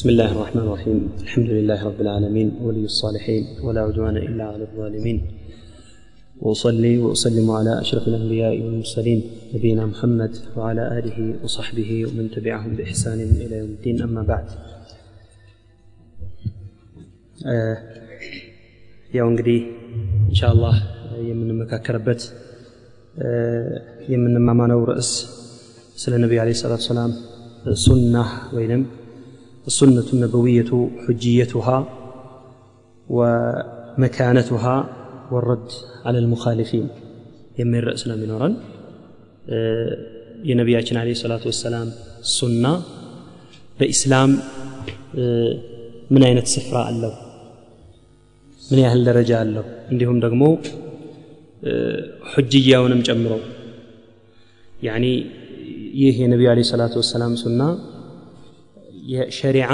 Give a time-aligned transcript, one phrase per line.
[0.00, 5.18] بسم الله الرحمن الرحيم الحمد لله رب العالمين ولي الصالحين ولا عدوان إلا على الظالمين
[6.40, 9.20] وأصلي وأسلم على أشرف الأنبياء والمرسلين
[9.54, 14.46] نبينا محمد وعلى آله وصحبه ومن تبعهم بإحسان إلى يوم الدين أما بعد
[19.16, 19.58] ያው እንግዲህ
[20.30, 20.74] ኢንሻአላህ
[21.28, 22.20] የምንመካከርበት
[24.12, 25.10] የምንማማነው ርዕስ
[26.02, 27.12] ስለ ነቢዩ አለ ሰላት ሰላም
[27.84, 28.14] ሱና
[28.56, 28.82] ወይንም
[29.66, 30.70] السنة النبوية
[31.04, 31.78] حجيتها
[33.08, 34.76] ومكانتها
[35.32, 35.68] والرد
[36.06, 36.86] على المخالفين
[37.60, 38.54] የሚል ርዕስ ነው የሚኖረን
[40.48, 41.86] የነቢያችን አለ ሰላቱ ወሰላም
[42.36, 42.64] ሱና
[43.78, 44.30] በኢስላም
[46.12, 47.12] ምን አይነት ስፍራ አለው
[48.62, 50.42] ምን ያህል ደረጃ አለው እንዲሁም ደግሞ
[52.32, 53.32] ሑጅያውንም ጨምሮ
[54.88, 55.04] ያኒ
[56.02, 57.60] ይህ የነቢዩ አለ ሰላቱ ወሰላም ሱና
[59.09, 59.69] የሸሪዓ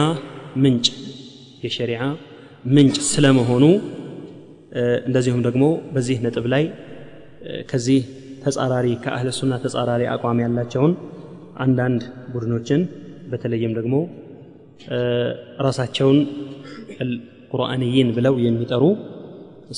[0.63, 0.87] ምንጭ
[1.63, 2.01] የሸሪዓ
[2.65, 3.63] ምንጭ ስለመሆኑ
[5.07, 6.63] እንደዚሁም ደግሞ በዚህ ነጥብ ላይ
[7.69, 7.99] ከዚህ
[8.43, 10.93] ተጻራሪ ከአህለ ሱና ተጻራሪ አቋም ያላቸውን
[11.65, 12.01] አንዳንድ
[12.33, 12.81] ቡድኖችን
[13.31, 13.95] በተለይም ደግሞ
[15.67, 16.19] ራሳቸውን
[17.51, 18.83] ቁርአንይን ብለው የሚጠሩ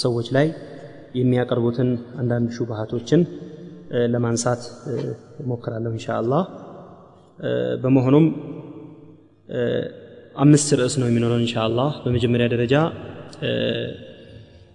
[0.04, 0.48] ሰዎች ላይ
[1.20, 1.90] የሚያቀርቡትን
[2.22, 3.22] አንዳንድ ሹብሃቶችን
[4.14, 4.64] ለማንሳት
[5.44, 6.44] እሞክራለሁ እንሻ አላህ
[7.84, 8.26] በመሆኑም
[10.36, 11.56] አምስት ርዕስ ነው የሚኖረን እንሻ
[12.04, 12.76] በመጀመሪያ ደረጃ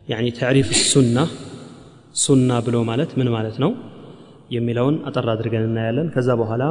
[0.08, 1.18] ያኒ ተዕሪፍ ሱና
[2.22, 3.70] ሱና ብሎ ማለት ምን ማለት ነው
[4.54, 6.64] የሚለውን አጠር አድርገን እናያለን። ከዛ በኋላ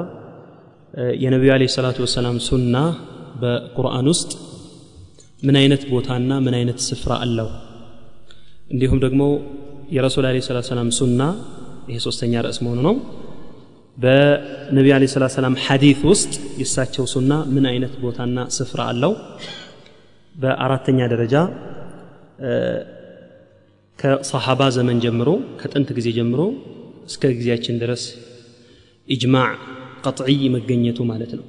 [1.24, 2.76] የነቢዩ አለ ሰላቱ ወሰላም ሱና
[3.42, 4.32] በቁርአን ውስጥ
[5.42, 7.50] ምን አይነት ቦታና ምን አይነት ስፍራ አለው?
[8.74, 9.22] እንዲሁም ደግሞ
[9.96, 11.22] የረሱል አለ ሰላት ሰላም ሱና
[11.90, 12.96] ይሄ ሶስተኛ ርዕስ መሆኑ ነው
[13.98, 19.12] በነቢ አለ ሰላት ሰላም ሐዲት ውስጥ የእሳቸው ሱና ምን አይነት ቦታና ስፍራ አለው?
[20.36, 21.36] በአራተኛ ደረጃ
[24.00, 26.42] ከሰሓባ ዘመን ጀምሮ ከጥንት ጊዜ ጀምሮ
[27.10, 28.04] እስከ ጊዜያችን ድረስ
[29.08, 29.52] ኢጅማዕ
[30.06, 31.46] ቀጥዕይ መገኘቱ ማለት ነው።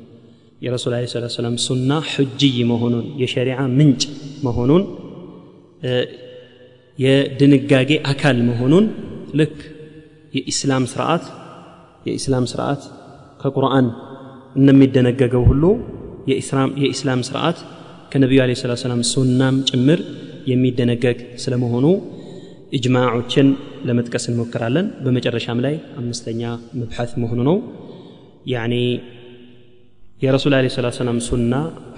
[0.63, 4.03] የረሱል አለ ሰላት ሰላም ሱና ሕጅይ መሆኑን የሸሪዓ ምንጭ
[4.47, 4.85] መሆኑን
[6.99, 8.85] የድንጋጌ አካል መሆኑን
[9.41, 9.57] ልክ
[10.35, 11.25] የኢስላም ስርዓት
[12.07, 12.83] የኢስላም ስርዓት
[13.41, 13.87] ከቁርአን
[14.57, 15.65] እንደሚደነገገው ሁሉ
[16.81, 17.59] የኢስላም ስርዓት
[18.13, 20.01] ከነቢዩ አለ ሰላት ሰላም ሱናም ጭምር
[20.51, 21.87] የሚደነገግ ስለመሆኑ
[22.77, 23.49] እጅማዖችን
[23.89, 26.43] ለመጥቀስ እንሞክራለን። በመጨረሻም ላይ አምስተኛ
[26.81, 27.57] መብሐት መሆኑ ነው።
[28.53, 28.75] ያኒ
[30.23, 31.55] የረሱል አለ ሰላት ሰላም ሱና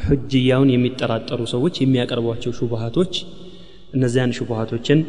[0.07, 3.13] ሕጅያውን የሚጠራጠሩ ሰዎች የሚያቀርቧቸው ሹቡሃቶች
[3.97, 5.01] እነዚያን ሹቡሃቶችን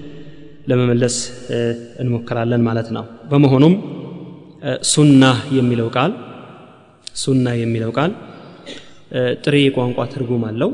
[0.68, 1.16] ለመመለስ
[2.02, 3.76] እንሞክራለን ማለት ነው። በመሆኑም
[4.92, 5.24] ሱና
[5.58, 6.12] የሚለው ቃል
[7.16, 8.12] ሱና የሚለው ቃል
[9.44, 10.72] ጥሬ የቋንቋ ትርጉም አለው።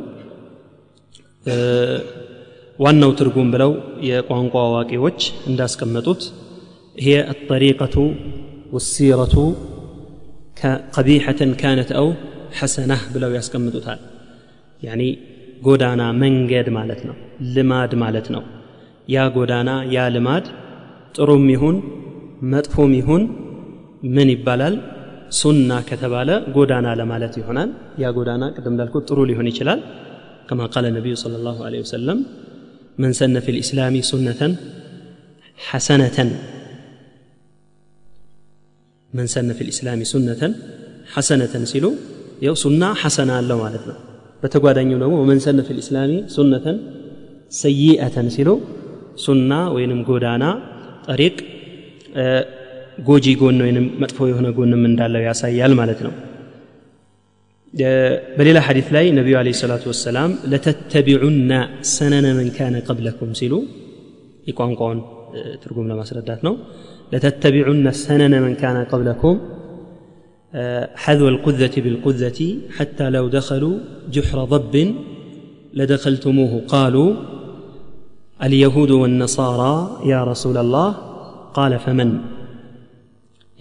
[2.79, 3.71] ዋናው ትርጉም ብለው
[4.07, 6.21] የቋንቋ አዋቂዎች እንዳስቀመጡት
[6.95, 7.95] ይሄ አጠሪቀቱ
[8.73, 9.35] ወሲረቱ
[10.95, 12.07] ቀቢሐተን ካነት አው
[12.59, 13.99] ሐሰናህ ብለው ያስቀምጡታል።
[14.81, 15.01] ያኒ
[15.65, 17.15] ጎዳና መንገድ ማለት ነው
[17.55, 18.43] ልማድ ማለት ነው።
[19.09, 20.45] ያ ጎዳና ያ ልማድ
[21.15, 21.77] ጥሩም ይሁን
[22.53, 23.23] መጥፎም ይሁን
[24.16, 24.74] ምን ይባላል
[25.40, 27.70] ሱና ከተባለ ጎዳና ለማለት ይሆናል
[28.02, 29.80] ያ ጎዳና ቅድም እንዳልኩት ጥሩ ሊሆን ይችላል
[30.48, 32.18] ከማ ቃለ ነቢዩ صلى الله عليه وسلم
[33.02, 34.40] من سن في الإسلام سنة
[35.68, 36.18] حسنة
[39.12, 40.42] من سن في الإسلام سنة
[41.14, 41.90] حسنة سيلو
[42.46, 43.96] يو سنة حسنة له مالتنا
[44.42, 46.76] በተጓዳኙ ደግሞ ወመን ሰነ ፊ ልእስላሚ ሱነተን
[47.62, 48.48] ሰይአተን ሲሉ
[49.24, 50.44] ሱና ወይንም ጎዳና
[51.06, 51.36] ጠሪቅ
[53.08, 56.12] ጎጂ ጎን ወይንም መጥፎ የሆነ ጎንም እንዳለው ያሳያል ማለት ነው
[58.38, 61.52] በሌላ ሐዲት ላይ ነቢዩ አለ ሰላቱ ወሰላም ለተተቢዑና
[61.96, 63.54] ሰነነ መን ካነ ቀብለኩም ሲሉ
[64.50, 65.00] የቋንቋውን
[65.62, 66.54] ትርጉም ለማስረዳት ነው
[67.12, 69.38] ለተተቢዑና ሰነነ መን ካነ ቀብለኩም
[71.04, 72.40] حذو القذة بالقذة
[72.76, 73.76] حتى لو دخلوا
[74.14, 74.74] جحر ضب
[75.78, 77.10] لدخلتموه قالوا
[78.40, 79.74] اليهود والنصارى
[80.12, 80.88] يا رسول الله
[81.58, 82.08] قال فمن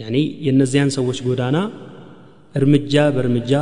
[0.02, 0.16] ያኔ
[0.46, 1.56] የእነዚያን ሰዎች ጎዳና
[2.54, 3.52] እርምጃ በእርምጃ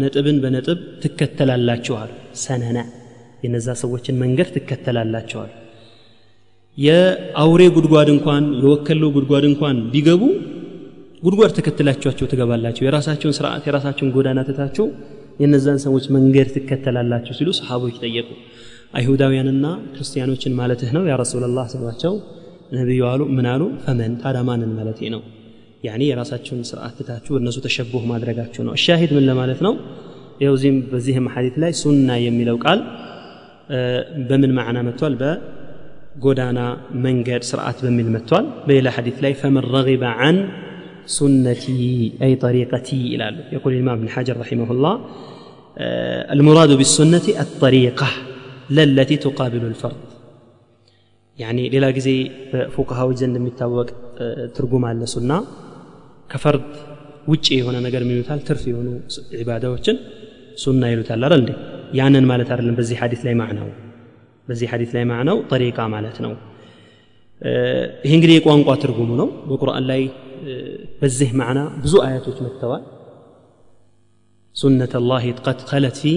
[0.00, 2.10] ነጥብን በነጥብ ትከተላላችኋል።
[2.42, 2.78] ሰነነ።
[3.44, 5.50] የነዛ ሰዎችን መንገድ ትከተላላቸዋል
[6.78, 10.22] የአውሬ ጉድጓድ እንኳን የወከሎ ጉድጓድ እንኳን ቢገቡ
[11.22, 14.86] ጉድጓድ ተከትላችኋቸው ትገባላቸው የራሳቸውን ስርዓት የራሳቸውን ጎዳና ትታቸው
[15.40, 18.28] የነዛን ሰዎች መንገድ ትከተላላቸው ሲሉ ሰሓቦች ጠየቁ።
[18.94, 21.02] አይሁዳውያንና ክርስቲያኖችን ማለትህ ነው?
[21.10, 22.14] ያ ረሱላላህ ስሏቸው
[22.72, 23.62] ነቢዩ አሉ። ምን አሉ?
[23.84, 25.22] ፈመን። ታዳማንን ማለቴ ነው?
[25.87, 29.73] ያኒ የራሳቸውን ስርዓት ትታችሁ እነሱ ተሸቡህ ማድረጋችሁ ነው ሻሂድ ምን ለማለት ነው
[30.41, 32.79] ይኸው እዚህም በዚህም ሐዲት ላይ ሱና የሚለው ቃል
[34.29, 36.59] በምን ማዕና መጥቷል በጎዳና
[37.05, 40.39] መንገድ ስርዓት በሚል መጥቷል በሌላ ሐዲት ላይ ፈመን ረጊበ አን
[41.05, 44.93] سنتي أي طريقتي إلى يقول الإمام ابن حجر رحمه الله
[46.35, 48.07] المراد بالسنة الطريقة
[48.69, 50.01] لا التي تقابل الفرد
[51.37, 52.09] يعني ሌላ ጊዜ
[52.51, 53.87] በፉቅሃዎች ዘንድ የሚታወቅ
[54.55, 55.31] ትርጉም አለ ሱና
[56.29, 56.65] ከፈርድ
[57.31, 58.87] ውጭ የሆነ ነገር ምን ይሉታል ትርፍ የሆኑ
[59.39, 59.97] ዒባዳዎችን
[60.57, 61.51] ሱና ይሉታል አይደል እንዴ
[61.99, 63.69] ያንን ማለት አይደለም በዚህ ሐዲስ ላይ ማዕናው
[64.47, 66.33] በዚህ ሐዲስ ላይ ማዕናው ጠሪቃ ማለት ነው
[68.01, 70.01] ይህ እንግዲህ የቋንቋ ትርጉሙ ነው በቁርአን ላይ
[71.01, 72.83] በዚህ ማዕና ብዙ አያቶች መጥተዋል
[74.55, 76.11] ሱነት ላህ ቀድ ኸለት ፊ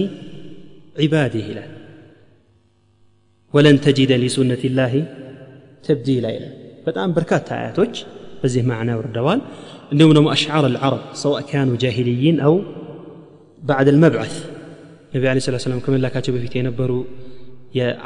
[1.03, 1.71] ዒባዲህ ይላል
[3.53, 4.93] ወለን ተጂደ ሊሱነት ላህ
[5.83, 6.53] ተብዲላ ይላል
[6.87, 7.95] በጣም በርካታ አያቶች
[8.41, 9.39] በዚህ ማዕና ወርደዋል
[9.92, 12.54] اللي هم أشعار العرب سواء كانوا جاهليين أو
[13.62, 14.34] بعد المبعث
[15.12, 16.90] النبي عليه الصلاه ነቢ ለ ስላ ሰላም ከመላካቸው በፊት የነበሩ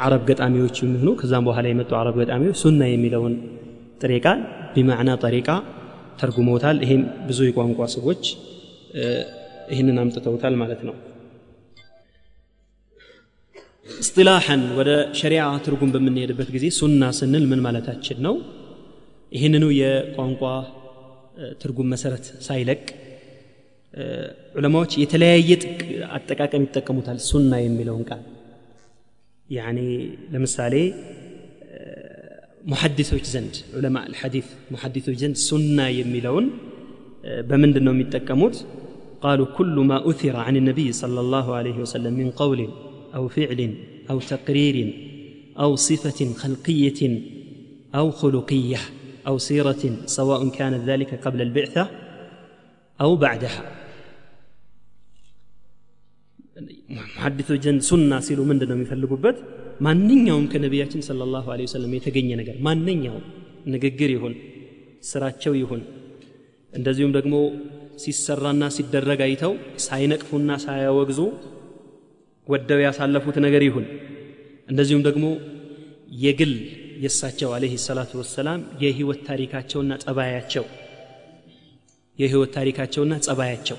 [0.01, 3.33] عرب ገጣሚዎች የሚሆኑ ከዛም በኋላ የመጡ አረብ ገጣሚዎች ሱና የሚለውን
[4.01, 4.39] ጥሬ ቃል
[4.75, 5.49] ቢማዕና ጠሪቃ
[6.19, 8.23] ተርጉመውታል ይሄም ብዙ የቋንቋ ሰዎች
[9.73, 10.95] ይህንን አምጥተውታል ማለት ነው
[14.03, 18.35] እስጢላሐን ወደ ሸሪዓ ትርጉም በምንሄድበት ጊዜ ሱና ስንል ምን ማለታችን ነው
[19.31, 20.43] ይህንኑ የቋንቋ
[21.62, 22.82] ትርጉም መሰረት ሳይለቅ
[24.58, 25.52] ዑለማዎች የተለያየ
[26.16, 28.22] አጠቃቀም ይጠቀሙታል ሱና የሚለውን ቃል
[29.46, 29.78] ያኒ
[30.32, 30.74] ለምሳሌ
[32.72, 36.46] ሙሐዲሶች ዘንድ ዑለማ አልሐዲስ ሙሐዲሶች ዘንድ ሱና የሚለውን
[37.50, 38.58] በምንድን ነው የሚጠቀሙት
[39.26, 42.60] قالوا كل ما أثر عن النبي صلى الله عليه وسلم من قول
[43.16, 43.60] أو فعل
[44.10, 44.76] أو تقرير
[45.62, 47.00] أو صفة خلقية
[47.94, 48.80] أو خلقية
[49.26, 51.84] أو سيرة سواء كان ذلك قبل البعثة
[52.98, 53.62] أو بعدها
[56.94, 59.36] ሙሐዲሶች ዘንድ ሱና ሲሉ ምንድን ነው የሚፈልጉበት
[59.86, 63.24] ማንኛውም ከነቢያችን ስለ ላሁ ለ ወሰለም የተገኘ ነገር ማንኛውም
[63.74, 64.34] ንግግር ይሁን
[65.10, 65.82] ስራቸው ይሁን
[66.72, 67.34] እንደዚሁም ደግሞ
[68.02, 69.52] ሲሰራና ሲደረግ አይተው
[69.86, 71.20] ሳይነቅፉና ሳያወግዙ
[72.46, 73.86] ወደው ያሳለፉት ነገር ይሁን
[74.72, 75.26] እንደዚሁም ደግሞ
[76.24, 76.54] የግል
[76.95, 80.65] የእሳቸው አለህ ሰላቱ ወሰላም የህይወት ታሪካቸውና ጸባያቸው
[82.19, 83.77] የህይወት ታሪካቸውና ጸባያቸው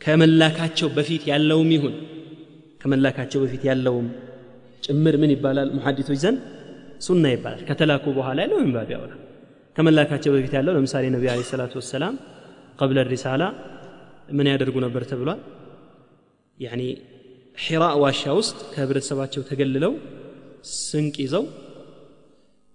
[0.00, 1.94] ከመላካቸው በፊት ያለውም ይሁን
[2.80, 4.08] ከመላካቸው በፊት ያለውም
[4.82, 5.68] ጭምር ምን ይባላል?
[5.76, 6.40] ሙሐዲቶች ዘንድ
[7.06, 9.12] ሱና ይባላል። ከተላኩ በኋላ ያለው ምን ባብ ያወራ
[9.76, 12.14] ከመላካቸው በፊት ያለው ለምሳሌ ነቢ አለ ሰላቱ ወሰላም
[12.80, 13.42] ቀብለ ሪሳላ
[14.36, 15.40] ምን ያደርጉ ነበር ተብሏል
[17.56, 19.92] ሒራ ዋሻ ውስጥ ከህብረተሰባቸው ተገልለው
[20.80, 21.44] ስንቅ ይዘው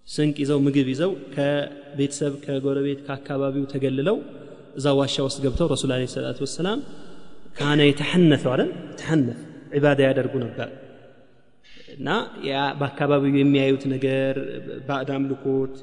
[0.06, 4.16] ስንቅ ይዘው ምግብ ይዘው ከቤተሰብ ከጎረቤት ከአካባቢው ተገልለው
[4.78, 6.80] እዛ ዋሻ ውስጥ ገብተው ረሱል አለ ሰላቱ ወሰላም
[7.58, 8.70] ካነ የተሐነፈው አይደል?
[9.00, 9.38] ተሐነፍ
[9.76, 10.68] ዒባዳ ያደርጉ ነበር።
[11.96, 12.08] እና
[12.80, 14.34] በአካባቢው የሚያዩት ነገር
[14.88, 15.74] ባዕድ አምልኮት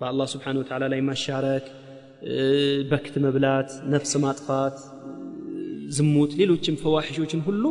[0.00, 1.66] በአላህ ስብሓን ወተዓላ ላይ ማሻረክ
[2.90, 4.76] በክት መብላት ነፍስ ማጥፋት
[5.97, 7.63] ዝሙት ሌሎችም ፈዋሒሾችን ሁሉ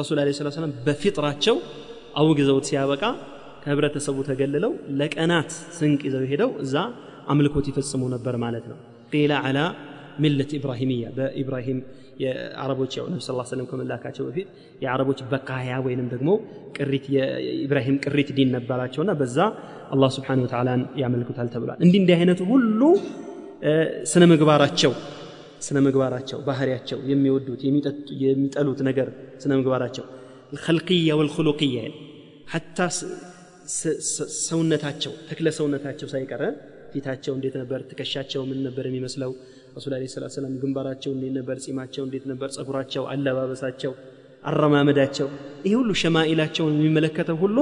[0.00, 1.56] ረሱል አለ ስላት ሰላም በፊጥራቸው
[2.20, 3.02] አውግዘውት ሲያበቃ
[3.64, 6.74] ከህብረተሰቡ ተገልለው ለቀናት ስንቅ ይዘው ሄደው እዛ
[7.32, 8.78] አምልኮት ይፈጽሙ ነበር ማለት ነው
[9.12, 9.58] ቂላ አላ
[10.24, 11.78] ሚለት ኢብራሂምያ በኢብራሂም
[12.22, 14.48] የአረቦች ያው ነቢ ስ ሰለም ከመላካቸው በፊት
[14.84, 16.30] የአረቦች በቃያ ወይንም ደግሞ
[16.76, 19.38] ቅሪት የኢብራሂም ቅሪት ዲን ነበራቸውና በዛ
[19.94, 22.80] አላህ ስብሓን ወተዓላን ያመልኩታል ተብሏል እንዲህ እንዲህ አይነቱ ሁሉ
[24.12, 24.92] ስነ ምግባራቸው
[25.65, 27.61] ስነ ምግባራቸው ባህሪያቸው የሚወዱት
[28.23, 29.07] የሚጠሉት ነገር
[29.43, 30.05] ስነ ምግባራቸው
[30.53, 31.77] ልከልቅያ ወልኩሉቅያ
[32.53, 32.77] ሐታ
[34.47, 36.43] ሰውነታቸው ተክለ ሰውነታቸው ሳይቀረ
[36.93, 39.31] ፊታቸው እንዴት ነበር ትከሻቸው ምን ነበር የሚመስለው
[39.77, 43.93] ረሱል ለ ስላት ሰላም ግንባራቸው እንዴት ነበር ጺማቸው እንዴት ነበር ጸጉራቸው አለባበሳቸው
[44.43, 45.27] አረማመዳቸው
[45.65, 47.57] ይህ ሁሉ ሸማኢላቸውን የሚመለከተው ሁሉ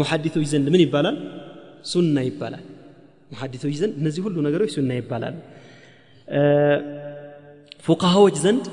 [0.00, 1.16] ሙሐዲቶች ዘንድ ምን ይባላል?
[1.92, 2.64] ሱና ይባላል።
[3.32, 5.34] ሙሐዲቶች ዘንድ እነዚህ ሁሉ ነገሮች ሱና ይባላሉ
[7.83, 8.65] ፉቃሃዎች ዘንድ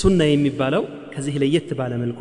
[0.00, 0.82] ሱና የሚባለው
[1.14, 2.20] ከዚህ ለየት ባለ መልኩ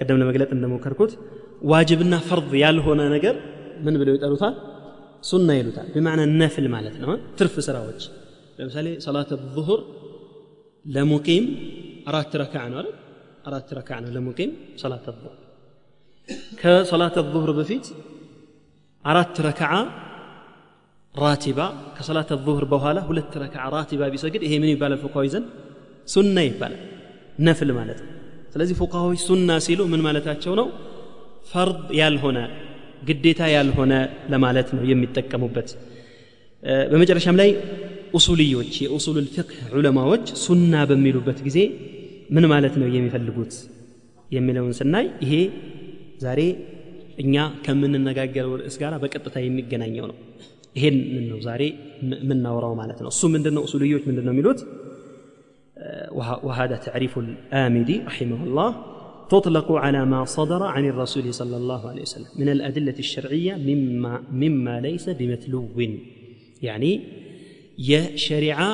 [0.00, 1.12] ቅደም ለመግለጥ እንደሞከርኩት
[1.70, 3.34] ዋጅብና ፈርድ ያልሆነ ነገር
[3.84, 4.54] ምን ብለው ይጠሩታል
[5.30, 8.00] ሱና ይሉታል በማዕና ነፍል ማለት ነው ትርፍ ስራዎች
[8.58, 9.80] ለምሳሌ ሰላት ዙሁር
[10.84, 11.44] ለሙቂም
[12.10, 12.88] አራት ረካዕ ነው አይደል
[13.48, 14.50] አራት ረካዕ ነው ለሙቂም
[14.82, 15.36] ሰላት ዙሁር
[16.60, 17.86] ከሰላት ዙሁር በፊት
[19.04, 19.74] አራት ረካዓ
[21.17, 21.59] ራቲባ
[21.97, 24.99] ከሰላት ዙሁር በኋላ ሁለት ረካዓ ራቲባ ቢሰግድ ይሄ ምን ይባላል?
[25.03, 25.47] ፉቃዊ ዘንድ
[26.07, 26.81] ሱና ይባላል
[27.39, 28.11] ነፍል ማለት ነው።
[28.53, 30.67] ስለዚህ ፉቃዎች ሱና ሲሉ ምን ማለታቸው ነው?
[31.51, 32.37] ፈርድ ያልሆነ
[33.07, 33.93] ግዴታ ያልሆነ
[34.31, 35.69] ለማለት ነው የሚጠቀሙበት።
[36.91, 37.49] በመጨረሻም ላይ
[38.17, 41.57] ኡሱልዮች የኡሱል ልፊቅህ ዑለማዎች ሱና በሚሉበት ጊዜ
[42.35, 43.53] ምን ማለት ነው የሚፈልጉት
[44.29, 45.33] የሚለውን ስናይ ይሄ
[46.23, 46.39] ዛሬ
[47.23, 50.17] እኛ ከምንነጋገረው ርዕስ ጋር በቀጥታ የሚገናኘው ነው
[50.76, 50.96] ይሄን
[51.32, 51.62] ነው ዛሬ
[52.24, 54.62] የምናወራው ማለት ነው እሱ ምንድን ነው ኡሱልዮች ምንድን ነው የሚሉት
[56.48, 58.70] وهذا تعريف الآمدي رحمه الله
[59.30, 64.12] تطلق على ما صدر عن الرسول صلى الله عليه وسلم من الأدلة الشرعية مما,
[64.42, 65.62] مما ليس بمتلو
[66.62, 66.92] يعني
[67.90, 68.70] يا شريعة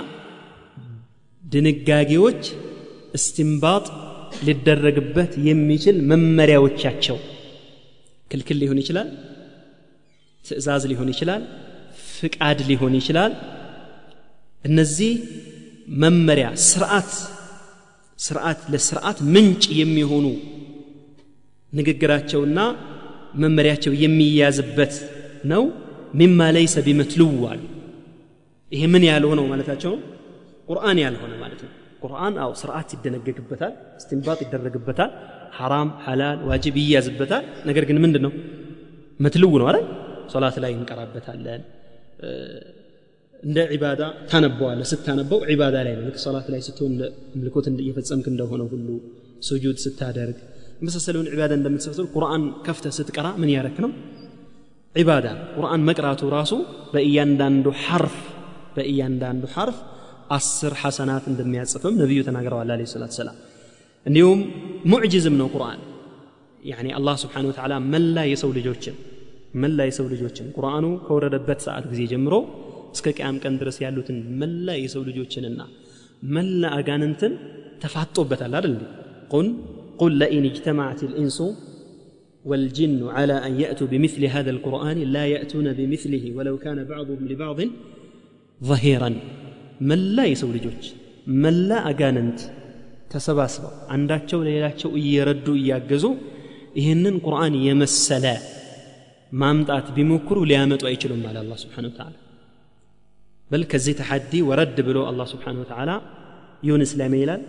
[1.43, 2.43] ድንጋጌዎች
[3.19, 3.87] እስትንባጥ
[4.47, 7.17] ሊደረግበት የሚችል መመሪያዎቻቸው
[8.31, 9.09] ክልክል ሊሆን ይችላል
[10.45, 11.43] ትእዛዝ ሊሆን ይችላል
[12.24, 13.34] ፍቃድ ሊሆን ይችላል።
[14.63, 15.13] እነዚህ
[16.01, 17.12] መመሪያ ስርዓት
[18.20, 20.25] ስርዓት ለስርዓት ምንጭ የሚሆኑ
[21.74, 22.60] ንግግራቸውና
[23.42, 24.94] መመሪያቸው የሚያዝበት
[25.51, 25.63] ነው።
[26.13, 27.62] ሚማ ለይሰ ቢመትልው አሉ።
[28.72, 29.94] ይሄ ምን ያልሆነው ማለታቸው?
[30.70, 31.72] ቁርአን ያልሆነ ማለት ነው።
[32.03, 35.12] ቁርአን አው ስርዓት ይደነገግበታል እስትንባጥ ይደረግበታል
[35.58, 38.32] ሐራም ሐላል ዋጅብ ይያዝበታል። ነገር ግን ምንድን ነው
[39.20, 39.86] መትልው ነው አይደል?
[40.34, 41.62] ሶላት ላይ እንቀራበታለን
[43.43, 46.95] እንደ ዒባዳ ታነበዋለ ስታነበው ዒባዳ ላይ ነው ልክ ሶላት ላይ ስትሆን
[47.41, 48.88] ምልኮት እየፈጸምክ እንደሆነ ሁሉ
[49.49, 50.38] ሱጁድ ስታደርግ
[50.81, 53.91] የመሳሰለውን ዒባዳ እንደምትሰበሰብ ቁርአን ከፍተ ስትቀራ ምን ያረክ ነው
[54.95, 56.53] ዒባዳ ቁርአን መቅራቱ ራሱ
[56.95, 58.17] በእያንዳንዱ ሐርፍ
[58.77, 59.79] በእያንዳንዱ ሐርፍ
[60.37, 63.37] አስር ሐሰናት እንደሚያጽፍም ነቢዩ ተናግረዋል አለ ሰላት ሰላም
[64.07, 64.41] እንዲሁም
[64.93, 65.81] ሙዕጅዝም ነው ቁርአን
[66.62, 68.97] ያኒ አላህ ስብሓን ወተዓላ መላ የሰው ልጆችን
[69.62, 72.35] መላ የሰው ልጆችን ቁርአኑ ከወረደበት ሰዓት ጊዜ ጀምሮ
[72.95, 75.61] እስከ ቅያም ቀን ድረስ ያሉትን መላ የሰው ልጆችንና
[76.37, 77.33] መላ አጋንንትን
[77.83, 78.77] ተፋጦበታል አይደል
[79.33, 79.49] ቁል
[80.00, 81.38] ቁል ለኢን اجتمعت الإنس
[82.45, 87.59] والجن على أن يأتوا بمثل هذا القرآن لا يأتون بمثله ولو كان بعضهم لبعض
[88.61, 89.11] ظهيرا
[89.88, 90.83] መላ የሰው ልጆች
[91.43, 92.41] መላ አጋንንት
[93.12, 96.05] ተሰባስበው አንዳቸው ለሌላቸው እየረዱ እያገዙ
[96.81, 98.25] ይህንን ቁርአን የመሰለ
[99.33, 102.15] ማምጣት ቢሞክሩ ሊያመጡ አይችሉም አለ አላ ስብሓን ወተዓላ
[103.50, 105.91] በል ከዚህ ተሐዲ ወረድ ብሎ አላህ ስብሓን ወተዓላ
[106.69, 107.43] ዩንስ ላይ ይላል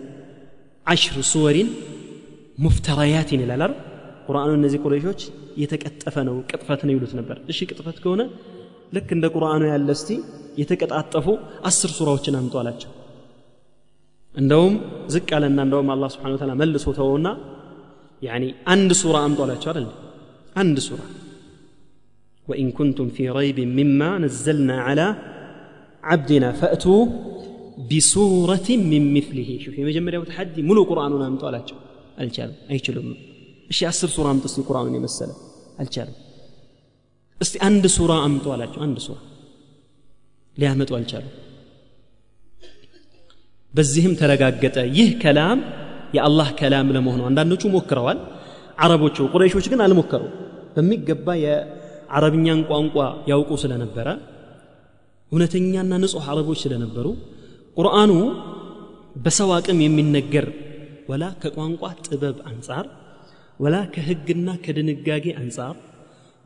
[0.85, 1.69] ዓሽር ሱወሪን
[2.57, 3.73] ሙፍተራያትን ይላል አይደል
[4.27, 5.21] ቁርአኑ እነዚህ ቁረይሾች
[5.61, 8.21] የተቀጠፈ ነው ቅጥፈት ነው ይሉት ነበር እሺ ቅጥፈት ከሆነ
[8.95, 10.09] ልክ እንደ ቁርአኑ ያለ እስቲ
[10.61, 11.27] የተቀጣጠፉ
[11.69, 12.91] አስር ሱራዎችን አምጡ አላቸው
[14.35, 14.73] እንደውም
[15.13, 17.27] ዝቅ አለና እንደውም አላህ ስብሓን ወተዓላ መልሶ ተወውና
[18.21, 19.87] ያኒ አንድ ሱራ አምጡ አላቸው አይደል
[20.55, 21.01] አንድ ሱራ
[22.47, 25.07] وإن كنتم في ريب مما نزلنا على
[26.03, 27.01] عبدنا فأتوا
[27.89, 31.77] بسورة من مثله شوف የመጀመሪያው ተሐዲ ሙሉ ቁርአኑን አምጡ አላቸው
[32.21, 33.07] አልቻለም አይችሉም
[33.71, 35.29] እሺ አስር ሱራ አምጡ እስቲ ቁርአኑን የመሰለ
[35.81, 36.15] አልቻለም
[37.37, 39.17] እስቲ አንድ ሱራ አምጡ አላቸው አንድ ሱራ
[40.57, 41.25] ሊያመጡ አልቻሉ
[43.73, 45.59] በዚህም ተረጋገጠ ይህ ከላም
[46.17, 48.19] የአላህ ከላም ለመሆኑ አንዳንዶቹ ሞክረዋል
[48.85, 50.23] አረቦቹ ቁረይሾች ግን አልሞከሩ
[50.75, 51.27] በሚገባ
[52.14, 52.96] የአረብኛን ቋንቋ
[53.30, 54.08] ያውቁ ስለነበረ
[55.32, 57.06] እውነተኛና ንጹሕ አረቦች ስለነበሩ
[57.76, 58.12] ቁርአኑ
[59.24, 60.46] በሰው አቅም የሚነገር
[61.10, 62.86] ወላ ከቋንቋ ጥበብ አንጻር
[63.60, 65.74] ወላ ከህግና ከድንጋጌ አንጻር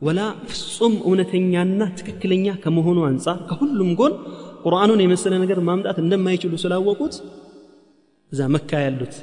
[0.01, 4.15] ወላ ፍጹም እውነተኛና ትክክለኛ ከመሆኑ አንጻር ከሁሉም ጎን
[4.65, 7.15] ቁርአኑን የመሰለ ነገር ማምጣት እንደማይችሉ ስላወቁት
[8.31, 9.15] እዛ መካ ያሉት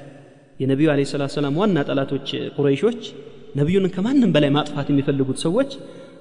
[0.61, 3.03] የነቢዩ አለ ሰላት ሰላም ዋና ጠላቶች ቁረይሾች
[3.61, 5.71] ነቢዩን ከማንም በላይ ማጥፋት የሚፈልጉት ሰዎች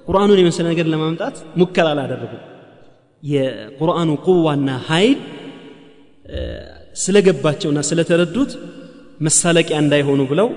[0.08, 2.42] ቁርአኑን የመሰለ ነገር ለማምጣት ሙከራ አላደረጉም
[3.22, 5.18] የቁርአኑ ቁዋና ኃይል
[7.02, 8.52] ስለገባቸውና ስለተረዱት
[9.26, 10.48] መሳለቂያ እንዳይሆኑ ብለው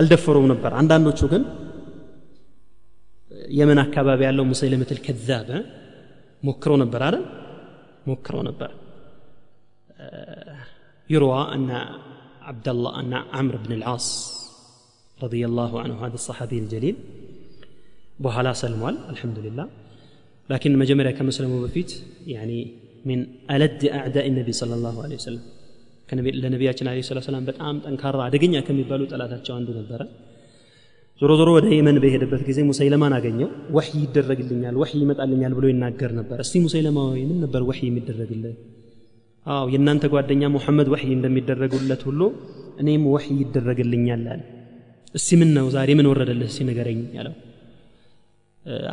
[0.00, 1.42] አልደፈሩም ነበር አንዳንዶቹ ግን
[3.58, 5.50] የመን አካባቢ ያለው ሙሰይለመት ልከዛበ
[6.42, 7.24] ሞክሮ ነበር አይደል
[8.10, 8.70] ሞክሮ ነበር
[11.10, 11.70] يروى أن
[12.48, 14.08] عبد الله أن عمرو بن العاص
[15.18, 16.96] رضي الله عنه هذا الصحابي الجليل
[18.19, 19.61] በኋላ ሰልሟል አልሐምዱሊላ
[20.49, 21.91] ላኪን መጀመሪያ ከመስለሙ በፊት
[22.27, 22.51] ያኒ
[23.05, 25.17] ሚን አለድ አዕዳኢ ነቢ ስለ ላሁ ለ
[26.41, 30.01] ለነቢያችን አለ ስላ ሰላም በጣም ጠንካራ አደገኛ ከሚባሉ ጠላታቸው አንዱ ነበረ።
[31.21, 36.37] ዞሮ ዞሮ ወደ የመን በሄደበት ጊዜ ሙሰይለማን አገኘው። ወሕይ ይደረግልኛል ወሕይ ይመጣልኛል ብሎ ይናገር ነበር።
[36.45, 36.97] እስቲ ሙሰይለማ
[37.29, 38.55] ምን ነበር ወሕይ የሚደረግልህ?
[39.45, 42.21] አዎ የእናንተ ጓደኛ ሙሐመድ ወሕይ እንደሚደረጉለት ሁሉ
[42.79, 44.41] እኔም ወሕይ ይደረግልኛል አለ።
[45.15, 46.47] እስቲ ምን ነው ዛሬ ምን ወረደልህ?
[46.51, 47.35] እስቲ ንገረኝ ያለው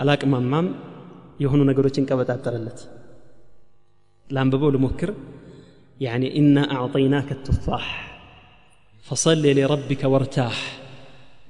[0.02, 0.68] አላቅማማም
[1.44, 2.82] የሆኑ ነገሮችን ቀበጣጠረለት
[4.36, 5.12] ላንብበው ልሞክር
[6.02, 7.88] يعني إنا أعطيناك التفاح
[9.04, 10.58] فصل لربك وارتاح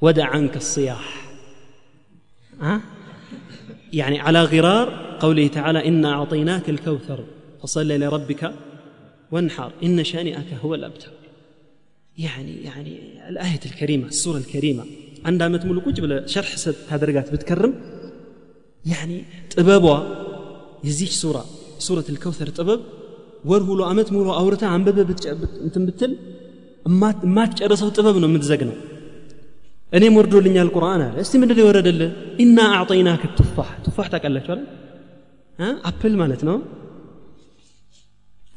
[0.02, 1.06] ودع عنك الصياح
[2.62, 2.82] ها؟
[3.94, 4.88] يعني على غرار
[5.20, 7.20] قوله تعالى إنا أعطيناك الكوثر
[7.62, 8.52] فصل لربك
[9.32, 11.12] وانحر إن شانئك هو الأبتر
[12.18, 12.94] يعني يعني
[13.30, 14.86] الآية الكريمة السورة الكريمة
[15.26, 16.50] عندما تملك وجب شرح
[16.90, 17.74] هذا رقات بتكرم
[18.86, 19.18] يعني
[19.54, 19.86] ጥበቧ
[20.88, 21.38] የዚች ሱራ
[21.86, 22.82] ሱረት ልከውተር ጥበብ
[23.50, 25.00] ወር ሁሉ አመት ሙሉ አውርታ አንበበ
[25.66, 26.12] እንትን ብትል
[27.26, 28.78] የማትጨርሰው ጥበብ ነው የምትዘግነው
[29.98, 32.12] እኔም ወርዶልኛል ቁርአን አለ እስቲ ምንድን የወረደልህ
[32.44, 34.64] ኢና አዕጠይናክ ቱፋሕ ቱፋሕ ታውቃላችሁ አይደል
[35.90, 36.58] አፕል ማለት ነው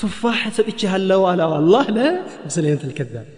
[0.02, 3.28] ቱፋሕ ሰጥቼሃለሁ አለው አላህ ለሙስሊመት ልከዛብ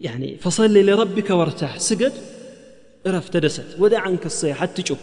[0.00, 2.14] يعني فصل لربك وارتاح سجد
[3.06, 5.00] እረፍ ተደሰት ወደ አንከ ሰይሕ አትጩህ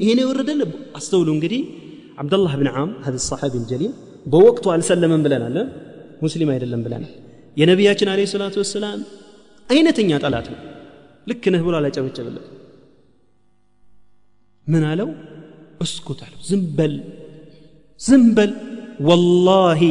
[0.00, 0.60] ይሄን የወረደል
[0.98, 1.62] አስተውሉ እንግዲህ
[2.22, 3.92] አብደላህ ብን ዓም ሀዚ ሰሓቢ ልጀሊል
[4.26, 5.56] በወቅቱ አልሰለመም ብለናል
[6.24, 7.12] ሙስሊም አይደለም ብለናል
[7.56, 9.00] የነቢያችን አለ ሰላቱ ወሰላም
[9.68, 10.58] አይነተኛ ጠላት ነው
[11.26, 12.46] ልክ ነህ ብሎ አላጨበጨበለት
[14.66, 15.08] ምን አለው
[15.80, 16.94] እስኩት አለው ዝም በል
[18.00, 18.52] ዝም በል
[19.08, 19.82] ወላሂ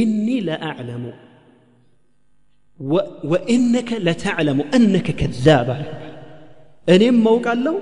[0.00, 1.04] ኢኒ ለአዕለሙ
[3.31, 5.69] وإنك لتعلم أنك كذاب.
[6.89, 7.75] أني موقع له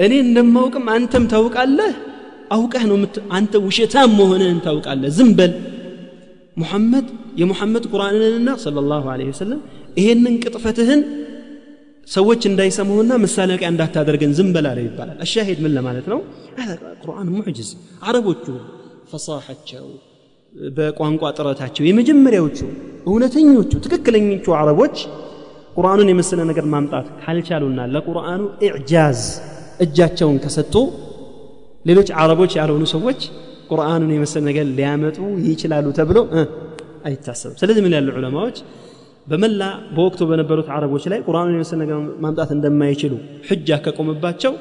[0.00, 1.92] أني نموك ما أنتم توقع له
[2.52, 3.16] أو كأنه مت...
[3.32, 5.52] أنت وشيتام مهنا أنت توقع له زنبل
[6.56, 7.04] محمد
[7.40, 9.60] يا محمد قراننا صلى الله عليه وسلم
[9.98, 11.00] إيه أنك طفتهن
[12.14, 14.80] سويتش ان دايسا مهنا مسالا كان دا تادرغن زنبل على
[15.26, 16.20] الشاهد من لا مالتنا
[16.56, 18.34] هذا القران معجز عربو
[19.10, 19.56] فصاحت
[20.76, 22.58] በቋንቋ ጥረታቸው የመጀመሪያዎቹ
[23.10, 24.96] እውነተኞቹ ትክክለኞቹ አረቦች
[25.76, 29.20] ቁርአኑን የመሰለ ነገር ማምጣት ካልቻሉና ለቁርአኑ ኢዕጃዝ
[29.84, 30.74] እጃቸውን ከሰጡ
[31.84, 33.20] ሌሎች አረቦች ያልሆኑ ሰዎች
[33.70, 36.18] ቁርአኑን የመሰለ ነገር ሊያመጡ ይችላሉ ተብሎ
[37.08, 38.56] አይታሰብም። ስለዚህ ምን ያሉ ዑለማዎች?
[39.26, 39.62] በመላ
[39.94, 43.14] በወቅቱ በነበሩት አረቦች ላይ ቁርአኑን የመሰለ ነገር ማምጣት እንደማይችሉ
[43.48, 44.52] ሕጃ ከቆመባቸው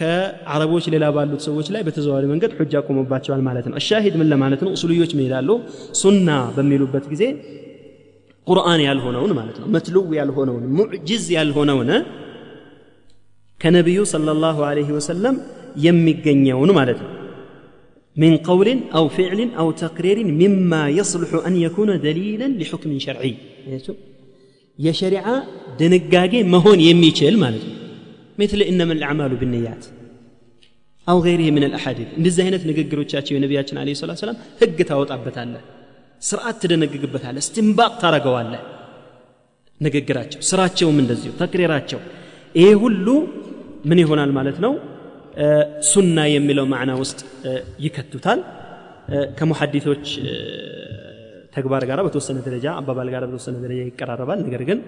[0.00, 4.70] ከአረቦች ሌላ ባሉት ሰዎች ላይ በተዘዋዋሪ መንገድ ሑጃ ቆሞባቸዋል ማለት ነው አሻሂድ ምን ለማለት ነው
[4.76, 5.50] ኡሱልዮች ምን ይላሉ
[6.00, 7.24] ሱና በሚሉበት ጊዜ
[8.46, 11.90] ቁርአን ያልሆነውን ማለት ነው መትሉው ያልሆነውን ሙዕጅዝ ያልሆነውን
[13.60, 15.34] ከነቢዩ صلى الله عليه وسلم
[15.86, 17.10] የሚገኘውን ማለት ነው
[18.16, 23.34] من قول أو فعل أو تقرير مما يصلح أن يكون دليلا لحكم شرعي
[24.78, 25.24] يشرع
[25.80, 27.79] دنقاقي مهون يميشل ማለት ነው
[28.42, 29.82] مثل إنما الأعمال بالنيات
[31.06, 35.62] أو غيره من الأحاديث እንደዚህ አይነት ንግግሮቻቸው የነቢያችን አለ ሰላት ሰላም ህግ ታወጣበታለህ
[36.22, 38.62] ስርዓት ትደነግግበታለህ እስትንባጥ ታረገዋለህ
[39.80, 42.00] ንግግራቸው ስራቸውም እንደዚሁ ተክሪራቸው
[42.58, 43.06] ይሄ ሁሉ
[43.90, 44.72] ምን ይሆናል ማለት ነው
[45.90, 47.18] ሱና የሚለው ማዕና ውስጥ
[47.86, 48.40] ይከቱታል
[49.38, 50.04] ከሙሐዲቶች
[51.56, 54.78] ተግባር ጋር በተወሰነ ደረጃ አባባል ጋር በተወሰነ ደረጃ ይቀራረባል ነገር ግን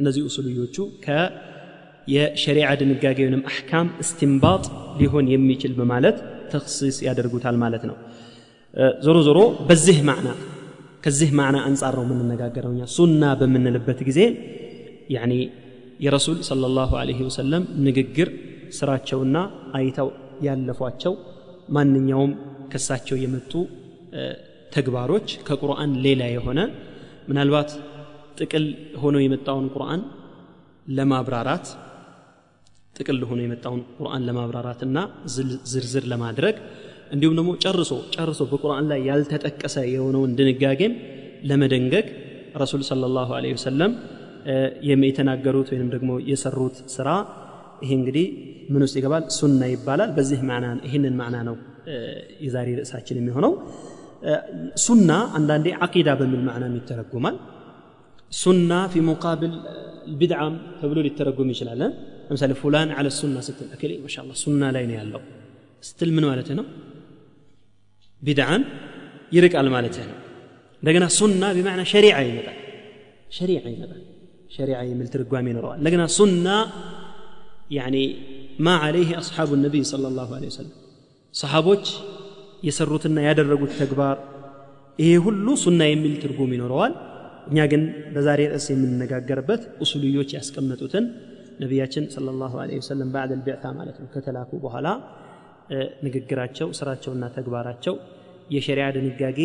[0.00, 1.08] እነዚህ ኡሱልዮቹ ከ
[2.07, 4.63] የሸሪዓ ድንጋጌ ወይም አሕካም እስትንባጥ
[4.99, 6.17] ሊሆን የሚችል በማለት
[6.51, 7.95] ተክሲስ ያደርጉታል ማለት ነው።
[9.05, 10.29] ዞሮ ዞሮ በዚህ ማዕና
[11.05, 14.19] ከዚህ ማዕና አንጻር ነው የምንነጋገረው ሱና በምንልበት ጊዜ
[15.15, 15.33] ያኒ
[16.05, 18.29] የረሱል صለ ላሁ አለህ ወሰለም ንግግር
[18.77, 19.37] ስራቸውና
[19.77, 20.09] አይተው
[20.47, 21.13] ያለፏቸው
[21.75, 22.31] ማንኛውም
[22.71, 23.51] ከሳቸው የመጡ
[24.75, 26.59] ተግባሮች ከቁርአን ሌላ የሆነ
[27.29, 27.69] ምናልባት
[28.39, 28.65] ጥቅል
[29.01, 30.01] ሆኖ የመጣውን ቁርአን
[30.87, 31.67] ለማብራራት
[32.95, 34.97] ጥቅል ሆኖ የመጣውን ቁርአን ለማብራራትና
[35.71, 36.55] ዝርዝር ለማድረግ
[37.15, 40.93] እንዲሁም ደግሞ ጨርሶ ጨርሶ በቁርአን ላይ ያልተጠቀሰ የሆነውን ድንጋጌን
[41.49, 42.05] ለመደንገግ
[42.61, 43.91] ረሱል ለ ላሁ ለ ወሰለም
[45.07, 47.09] የተናገሩት ወይም ደግሞ የሰሩት ስራ
[47.83, 48.25] ይሄ እንግዲህ
[48.73, 51.55] ምን ውስጥ ይገባል ሱና ይባላል በዚህ ማዕና ይህንን ማዕና ነው
[52.45, 53.53] የዛሬ ርዕሳችን የሚሆነው
[54.85, 57.35] ሱና አንዳንዴ አቂዳ በሚል ማዕናም ይተረጎማል
[58.41, 59.53] ሱና ፊ ሙቃብል
[60.19, 61.91] ቢድዓም ተብሎ ሊተረጎም ይችላለን
[62.31, 65.21] مثلا فلان على السنة ست الاكل ما شاء الله سنه لين يالله
[65.89, 66.63] ست من مالتنا
[68.27, 68.57] بدعا
[69.35, 70.15] يرك على مالتنا
[70.85, 72.55] لقنا سنه بمعنى شريعه يمتع
[73.39, 73.97] شريعه يمتع
[74.57, 76.57] شريعه يمل ترقوامين روان لقنا سنه
[77.77, 78.03] يعني
[78.65, 80.75] ما عليه اصحاب النبي صلى الله عليه وسلم
[81.41, 81.83] صحابوك
[82.67, 84.17] يسرتنا يا درقوا التكبار
[84.99, 86.93] إيه هلو سنه يمل ترقوامين روان
[87.49, 87.81] እኛ ግን
[88.13, 91.05] በዛሬ ርዕስ የምንነጋገርበት እሱ ልዮች ያስቀመጡትን
[91.61, 94.87] ነቢያችን ሰለላሁ ዐለይሂ ወሰለም ባዕደል ቢዕታ ማለት ነው ከተላኩ በኋላ
[96.05, 97.95] ንግግራቸው ስራቸውና ተግባራቸው
[98.55, 99.39] የሸሪያ ድንጋጌ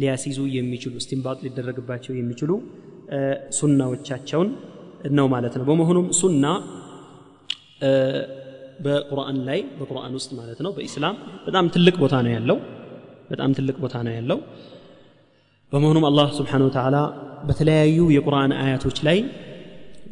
[0.00, 2.50] ሊያስይዙ የሚችሉ እስቲንባጥ ሊደረግባቸው የሚችሉ
[3.58, 4.48] ሱናዎቻቸውን
[5.18, 6.46] ነው ማለት ነው። በመሆኑም ሱና
[8.84, 12.58] በቁርአን ላይ በቁርአን ውስጥ ማለት ነው በኢስላም በጣም ትልቅ ቦታ ነው ያለው።
[13.30, 14.38] በጣም ትልቅ ቦታ ነው ያለው።
[15.72, 16.96] በመሆኑም አላህ ስብሓን ወተዓላ
[17.48, 19.18] በተለያዩ የቁርአን አያቶች ላይ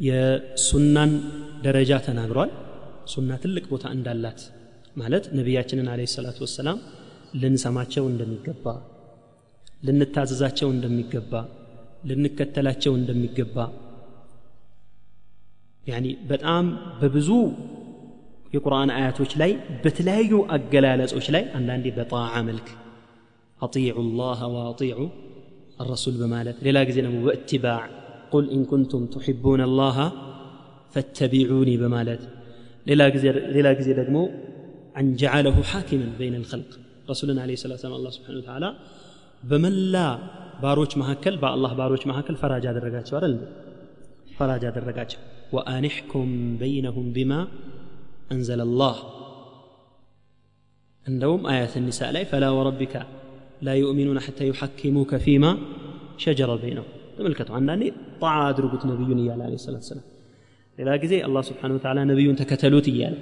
[0.08, 1.12] የሱናን
[1.64, 2.50] ደረጃ ተናግሯል
[3.12, 4.40] ሱና ትልቅ ቦታ እንዳላት
[5.00, 6.78] ማለት ነቢያችንን አለ ሰላቱ ወሰላም
[7.42, 8.66] ልንሰማቸው እንደሚገባ
[9.86, 11.32] ልንታዘዛቸው እንደሚገባ
[12.10, 13.56] ልንከተላቸው እንደሚገባ
[15.84, 16.64] ያኒ በጣም
[17.00, 17.30] በብዙ
[18.54, 19.52] የቁርአን አያቶች ላይ
[19.84, 22.68] በተለያዩ አገላለጾች ላይ አንዳንዴ በጣዓ መልክ
[23.60, 25.00] አጢዑ ላህ ወአጢዑ
[25.80, 27.82] الرسول بمالت ሌላ ጊዜ ደግሞ በእትባዕ
[28.34, 29.96] ቁል ኢን ኩንቱም ትሕቡን አላህ
[30.94, 32.22] ፈተቢዑኒ በማለት
[33.56, 34.16] ሌላ ጊዜ ደግሞ
[35.00, 36.72] አን ጀዓለሁ ሓኪመን በይነ ልኸልቅ
[37.10, 38.66] ረሱልን አለ ሰላት ሰላም አላ ስብሓን ተዓላ
[39.50, 39.96] በመላ
[40.62, 43.34] ባሮች መካከል በአላህ ባሮች መካከል ፈራጅ አደረጋቸው አይደል
[44.38, 45.20] ፈራጅ አደረጋቸው
[45.56, 47.32] ወአኒሕኩም በይነሁም ቢማ
[48.32, 48.96] أنزل الله
[51.06, 52.94] عندهم آية النساء لا فلا وربك
[53.62, 55.50] لا يؤمنون حتى يحكموك فيما
[56.18, 57.83] شجر بينهم ተመልከቱ። አንዳንዴ
[58.21, 60.05] ጣዓ አድርጉት ነቢዩን እያለ አለ ሰላት ሰላም
[60.77, 63.15] ሌላ ጊዜ አላ ስብሓን ወተላ ነቢዩን ተከተሉት እያለ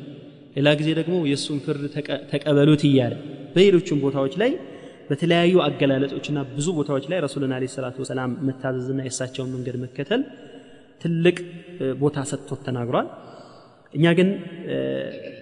[0.55, 1.83] ሌላ ጊዜ ደግሞ የእሱን ፍርድ
[2.31, 3.13] ተቀበሉት እያለ
[3.55, 4.51] በሌሎችም ቦታዎች ላይ
[5.09, 10.21] በተለያዩ አገላለጦችና ብዙ ቦታዎች ላይ ረሱልን አለ ሰላት ወሰላም መታዘዝና የእሳቸውን መንገድ መከተል
[11.01, 11.37] ትልቅ
[12.01, 13.07] ቦታ ሰጥቶት ተናግሯል።
[13.93, 14.29] እኛ ግን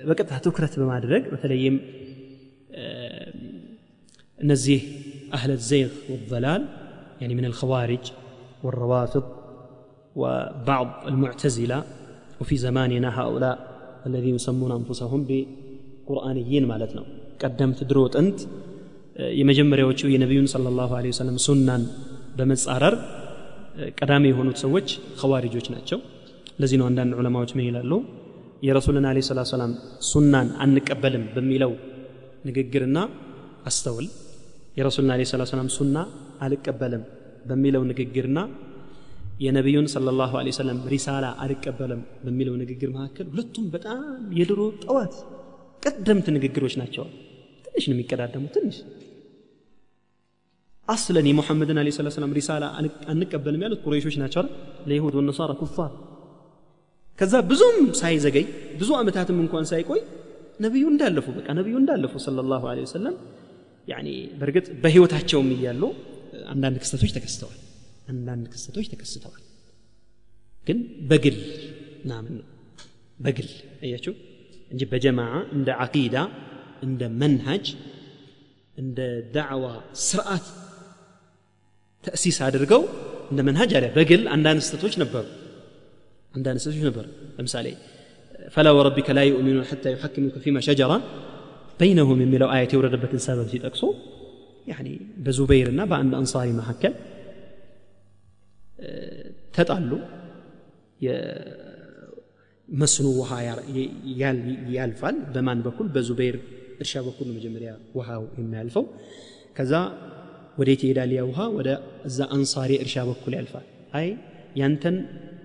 [0.07, 1.75] በቀጥታ ትኩረት በማድረግ በተለይም
[4.39, 4.79] እነዚህ
[5.37, 6.63] አህለ ዘይህ ወበላል
[7.31, 8.05] ምን አልኸዋሪጅ
[8.64, 9.24] والروافض
[10.16, 11.78] وبعض المعتزلة
[12.40, 13.56] وفي زماننا هؤلاء
[14.08, 17.02] الذين يسمون أنفسهم بقرآنيين مالتنا
[17.42, 18.38] قدمت دروت أنت
[19.40, 21.82] የመጀመሪያዎቹ የነቢዩን صلى الله عليه وسلم ሱናን
[22.38, 22.94] በመጻረር
[23.98, 24.88] ቀዳሚ የሆኑት ሰዎች
[25.20, 25.98] ኸዋሪጆች ናቸው
[26.60, 27.92] ለዚህ ነው አንዳንድ ዑለማዎች ምን ይላሉ
[28.66, 29.72] የረሱልን አለ ሰላት ሰላም
[30.10, 31.72] ሱናን አንቀበልም በሚለው
[32.48, 32.98] ንግግርና
[33.70, 34.06] አስተውል
[34.78, 35.96] የረሱልን አለ ሰላት ሰላም ሱና
[36.46, 37.02] አልቀበልም
[37.43, 38.39] በሚለው ንግግርና
[39.43, 44.01] የነቢዩን ሰለላሁ ዐለይሂ ወሰለም ሪሳላ አልቀበልም በሚለው ንግግር መካከል ሁለቱም በጣም
[44.39, 45.15] የድሮ ጠዋት
[45.83, 47.05] ቀደምት ንግግሮች ናቸው።
[47.65, 48.77] ትንሽ ነው የሚቀዳደሙ ትንሽ።
[50.87, 52.63] አስለን የሙሐመድን አለ ስላ ሰላም ሪሳላ
[53.11, 54.43] አንቀበልም ያሉት ቁረይሾች ናቸው
[54.89, 55.91] ለይሁድ ወነሳራ ኩፋር።
[57.19, 58.45] ከዛ ብዙም ሳይዘገይ
[58.79, 60.01] ብዙ አመታትም እንኳን ሳይቆይ
[60.59, 63.15] ነቢዩ እንዳለፉ በቃ ነቢዩ እንዳለፉ ሰለላሁ ዐለይሂ ወሰለም
[64.39, 65.81] በእርግጥ በህይወታቸውም እያሉ
[66.53, 67.59] አንዳንድ ክስተቶች ተከስተዋል
[68.11, 69.41] አንዳንድ ክስተቶች ተከስተዋል
[70.67, 71.37] ግን በግል
[72.03, 72.47] ምናምን ነው
[73.19, 73.49] በግል
[73.85, 74.13] አያችሁ
[74.71, 76.17] እንጂ በጀማዓ እንደ አቂዳ
[76.87, 77.65] እንደ መንሃጅ
[78.75, 78.99] እንደ
[79.35, 79.65] ዳዕዋ
[80.07, 80.45] ስርዓት
[82.03, 82.81] ተእሲስ አድርገው
[83.31, 85.25] እንደ መንሃጅ አለ በግል አንዳንድ ስህተቶች ነበሩ
[86.33, 87.05] አንዳንድ ስህተቶች ነበሩ
[87.37, 87.67] ለምሳሌ
[88.55, 90.93] ፈላ ወረቢከ ላ ዩእሚኑን ሐታ ዩሐክሙከ ፊማ ሸጀራ
[91.79, 93.83] በይነሁም የሚለው አየት የወረደበትን ሰበብ ሲጠቅሱ
[95.25, 96.93] በዙበይርና በአንድ አንሳሪ መካከል
[99.55, 99.91] ተጣሉ።
[102.69, 103.31] መስኖ ውሃ
[104.75, 105.87] ያልፋል። በማን በኩል?
[105.95, 106.35] በዙበይር
[106.81, 108.85] እርሻ በኩል መጀመሪያ ውሃው የሚያልፈው።
[109.57, 109.73] ከዛ
[110.57, 111.11] ወዴት ይሄዳል?
[111.17, 111.69] ያ ውሃ ወደ
[112.07, 113.65] እዛ አንሳሪ እርሻ በኩል ያልፋል።
[113.99, 114.07] አይ
[114.59, 114.95] ያንተን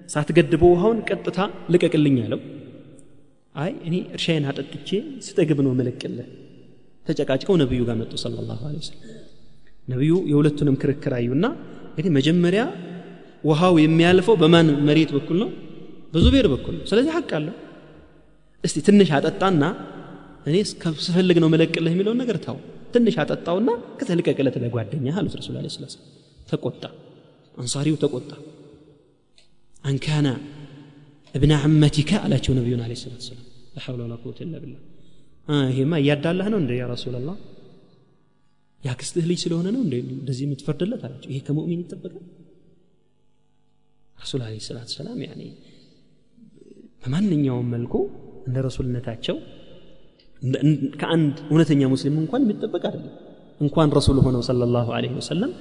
[0.08, 1.38] ሳትገድበው ውሃውን ቀጥታ
[1.72, 2.40] ልቀቅልኝ አለው።
[3.54, 4.88] አይ እኔ እርሻዬን አጠጥቼ
[5.26, 6.28] ስጠግብ ነው መለቅልህ
[7.08, 9.02] ተጨቃጭቀው ነቢዩ ጋር መጡ ስለ ላሁ ወሰለም።
[9.88, 11.44] ነቢዩ የሁለቱንም ክርክር አዩና
[11.90, 12.62] እንግዲህ መጀመሪያ
[13.44, 15.50] ውሃው የሚያልፈው በማን መሬት በኩል ነው?
[16.12, 17.54] በዙቤር በኩል ነው። ስለዚህ ሀቅ አለው።
[18.64, 19.62] እስቲ ትንሽ አጠጣና
[20.48, 20.56] እኔ
[21.06, 22.56] ስፈልግ ነው መለቅልህ የሚለውን ነገር ታው
[22.94, 25.86] ትንሽ አጠጣውና ከተልቀቅለት ለጓደኛ አሉት ረሱል ለ ስላ
[26.48, 26.82] ተቆጣ።
[27.54, 28.30] አንሳሪው ተቆጣ።
[29.84, 30.28] አንካና
[31.34, 33.44] እብነ አመቲከ አላቸው ነቢዩን አለ ሰላት ሰላም
[33.76, 34.80] ላሐውለ ወላ ቁወት ኢላ ቢላህ
[35.68, 37.36] ይሄማ እያዳላህ ነው እንደ ያ ረሱላላህ?
[38.82, 42.24] ያክስትህ ልጅ ስለሆነ ነው እንደ እንደዚህ የምትፈርድለት አላቸው። ይሄ ከሙእሚን ይጠበቃል?
[44.16, 45.18] ረሱል አለ ሰላት ሰላም
[47.02, 47.94] በማንኛውም መልኩ
[48.46, 49.36] እንደ ረሱልነታቸው
[51.00, 53.14] ከአንድ እውነተኛ ሙስሊም እንኳን የሚጠበቅ አይደለም።
[53.60, 55.52] እንኳን ረሱል ሆነው ሰለላሁ ዐለይሂ ወሰለም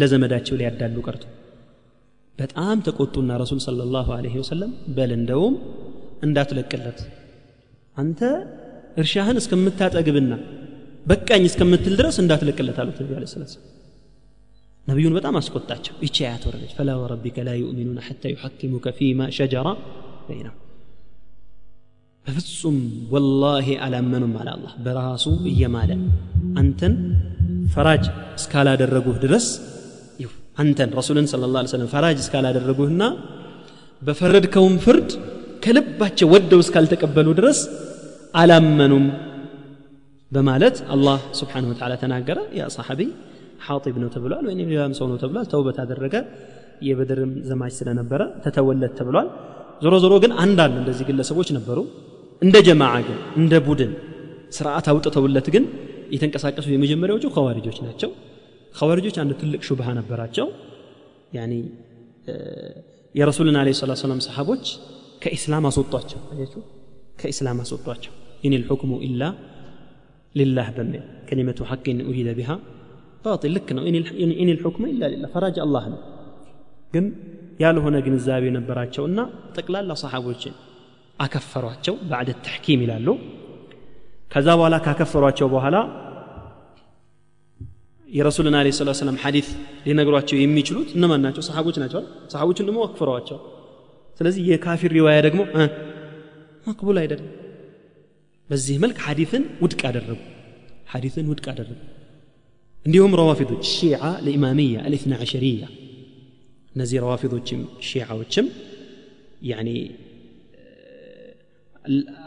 [0.00, 1.24] ለዘመዳቸው ሊያዳሉ ቀርቶ
[2.38, 5.54] በጣም ተቆጡና ረሱል ሰለላሁ ዐለይሂ ወሰለም በል እንደውም
[6.22, 7.00] እንዳትለቅለት
[7.96, 8.20] አንተ
[8.97, 10.33] እርሻህን እስከምታጠግብና
[11.05, 13.53] በቃኝ እስከምትል ድረስ እንዳትለቅለት አሉት ነቢ ለ ስላት
[14.87, 19.67] ነቢዩን በጣም አስቆጣቸው ይቺ አያት ወረደች ፈላ ወረቢከ ላ ዩእሚኑነ ሐታ ዩሐኪሙከ ፊማ ሸጀራ
[20.27, 20.61] በይነሁም
[22.25, 22.77] በፍጹም
[23.13, 25.91] ወላሂ አላመኑም አለ አላህ በራሱ እየማለ
[26.61, 26.93] አንተን
[27.73, 28.05] ፈራጅ
[28.39, 29.47] እስካላደረጉህ ድረስ
[30.63, 33.03] አንተን ረሱልን ስለ ላ ሰለም ፈራጅ እስካላደረጉህና
[34.01, 35.09] በፈረድከውም ፍርድ
[35.63, 37.59] ከልባቸው ወደው እስካልተቀበሉ ድረስ
[38.34, 39.04] አላመኑም
[40.32, 43.00] በማለት አላህ ስብሓን ወተዓላ ተናገረ። ያ ሰሓቢ
[43.66, 46.14] ሓጢብ ነው ተብሏል ወይም ሌላም ሰው ነው ተብሏል። ተውበት አደረገ።
[46.88, 49.28] የበድርም ዘማች ስለነበረ ተተወለት ተብሏል።
[49.82, 51.78] ዞሮ ዞሮ ግን አንዳንድ እንደዚህ ግለሰቦች ነበሩ።
[52.42, 53.92] እንደ ጀማዓ ግን እንደ ቡድን
[54.56, 55.64] ስርዓት አውጥተውለት ግን
[56.14, 58.10] የተንቀሳቀሱ የመጀመሪያዎቹ ኸዋሪጆች ናቸው።
[58.74, 60.46] ኸዋሪጆች አንድ ትልቅ ሹብሃ ነበራቸው።
[61.36, 61.52] ያኒ
[63.14, 64.64] የረሱልን አለ ሰላት ሰላም ሰሓቦች
[65.22, 66.20] ከኢስላም አስወጧቸው።
[67.20, 68.12] ከኢስላም አስወጧቸው
[68.45, 69.23] ኢን ልሑክሙ ኢላ
[70.35, 72.51] ሊላህ በሚል ከሊመቱ ሐቅን ኡሂደ ቢሃ
[73.23, 73.83] ባጢል ልክ ነው
[74.41, 75.99] ኢን ልሑክሙ ኢላ ሊላህ ፈራጅ አላህ ነው
[76.93, 77.05] ግን
[77.63, 79.19] ያልሆነ ግንዛቤ ነበራቸውና
[79.55, 80.53] ጠቅላላ ሰሓቦችን
[81.19, 83.07] አከፈሯቸው ባዕድ ተሕኪም ይላሉ
[84.33, 85.77] ከዛ በኋላ ካከፈሯቸው በኋላ
[88.07, 89.47] የረሱልን አለ ስላት ሰላም ሐዲት
[89.85, 93.37] ሊነግሯቸው የሚችሉት እነማን ናቸው ሰሓቦች ናቸዋል ሰሓቦችን ደግሞ አክፍረዋቸው
[94.19, 95.41] ስለዚህ የካፊር ሪዋያ ደግሞ
[96.67, 97.29] መቅቡል አይደለም
[98.50, 100.20] بزي በዚህ መልክ ሐዲትን ውድቅ አደረጉ።
[100.92, 101.80] ሐዲትን الرب አደረጉ።
[103.22, 105.68] روافض الشيعة الإمامية ለኢማምያ عشرية
[106.76, 107.32] نزي روافض
[107.80, 108.46] الشيعة وشم
[109.42, 109.76] يعني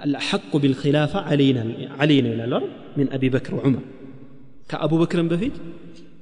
[0.08, 1.64] الحق بالخلافة علينا
[2.00, 3.84] علينا إلى الأرض من أبي بكر وعمر
[4.70, 5.52] كأبو بكر بفيد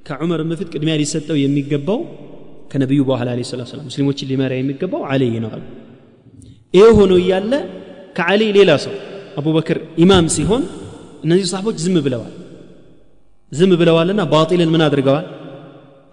[0.04, 1.34] كعمر بفيد قد ما لي ستو
[1.72, 1.96] قبو
[2.72, 5.66] كنبي يبوها عليه الصلاة والسلام مسلم وش اللي ما رأي يمي قبو علينا الأرض
[6.76, 7.60] إيه هنو يالا
[8.16, 10.62] كعلي ليلا صلى አቡበክር ኢማም ሲሆን
[11.24, 12.32] እነዚህ ሰሃቦች ዝም ብለዋል።
[13.52, 15.26] ዝም ብለዋልና ባጢልን ምን አድርገዋል?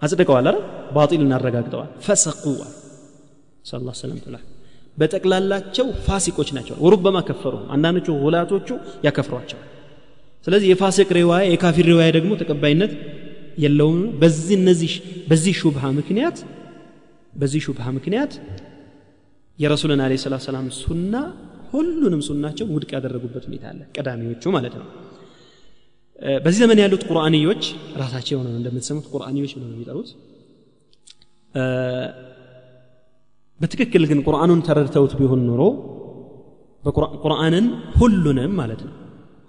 [0.02, 0.58] አጽድቀዋል አይደል?
[0.96, 2.72] ባጢልን አረጋግጠዋል። ፈሰቁዋል
[3.70, 4.18] ዐለይሂ ወሰለም
[4.98, 8.68] በጠቅላላቸው ፋሲቆች ናቸው። ወሩበማ ከፈሩ። አንዳንዶቹ ሁላቶቹ
[9.06, 9.66] ያከፍሯቸዋል።
[10.46, 12.92] ስለዚህ የፋሲቅ ሪዋያ የካፊር ሪዋያ ደግሞ ተቀባይነት
[13.58, 14.92] የለውም። በዚህ እነዚህ
[15.30, 16.36] በዚህ ሹብሃ ምክንያት
[17.32, 18.32] በዚህ ሹብሃ ምክንያት
[19.58, 20.12] የረሱልን አለ
[20.44, 21.14] ሰላም ሱና
[21.70, 24.86] ሁሉንም ሱናቸው ውድቅ ያደረጉበት ሁኔታ አለ። ቀዳሚዎቹ ማለት ነው።
[26.44, 27.62] በዚህ ዘመን ያሉት ቁርአንዮች
[28.00, 30.10] ራሳቸው የሆነ እንደምትሰሙት ቁርአንዮች ብለው ነው የሚጠሩት።
[33.60, 35.62] በትክክል ግን ቁርአኑን ተረድተውት ቢሆን ኖሮ
[37.24, 37.66] ቁርአንን
[37.98, 38.94] ሁሉንም ማለት ነው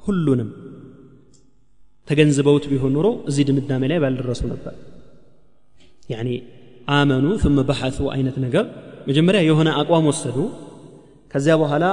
[0.04, 0.50] ሁሉንም
[2.08, 4.74] ተገንዝበውት ቢሆን ኖሮ እዚህ ድምዳሜ ላይ ባልደረሱ ነበር።
[6.92, 8.66] አመኑ ثم በሐث አይነት ነገር
[9.08, 10.38] መጀመሪያ የሆነ አቋም ወሰዱ።
[11.35, 11.85] ከዚያ በኋላ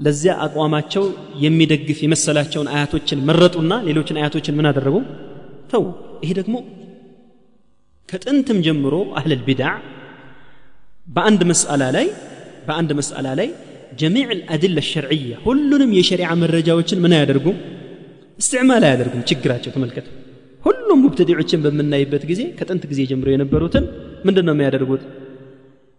[0.00, 1.04] ለዚያ አቋማቸው
[1.44, 4.96] የሚደግፍ የመሰላቸውን አያቶችን መረጡና ሌሎችን አያቶችን ምን አደረጉ
[5.72, 5.84] ተው
[6.24, 6.56] ይሄ ደግሞ
[8.08, 9.68] ከጥንትም ጀምሮ አህለል ቢድዓ
[11.08, 12.06] በአንድ መስአላ ላይ
[12.66, 13.48] በአንድ መስአላ ላይ
[14.00, 17.56] ጀሚዕ አልአድለ ሸርዕያ ሁሉንም የሸሪዓ መረጃዎችን ምን አያደርጉም
[18.38, 20.06] እስትዕማል አያደርጉም ችግራቸው ተመልከት
[20.62, 23.84] ሁሉም ሙብተዲዖችን በምናይበት ጊዜ ከጥንት ጊዜ ጀምሮ የነበሩትን
[24.26, 25.02] ምንድን ነው የሚያደርጉት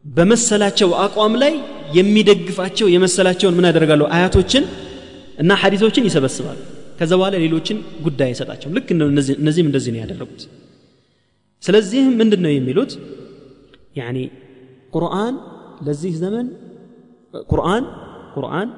[0.08, 1.54] በመሰላቸው አቋም ላይ
[1.96, 4.02] የሚደግፋቸው የመሰላቸውን ምን ያደርጋሉ?
[4.16, 4.64] አያቶችን
[5.38, 6.58] እና ሐዲቶችን ይሰበስባሉ።
[6.98, 8.88] ከዛ በኋላ ሌሎችን ጉዳይ አይሰጣቸውም። ልክ
[9.36, 10.42] እነዚህም እንደዚህ ነው ያደረጉት።
[11.62, 12.92] ስለዚህም ምንድን ነው የሚሉት?
[14.00, 14.18] ያኒ
[14.94, 15.34] ቁርአን
[15.86, 16.46] ለዚህ ዘመን
[17.50, 17.84] ቁርአን
[18.34, 18.68] ቁርአን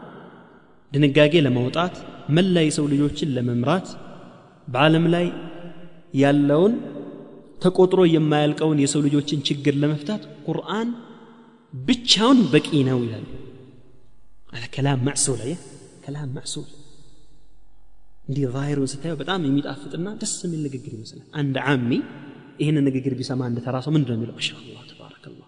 [0.92, 1.94] ድንጋጌ ለማውጣት
[2.36, 3.88] መላ የሰው ልጆችን ለመምራት
[4.68, 5.26] በዓለም ላይ
[6.22, 6.72] ያለውን
[7.64, 10.88] ተቆጥሮ የማያልቀውን የሰው ልጆችን ችግር ለመፍታት ቁርአን
[11.72, 13.26] ብቻውን በቂ ነው ይላሉ
[14.52, 15.52] አለ ከላም ማዕሱል አየ
[16.04, 16.68] ከላም ማዕሱል።
[18.24, 21.90] እንዲህ ዛሂሩን ስታየው በጣም የሚጣፍጥና ደስ የሚል ንግግር ይመስላል። አንድ አሚ
[22.60, 24.34] ይህንን ንግግር ቢሰማ አንድ ተራ ሰው ምንድን ነው የሚለው?
[24.38, 25.46] ማሻአላህ ተባረከላህ።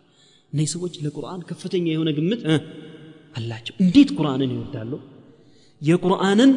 [0.53, 2.43] እነዚህ ሰዎች ለቁርአን ከፍተኛ የሆነ ግምት
[3.37, 4.93] አላቸው። እንዴት ቁርአንን ይወዳሉ?
[5.83, 6.51] የቁርአንን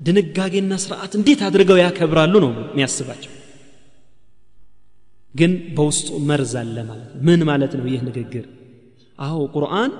[0.00, 3.32] ድንጋጌና ስርዓት እንዴት አድርገው ያከብራሉ ነው የሚያስባቸው።
[5.34, 8.44] ግን በውስጡ መርዝ አለ ማለት ነው። ምን ማለት ነው ይህ ንግግር
[9.22, 9.90] አዎ ቁርአን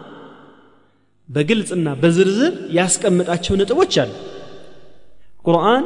[1.29, 4.11] በግልጽና በዝርዝር ያስቀምጣቸው ነጥቦች አሉ።
[5.45, 5.85] ቁርአን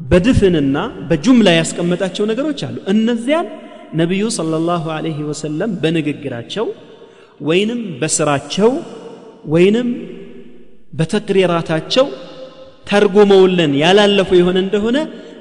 [0.00, 0.76] በድፍንና
[1.08, 3.46] በጁምላ ያስቀመጣቸው ነገሮች አሉ። እነዚያን
[4.00, 6.66] ነቢዩ ሰለላሁ ዐለይሂ ወሰለም በንግግራቸው
[7.40, 8.70] ወይንም በስራቸው
[9.52, 9.88] ወይንም
[10.92, 12.06] በተቅሪራታቸው
[12.86, 14.98] ተርጉመውልን ያላለፉ የሆነ እንደሆነ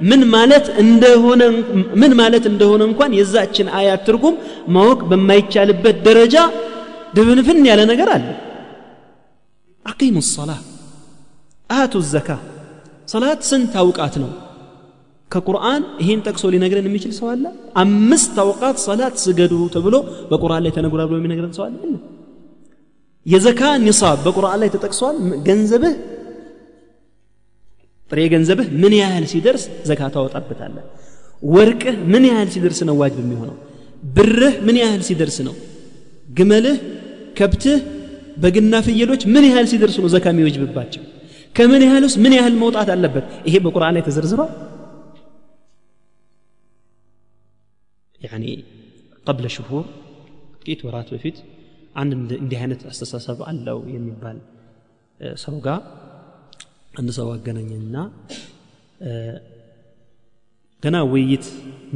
[0.09, 1.43] ምን ማለት እንደሆነ
[2.01, 4.35] ምን ማለት እንደሆነ እንኳን የዛችን አያት ትርጉም
[4.75, 6.35] ማወቅ በማይቻልበት ደረጃ
[7.16, 8.26] ድብንፍን ያለ ነገር አለ
[9.86, 10.50] አቂሙ ሰላ
[11.70, 12.28] አቱ ዘካ
[13.12, 14.30] ሰላት ስንት አውቃት ነው
[15.30, 17.44] ከቁርአን ይሄን ጠቅሶ ሊነግረን የሚችል ሰው አለ
[17.82, 19.94] አምስት አውቃት ሰላት ስገዱ ተብሎ
[20.30, 21.76] በቁርአን ላይ ተነግሯል ብሎ የሚነግረን ሰው አለ
[23.26, 25.16] የዘካ ኒሳብ በቁርአን ላይ ተጠቅሷል
[25.48, 25.94] ገንዘብህ
[28.10, 30.84] ጥሬ ገንዘብህ ምን ያህል ሲደርስ ዘካ ታወጣበታለህ
[31.42, 33.56] ወርቅህ ምን ያህል ሲደርስ ነው ዋጅብ የሚሆነው
[34.16, 35.54] ብርህ ምን ያህል ሲደርስ ነው
[36.28, 36.76] ግመልህ
[37.37, 37.79] ከብትህ
[38.43, 41.03] በግና ፍየሎች ምን ያህል ሲደርሱ ነው ዘካ የሚወጅብባቸው?
[41.55, 43.25] ከምን ያህል ውስጥ ምን ያህል መውጣት አለበት?
[43.47, 44.51] ይሄ በቁርአን ላይ ተዘርዝሯል?
[48.19, 48.45] ያኒ
[49.25, 49.85] ቀብለ ሽሁር
[50.61, 51.37] ጥቂት ወራት በፊት
[52.01, 52.11] አንድ
[52.43, 54.37] እንዲህ አይነት አስተሳሰብ አለው የሚባል
[55.43, 55.79] ሰው ጋር
[56.99, 57.95] አንድ ሰው አገናኘኝና
[60.83, 61.45] ገና ውይይት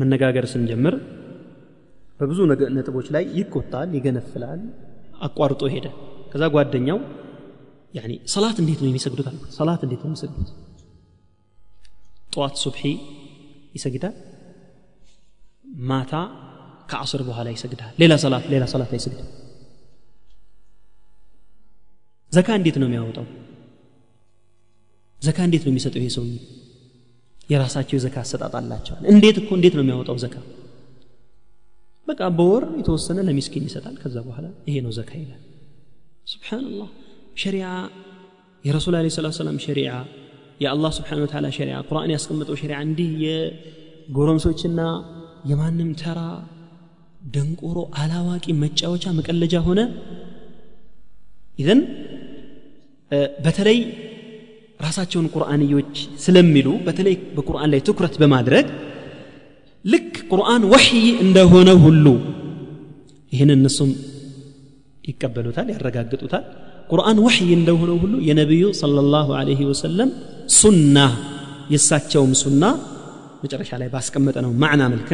[0.01, 0.95] መነጋገር ስንጀምር
[2.19, 2.39] በብዙ
[2.77, 4.61] ነጥቦች ላይ ይቆጣል ይገነፍላል
[5.21, 5.85] አቋርጦ ሄደ።
[6.31, 6.99] ከዛ ጓደኛው
[8.25, 10.49] ሰላት እንዴት ነው የሚሰግዱት አልኩት። ሰላት እንዴት ነው የሚሰግዱት?
[12.33, 12.83] ጠዋት ሱብሒ
[13.75, 14.15] ይሰግዳል
[15.89, 16.13] ማታ
[16.89, 19.27] ከአስር በኋላ ይሰግዳል። ሌላ ሰላት ሌላ ሰላት አይሰግድም
[22.31, 23.25] ዘካ እንዴት ነው የሚያወጣው?
[25.21, 26.33] ዘካ እንዴት ነው የሚሰጠው ይሄ ሰውዬ?
[27.49, 28.53] የራሳቸው የዘካ አሰጣጥ
[29.13, 30.35] እንዴት እኮ እንዴት ነው የሚያወጣው ዘካ
[32.07, 35.41] በቃ በወር የተወሰነ ለሚስኪን ይሰጣል። ከዛ በኋላ ይሄ ነው ዘካ ይላል።
[36.27, 36.89] ስብሓንላህ
[37.41, 37.67] ሸሪዓ
[38.63, 39.91] የረሱል አለ ሰላት ሰላም ሸሪዓ
[40.63, 44.81] የአላህ ስብሓን ወተላ ሸሪዓ ቁርአን ያስቀመጠው ሸሪዓ እንዲህ የጎረምሶችና
[45.51, 46.19] የማንም ተራ
[47.33, 49.79] ደንቆሮ አላዋቂ መጫወቻ መቀለጃ ሆነ።
[51.59, 51.81] ኢዘን
[53.45, 53.79] በተለይ
[54.79, 58.67] ራሳቸውን ቁርአንዮች ስለሚሉ በተለይ በቁርአን ላይ ትኩረት በማድረግ
[59.84, 62.06] ልክ ቁርአን ወሕይ እንደሆነ ሁሉ
[63.32, 63.90] ይህን እነሱም
[65.04, 66.44] ይቀበሉታል ያረጋግጡታል
[66.90, 70.10] ቁርአን ወሕይ እንደሆነ ሁሉ የነቢዩ ሰለላሁ ዐለይሂ ወሰለም
[70.58, 70.96] ሱና
[71.72, 72.64] የእሳቸውም ሱና
[73.42, 75.10] መጨረሻ ላይ ባስቀመጠ ነው ማዕና መልክ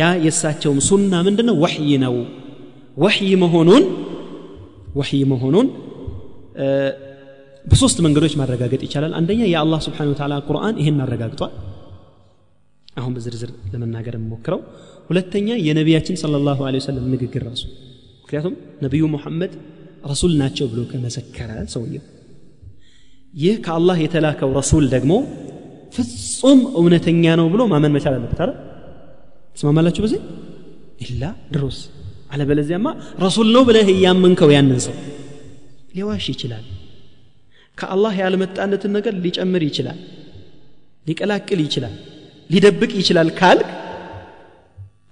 [0.00, 2.14] ያ የእሳቸውም ሱና ምንድነው ወሕይ ነው
[2.96, 3.84] ወሕይ መሆኑን
[4.98, 5.66] ወሕይ መሆኑን
[7.64, 11.52] በሶስት መንገዶች ማረጋገጥ ይቻላል አንደኛ የአላህ ስብሓን ወተላ ቁርአን ይህን አረጋግጧል
[12.97, 14.59] አሁን በዝርዝር ለመናገር የምሞክረው።
[15.09, 17.63] ሁለተኛ የነቢያችን ሰለላሁ ዐለይሂ ወሰለም ንግግር ራሱ።
[18.23, 18.53] ምክንያቱም
[18.85, 19.51] ነቢዩ ሙሐመድ
[20.11, 22.03] ረሱል ናቸው ብሎ ከመሰከረ ሰውየው።
[23.33, 25.13] ይህ ከአላህ የተላከው ረሱል ደግሞ
[25.95, 28.51] ፍጹም እውነተኛ ነው ብሎ ማመን መቻል አለበት አረ
[29.53, 30.19] ትስማማላችሁ በዚህ?
[31.05, 31.79] ኢላ ድሮስ።
[32.31, 32.87] አለበለዚያማ
[33.23, 34.95] ረሱል ነው ብለህ እያመንከው ያንን ሰው
[35.93, 36.65] ሊዋሽ ይችላል።
[37.77, 39.99] ከአላህ ያልመጣለትን ነገር ሊጨምር ይችላል
[41.05, 41.95] ሊቀላቅል ይችላል
[42.50, 43.68] ሊደብቅ ይችላል ካልክ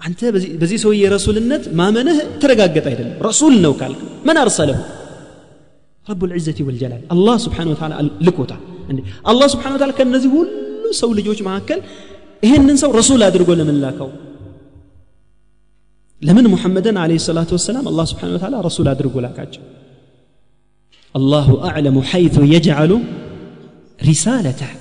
[0.00, 0.20] አንተ
[0.60, 4.78] በዚህ ሰውዬ ረሱልነት ማመንህ ተረጋገጠ አይደለም ረሱል ነው ካልክ መን አርሰለሁ
[6.06, 7.94] ረቡ ልዕዘቲ ወልጀላል አላህ ስብሓን ወተላ
[8.26, 8.62] ልኮታል
[9.32, 10.48] አላህ ስብሓን ወተላ ከእነዚህ ሁሉ
[11.00, 11.80] ሰው ልጆች መካከል
[12.42, 14.10] ይህንን ሰው ረሱል አድርጎ ለምን ላከው
[16.22, 19.62] ለምን ሙሐመድን አለ ሰላቱ ወሰላም አላህ ስብሓን ወተላ ረሱል አድርጎ ላካቸው
[21.14, 22.92] አላሁ አዕለሙ ሐይቱ የጅዓሉ
[24.00, 24.72] ሪሳለተህ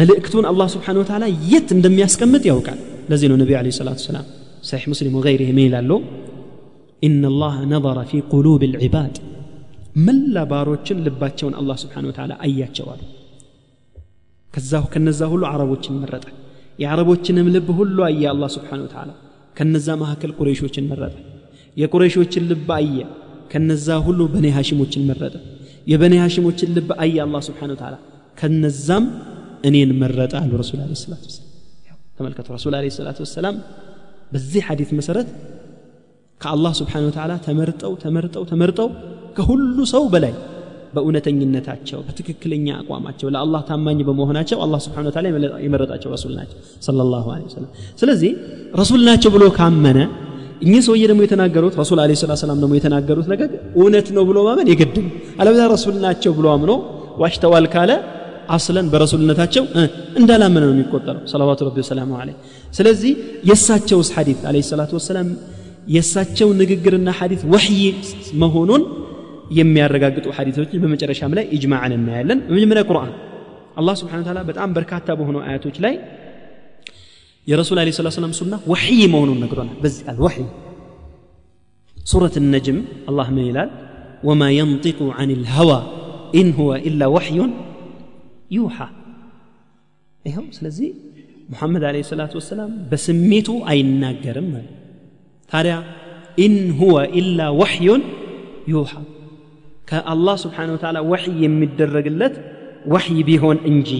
[0.00, 2.74] ملئكتون الله سبحانه وتعالى يت اندم يسكمت يوكا
[3.10, 4.26] لزين النبي عليه الصلاة والسلام
[4.68, 6.00] صحيح مسلم وغيره ميلا له
[7.06, 9.14] إن الله نظر في قلوب العباد
[10.06, 13.00] ملا باروتشن لباتشون الله سبحانه وتعالى أيات جوال
[14.54, 16.30] كزاه كنزاه له عربوتشن مرتا
[16.82, 19.14] يا عربوتشن ملبه له أي الله سبحانه وتعالى
[19.58, 21.20] كنزاه ما هكل قريشوتشن مرتا
[21.80, 22.96] يا قريشوتشن لب أي
[23.52, 25.40] كنزاه له بني هاشموتشن مرتا
[25.90, 27.98] يا بني هاشموتشن لب أي الله سبحانه وتعالى
[28.38, 29.04] كنزام
[29.67, 31.45] እኔን መረጠ አሉ ረሱል አለ ሰላት ወሰላም
[32.17, 33.55] ተመልከቱ ረሱል አለ ሰላት ወሰላም
[34.33, 35.27] በዚህ ሐዲት መሰረት
[36.41, 38.87] ከአላህ ስብሓን ወተላ ተመርጠው ተመርጠው ተመርጠው
[39.37, 40.33] ከሁሉ ሰው በላይ
[40.93, 45.25] በእውነተኝነታቸው በትክክለኛ አቋማቸው ለአላህ ታማኝ በመሆናቸው አላህ ስብሓን ወተላ
[45.65, 48.31] የመረጣቸው ረሱል ናቸው ሰለላሁ ዐለይሂ ወሰለም ስለዚህ
[48.81, 49.99] ረሱል ናቸው ብሎ ካመነ
[50.65, 54.69] እኚህ ሰውዬ ደግሞ የተናገሩት ረሱል አለ ሰላት ሰላም ደግሞ የተናገሩት ነገር እውነት ነው ብሎ ማመን
[54.73, 55.11] የግድ ነው
[55.41, 56.71] አለበዛ ረሱል ናቸው ብሎ አምኖ
[57.23, 57.91] ዋሽተዋል ካለ
[58.55, 59.63] አስለን በረሱልነታቸው
[60.19, 62.29] እንዳላመነ ነው የሚቆጠረው ሰለዋቱ ረቢ ወሰላሙ አለ
[62.73, 63.11] ስለዚህ
[63.49, 65.29] የእሳቸውስ ሐዲት አለ ሰላት ወሰላም
[65.95, 67.81] የእሳቸው ንግግርና ሐዲት ወሕይ
[68.43, 68.83] መሆኑን
[69.57, 73.11] የሚያረጋግጡ ሐዲቶችን በመጨረሻም ላይ ኢጅማዕን እናያለን በመጀመሪያ ቁርአን
[73.79, 75.93] አላህ ስብሓን ታላ በጣም በርካታ በሆኑ አያቶች ላይ
[77.47, 80.47] የረሱል አለ ሰላት ሰላም ሱና ወሕይ መሆኑን ነግሮናል በዚህ ቃል ወሕይ
[81.97, 83.69] ሱረት ነጅም አላህ ምን ይላል
[84.27, 85.71] ወማ የንጢቁ አን ልሀዋ
[86.39, 87.51] ኢን ሁወ ኢላ ወሕዩን
[88.57, 88.77] ዩሓ
[90.25, 90.89] ይኸው ስለዚህ
[91.51, 94.73] ሙሐመድ አለ ሰላት ወሰላም በስሜቱ አይናገርም ማለት
[95.51, 95.75] ታዲያ
[96.43, 98.01] ኢን ሁወ ኢላ ወሕዩን
[98.73, 98.91] ዩሓ
[99.89, 102.35] ከአላህ ስብሓን ወተላ ወሕይ የሚደረግለት
[102.93, 103.91] ወሕይ ቢሆን እንጂ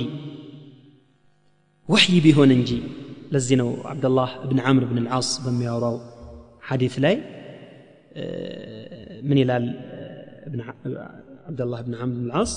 [1.90, 2.72] ወሕይ ቢሆን እንጂ
[3.34, 5.96] ለዚህ ነው ዓብደላህ እብን ዓምር ብን ልዓስ በሚያወራው
[6.70, 7.16] ሐዲት ላይ
[9.30, 9.66] ምን ይላል
[11.50, 12.54] ዓብደላህ ብን ዓምር ብን ልዓስ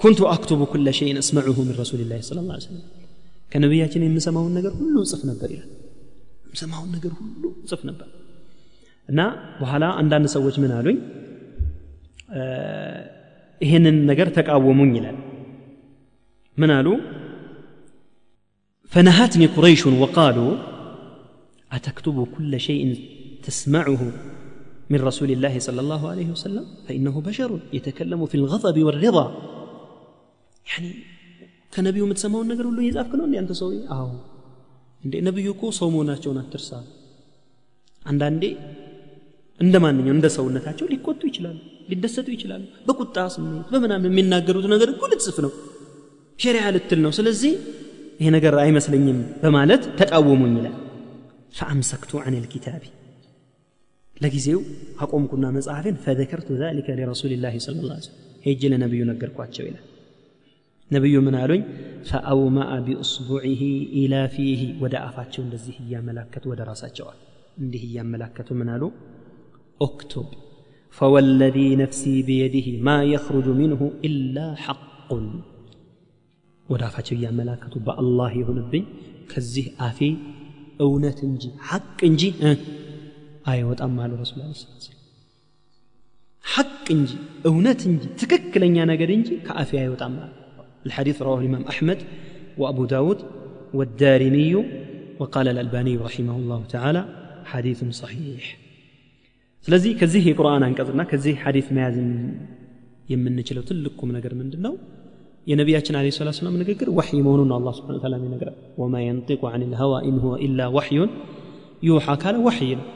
[0.00, 2.86] كنت أكتب كل شيء أسمعه من رسول الله صلى الله عليه وسلم
[3.52, 5.68] ከነቢያችን የምሰማውን ነገር ሁሉ ጽፍ ነበር ይላል
[6.46, 8.08] የምሰማውን ነገር ሁሉ ጽፍ ነበር
[9.08, 9.20] እና
[9.60, 10.98] በኋላ አንዳንድ ሰዎች ምን አሉኝ
[13.60, 15.18] ይህንን ነገር ተቃወሙኝ ይላል
[16.56, 16.88] ምን አሉ
[18.92, 20.52] فنهتني قريش وقالوا
[21.76, 22.82] أتكتب كل شيء
[23.46, 24.02] تسمعه
[24.92, 29.26] من رسول الله صلى الله عليه وسلم فإنه بشر يتكلم في الغضب والرضا
[30.66, 30.90] يعني
[31.74, 34.06] ከነቢዩ የምትሰማውን ነገር ሁሉ እየጻፍክ ነው እንዴ አንተ ሰውዬ አዎ
[35.02, 36.70] እንዴ ነቢዩ እኮ ሰው መሆናቸውን አትርሳ
[38.02, 38.42] አንዳንዴ
[39.60, 41.58] እንደ ማንኛው እንደ ሰውነታቸው ሊቆጡ ይችላሉ
[41.90, 45.52] ሊደሰቱ ይችላሉ በቁጣ ስሜት በምናምን የሚናገሩት ነገር እኮ ልትጽፍ ነው
[46.38, 47.52] ሸሪዓ ልትል ነው ስለዚህ
[48.20, 50.76] ይሄ ነገር አይመስለኝም በማለት ተቃወሙኝ ይላል
[51.58, 52.84] ፈአምሰክቱ አን ልኪታቢ
[54.22, 54.60] ለጊዜው
[55.04, 59.84] አቆምኩና መጽሐፌን ፈዘከርቱ ذلك لرسول الله صلى الله عليه وسلم ሄጅ ለነቢዩ ነገርኳቸው ይላል
[60.90, 61.62] ነቢዩ ምን አሉኝ
[62.10, 63.60] ፈአውመአ ቢእስቡዒህ
[64.00, 67.18] ኢላ ፊህ ወደ አፋቸው እንደዚህ እያመላከቱ ወደ ራሳቸዋል
[67.62, 68.84] እንዲህ እያመላከቱ ምን አሉ
[69.80, 70.28] اكتب
[70.96, 75.10] فوالذي نفسي بيده ما يخرج منه إلا حق
[76.66, 78.84] ወዳፋቸው እያመላከቱ በአላህ ይሁንብኝ
[79.32, 79.98] ከዚህ አፌ
[80.86, 82.22] እውነት እንጂ ሐቅ እንጂ
[83.52, 84.64] አይወጣም አሉ ረሱል ስ
[86.44, 87.10] ሐቅ እንጂ
[87.50, 90.32] እውነት እንጂ ትክክለኛ ነገር እንጂ ከአፌ አይወጣም አሉ
[90.86, 91.98] الحديث رواه الإمام أحمد
[92.60, 93.18] وأبو داود
[93.74, 94.52] والدارمي
[95.20, 97.02] وقال الألباني رحمه الله تعالى
[97.52, 98.42] حديث صحيح
[99.64, 101.96] ስለዚህ ከዚህ የቁርአን አንቀጽና ከዚህ ሐዲስ መያዝ
[103.12, 104.74] የምንችለው ትልቅ ቁም ነገር ምንድን ነው
[105.46, 109.62] የነቢያችን አለ ሰላት ሰላም ንግግር ወሕይ መሆኑን ነው አላ ስብን ታላ ይነግራል ወማ የንጢቁ አን
[109.72, 111.10] ልሀዋ ኢን ሁወ ኢላ ወሕዩን
[111.88, 112.86] ዩሓ ካለ ወሕይ ነው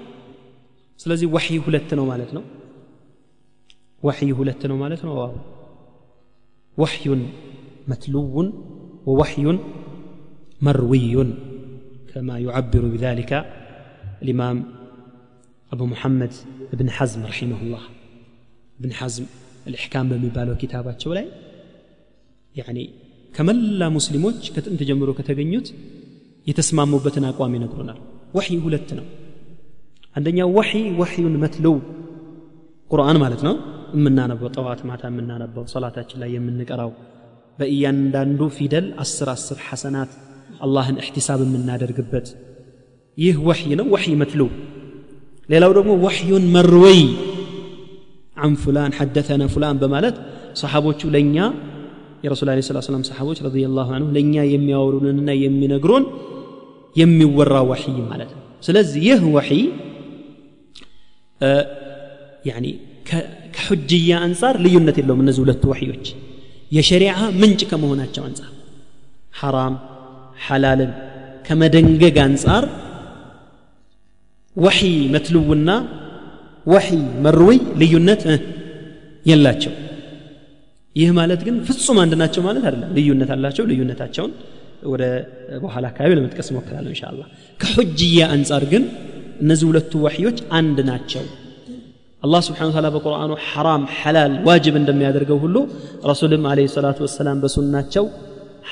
[1.01, 2.45] ስለዚህ ወሕይ ሁለት ነው ማለት ነው
[4.03, 5.33] ወሕይ ሁለት ነው ማለት ነው ዋው
[6.77, 7.23] ወሕዩን
[7.93, 8.49] መትሉውን
[9.09, 9.59] ወወሕዩን
[10.67, 11.31] መርዊዩን
[12.15, 13.33] كما يعبر بذلك
[14.23, 14.57] الإمام
[15.73, 16.33] أبو محمد
[16.73, 17.83] بن حزم رحمه الله
[18.79, 19.25] ابن حزم
[19.69, 21.27] الإحكام بمبالو كتابات شولاي
[22.55, 22.85] يعني
[23.35, 25.67] ከመላ ሙስሊሞች ከጥንት ጀምሮ ከተገኙት
[26.51, 27.99] የተስማሙበትን አቋም ይነግሩናል
[28.37, 29.07] ወሕይ ሁለት ነው
[30.17, 31.75] አንደኛው ወሕይ ወሕዩን መትለው
[32.91, 33.55] ቁርአን ማለት ነው
[33.97, 36.91] የምናነበው ጠዋት ማታ የምናነበው ሰላታችን ላይ የምንቀራው
[37.59, 40.13] በእያንዳንዱ ፊደል አስር አስር ሐሰናት
[40.67, 42.29] አላህን እሕቲሳብ የምናደርግበት
[43.19, 44.49] ይህ ወሕይ ነው ወሕይ መትለው
[45.49, 47.03] ሌላው ደግሞ ወሕዩን መርወይ
[48.37, 50.17] عن فلان حدثنا فلان በማለት
[50.61, 51.37] ሰሓቦቹ ለእኛ
[52.25, 56.05] የረሱል ለ ስላ ሰላም ሰሓቦች ረዲ ላሁ አንሁ ለእኛ የሚያወሩንንና የሚነግሩን
[56.97, 59.63] የሚወራ ወሕይ ማለት ነው ስለዚህ ይህ ወሕይ
[62.46, 62.66] ያኒ
[63.56, 66.06] ከሑጅያ አንጻር ልዩነት የለውም እነዚህ ሁለቱ ወሕዮች
[66.72, 67.12] የሸሪዓ
[67.42, 68.52] ምንጭ ከመሆናቸው አንጻር
[69.40, 69.76] ሐራም
[70.46, 70.92] ሐላልን
[71.48, 72.64] ከመደንገግ አንጻር
[74.56, 75.70] ወሕይ መትልውና
[76.66, 78.22] ወሕይ መርውይ ልዩነት
[79.26, 79.74] የላቸው።
[80.96, 84.32] ይህ ማለት ግን ፍጹም አንድ ናቸው ማለት አይደለም። ልዩነት አላቸው ልዩነታቸውን
[84.92, 85.04] ወደ
[85.64, 87.22] በኋላ አካባቢ ለመጥቀስ እሞክራለሁ እንሻ አላ
[87.60, 88.84] ከሑጅያ አንጻር ግን
[89.43, 91.25] እነዚህ ሁለቱ ወሕዮች አንድ ናቸው
[92.23, 95.57] አላህ ስብሓን ታላ በቁርአኑ ሐራም ሐላል ዋጅብ እንደሚያደርገው ሁሉ
[96.11, 98.05] ረሱልም አለ ሰላቱ ወሰላም በሱናቸው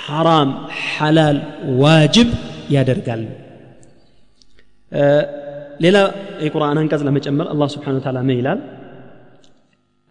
[0.05, 0.51] ሐራም
[0.89, 1.39] ሐላል
[1.85, 2.29] ዋጅብ
[2.77, 3.25] ያደርጋሉ
[5.85, 5.97] ሌላ
[6.47, 8.61] የቁርአን አንቀጽ ለመጨመር አላህ ስብሓን ታላ ምን ይላል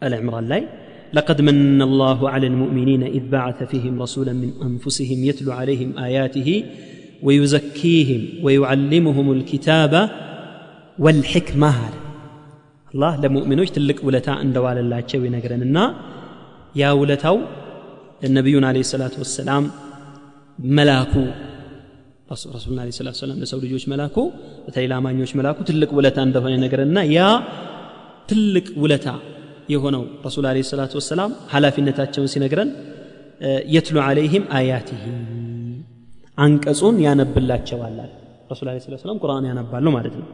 [0.02, 0.64] አለ ዕምራን ላይ
[1.14, 6.50] لقد من الله على المؤمنين إذ بعث فيهم رسولا من أنفسهم يتلو عليهم آياته
[7.24, 9.94] ويزكيهم ويعلمهم الكتاب
[10.99, 11.95] ወልሕክማህ አለ።
[12.89, 15.79] አላህ ለሙእሚኖች ትልቅ ውለታ እንደዋለላቸው ይነግረንና
[16.75, 17.37] ያ ውለታው
[18.37, 19.65] ነቢዩን አለ ሰላቱ ወሰላም
[20.59, 21.13] መላኩ
[22.33, 24.17] ረሱሉን አለ ሰላቱ ሰላም ለሰው ልጆች መላኩ
[24.67, 27.21] በተለይ ለአማኞች መላኩ ትልቅ ውለታ እንደሆነ ይነግረንና ያ
[28.31, 29.09] ትልቅ ውለታ
[29.73, 32.71] የሆነው ረሱል አለ ሰላቱ ወሰላም ኃላፊነታቸውን ሲነግረን
[33.75, 35.03] የትሉ አለይህም አያቲህ
[36.45, 37.97] አንቀጹን ያነብላቸዋል
[38.53, 40.27] ረሱል አለ ሰላም ቁርአን ያነባሉ ማለት ነው።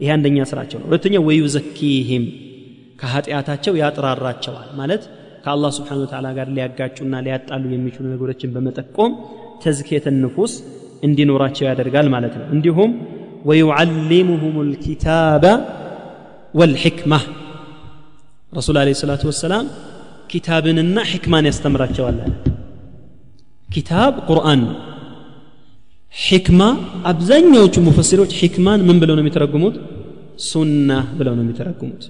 [0.00, 2.24] ይሄ አንደኛ ስራቸው ነው። ሁለተኛ ወዩዘኪህም
[3.00, 5.02] ከኃጢአታቸው ያጥራራቸዋል። ማለት
[5.44, 9.12] ከአላህ ስብሓን ወተዓላ ጋር ሊያጋጩና ሊያጣሉ የሚችሉ ነገሮችን በመጠቆም
[9.64, 10.52] ተዝኬተ ንፉስ
[11.02, 12.92] እንዲኖራቸው ያደርጋል ማለት ነው። እንዲሁም
[13.48, 15.44] ወዩዓሊሙሁም ልኪታበ
[16.54, 17.14] ወልሕክማ
[18.52, 19.66] ረሱል አለ ሰላቱ ወሰላም
[20.30, 22.18] ኪታብንና ሕክማን ያስተምራቸዋል።
[23.68, 24.74] ኪታብ ቁርአን ነው
[26.27, 26.61] ሕክማ
[27.11, 29.75] አብዛኛዎቹ ሙፈሲሮች ሕክማን ምን ብለው ነው የሚተረጉሙት
[30.49, 30.89] ሱና
[31.19, 32.03] ብለው ነው የሚተረጉሙት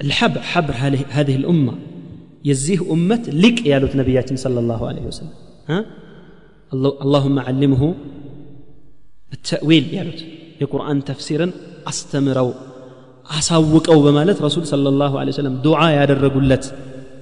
[0.00, 0.74] الحبر حبر
[1.16, 1.74] هذه الأمة
[2.50, 5.34] يزيه أمة لك يا لوت نبياتنا صلى الله عليه وسلم
[5.70, 5.78] ها
[7.04, 7.82] اللهم علمه
[9.36, 10.20] التأويل يا لوت
[10.62, 11.50] የቁርአን ተፍሲርን
[11.90, 12.48] አስተምረው
[13.36, 16.64] አሳውቀው በማለት ረሱል صلى الله عليه وسلم ዱዓ ያደረጉለት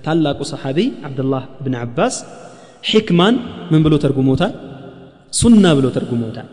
[0.04, 2.14] ታላቁ ሰሓቢ አብዱላህ ብን አባስ
[2.90, 3.36] ሕክማን
[3.72, 4.52] ምን ብሎ ተርጉሞታል
[5.40, 6.48] ሱና ብሎ ተርጉሞታል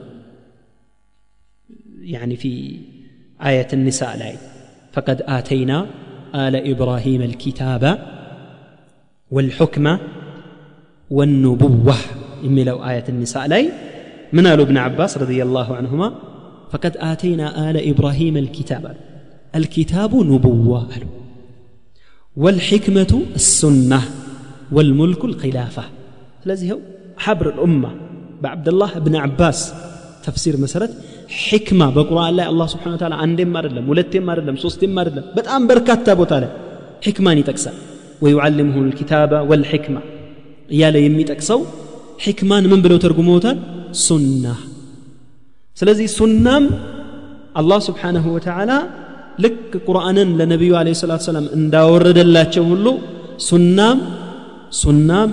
[2.16, 2.52] يعني في
[3.50, 4.36] آية النساء لاي
[4.96, 5.78] فقد آتينا
[6.46, 7.84] آل إبراهيم الكتاب
[9.32, 9.86] والحكم
[11.18, 11.96] والنبوة
[12.44, 13.64] يميلو آية النساء لاي
[14.36, 16.08] من آل ابن عباس رضي الله عنهما
[16.72, 18.84] فقد آتينا آل إبراهيم الكتاب
[19.60, 20.88] الكتاب نبوة
[22.44, 24.02] والحكمة السنة
[24.76, 25.84] والملك الخلافة
[26.44, 26.70] ስለዚህ
[27.24, 27.90] حبر الأمة
[28.44, 29.60] بعبد الله بن عباس
[30.26, 30.92] تفسير مسرت
[31.48, 36.32] حكمة بقرآن الله الله سبحانه وتعالى عندهم مردلم ولتهم مردلم سوستهم مردلم بتأم بركات تابوت
[36.38, 36.52] عليه
[37.06, 37.72] حكمة تكسى
[38.24, 40.02] ويعلمه الكتابة والحكمة
[40.82, 41.60] يا لي يمي تكسو
[42.26, 43.52] حكمة من بلو ترجموتا
[44.08, 44.56] سنة
[45.80, 46.56] سلزي سنة
[47.60, 48.78] الله سبحانه وتعالى
[49.44, 52.88] ልክ ቁርአንን ለነቢዩ አለ ሰላት ሰላም እንዳወረደላቸው ሁሉ
[53.48, 54.00] ሱናም
[54.82, 55.30] ሱናም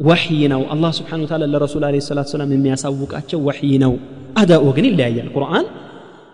[0.00, 3.96] وحي الله سبحانه وتعالى للرسول عليه الصلاة والسلام من يسوق أتشو وحي نو.
[4.38, 5.64] هذا وقني اللي يعني القرآن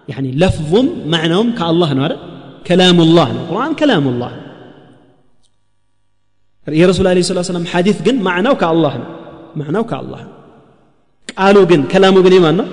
[0.08, 2.16] يعني لفظ معناهم كالله نور
[2.66, 4.32] كلام الله القرآن كلام الله.
[6.68, 8.94] يا رسول الله صلى الله عليه وسلم حديث قن معناه كالله
[9.56, 10.28] معناه كالله.
[11.38, 12.66] قالوا قن كلامه قن إيمانه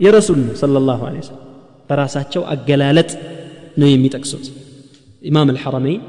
[0.00, 1.42] يا رسول الله صلى الله عليه وسلم.
[1.90, 3.10] براساته الجلالة
[3.78, 4.52] نيمي تكسوت
[5.28, 6.00] إمام الحرمين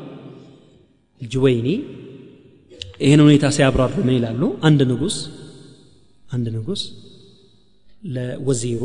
[1.21, 1.75] الجويني
[2.99, 4.41] ይህን ሁኔታ ሲያብራሩ ምን ይላሉ?
[4.67, 5.15] አንድ ንጉስ
[6.25, 6.81] አንድ ንጉስ
[8.07, 8.83] ለወዚሩ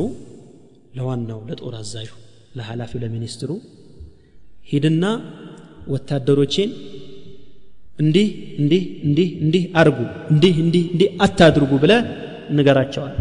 [0.96, 2.10] ለዋናው ለጦር አዛዡ
[2.58, 3.50] ለኃላፊው ለሚኒስትሩ
[4.70, 5.04] ሂድና
[5.92, 6.70] ወታደሮቼን
[7.98, 8.28] እንዲህ
[8.60, 9.98] እንዲህ እንዲህ እንዲህ አርጉ
[10.32, 11.92] እንዲህ እንዲህ እንዲህ አታድርጉ ብለ
[12.56, 13.16] ንገራቸዋል።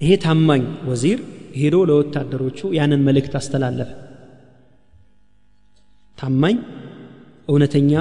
[0.00, 1.20] ይሄ ታማኝ ወዚር
[1.60, 3.90] ሄዶ ለወታደሮቹ ያንን መልእክት አስተላለፈ።
[6.18, 6.56] ታማኝ
[7.48, 7.92] እውነተኛ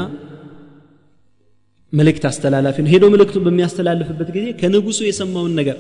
[1.94, 5.78] መልእክት አስተላላፊ ነው ሄዶ መልእክቱን በሚያስተላልፍበት ጊዜ ከንጉሱ የሰማውን ነገር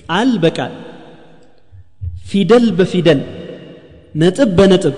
[0.00, 0.72] ቃል በቃል
[2.30, 3.20] ፊደል በፊደል
[4.14, 4.94] ነጥብ በነጥብ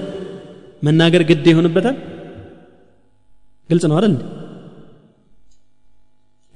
[0.83, 1.97] መናገር ግድ ይሆንበታል?
[3.71, 4.15] ግልጽ ነው አይደል?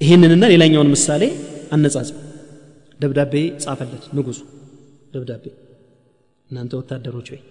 [0.01, 1.23] ይህንንና ሌላኛውን ምሳሌ
[1.75, 2.09] አነጻጽ
[2.99, 3.33] ደብዳቤ
[3.63, 4.39] ጻፈለት ንጉሱ።
[5.13, 5.45] ደብዳቤ
[6.49, 7.41] እናንተ ወታደሮች ወይ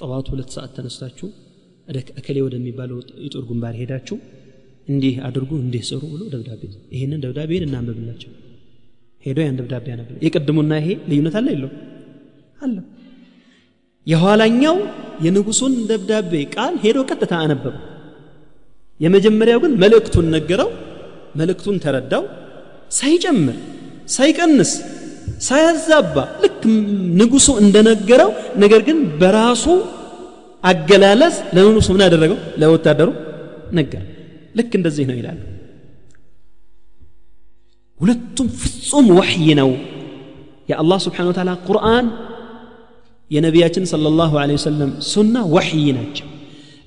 [0.00, 1.28] ጠዋቱ ሁለት ሰዓት ተነስታችሁ
[2.20, 4.16] እከሌ ወደሚባለው የጦር ግንባር ሄዳችሁ
[4.88, 6.62] እንዲህ አድርጉ እንዲህ ስሩ ብሎ ደብዳቤ
[6.94, 8.30] ይህንን ደብዳቤን እናንብብላቸው።
[9.24, 11.70] ሄዶ ያን ደብዳቤ ያነብ። የቅድሙና ይሄ ልዩነት አለ የለው
[12.60, 12.76] አለ።
[14.06, 14.76] የኋላኛው
[15.24, 17.74] የንጉሱን ደብዳቤ ቃል ሄዶ ቀጥታ አነበበ።
[19.00, 20.70] የመጀመሪያው ግን መልእክቱን ነገረው
[21.34, 22.24] መልእክቱን ተረዳው።
[22.98, 23.56] ሳይጨምር
[24.08, 24.70] ሳይቀንስ
[25.46, 26.62] ሳያዛባ ልክ
[27.20, 29.64] ንጉሱ እንደነገረው ነገር ግን በራሱ
[30.62, 32.38] አገላለጽ ለንጉሱ ምን አደረገው?
[32.60, 33.08] ለወታደሩ
[33.72, 34.04] ነገር
[34.54, 35.40] ልክ እንደዚህ ነው ይላሉ
[38.00, 39.70] ሁለቱም ፍጹም ወሕይ ነው
[40.70, 42.06] የአላህ ስብሓን ወተላ ቁርአን
[43.30, 46.28] የነቢያችን صለ ላሁ ለ ወሰለም ሱና ወሕይ ናቸው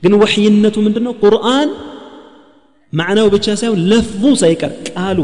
[0.03, 1.69] ግን ወሕይነቱ ምንድን ነው ቁርአን
[2.93, 5.19] ማዕናው ብቻ ሳይሆን ለፍዙ ሳይቀር ቃሉ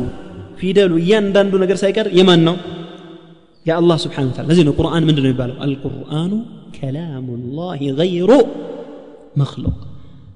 [0.59, 2.55] ፊደሉ እያንዳንዱ ነገር ሳይቀር የማን ነው
[3.65, 6.31] የአላህ ስብሓን ወተላ ለዚህ ነው ቁርአን ምንድን ነው የሚባለው አልቁርአኑ
[6.77, 7.27] ከላሙ
[7.57, 8.31] ላህ ገይሩ
[9.41, 9.77] መክሉቅ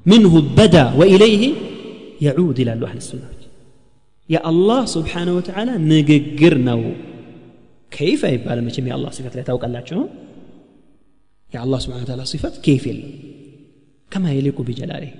[0.05, 1.43] منه بدا وإليه
[2.21, 3.29] يعود إلى أهل السنة.
[4.29, 6.75] يا الله سبحانه وتعالى نققرنا
[7.91, 9.67] كيف يبقى لما يا الله صفات؟ لا توقع
[11.53, 13.03] يا الله سبحانه وتعالى صفات كيف يلا
[14.11, 15.11] كما يليق بجلاله.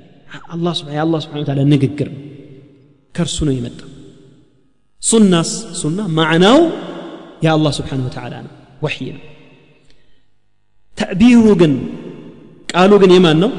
[0.54, 2.10] الله سبحانه يا الله سبحانه وتعالى نققر.
[3.16, 3.86] كرسنا يمتع
[5.00, 5.42] سنة
[5.84, 6.54] سنة معنا
[7.44, 8.44] يا الله سبحانه وتعالى
[8.82, 9.20] وحينا
[10.96, 11.80] تعبيره
[12.76, 13.12] قالوا قن.
[13.12, 13.52] يمان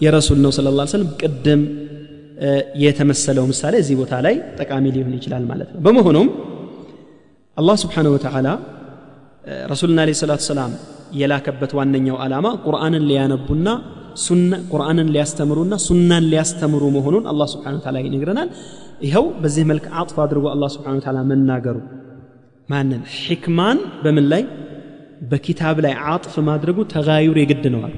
[0.00, 1.60] يا رسول الله صلى الله عليه وسلم قدم
[2.82, 6.28] የተመሰለው ምሳሌ እዚህ ቦታ ላይ ጠቃሚ ሊሆን ይችላል ማለት ነው። በመሆኑም
[7.56, 8.48] አላህ ስብሓንሁ ወተዓላ
[9.72, 10.72] ረሱልና ለ ሰላት ሰላም
[11.18, 13.68] የላከበት ዋነኛው ዓላማ ቁርአንን ሊያነቡና
[14.72, 18.48] ቁርአንን ሊያስተምሩና ሱናን ሊያስተምሩ መሆኑን አላህ ስብሓን ታላ ይነግረናል።
[19.06, 21.76] ይኸው በዚህ መልክ አጥፎ አድርጎ አላህ ስብሓን ታላ መናገሩ
[22.68, 23.02] ማንን?
[23.18, 24.42] ሕክማን በምን ላይ?
[25.30, 27.94] በኪታብ ላይ አጥፍ ማድረጉ ተጋዩር የግድ አሉ።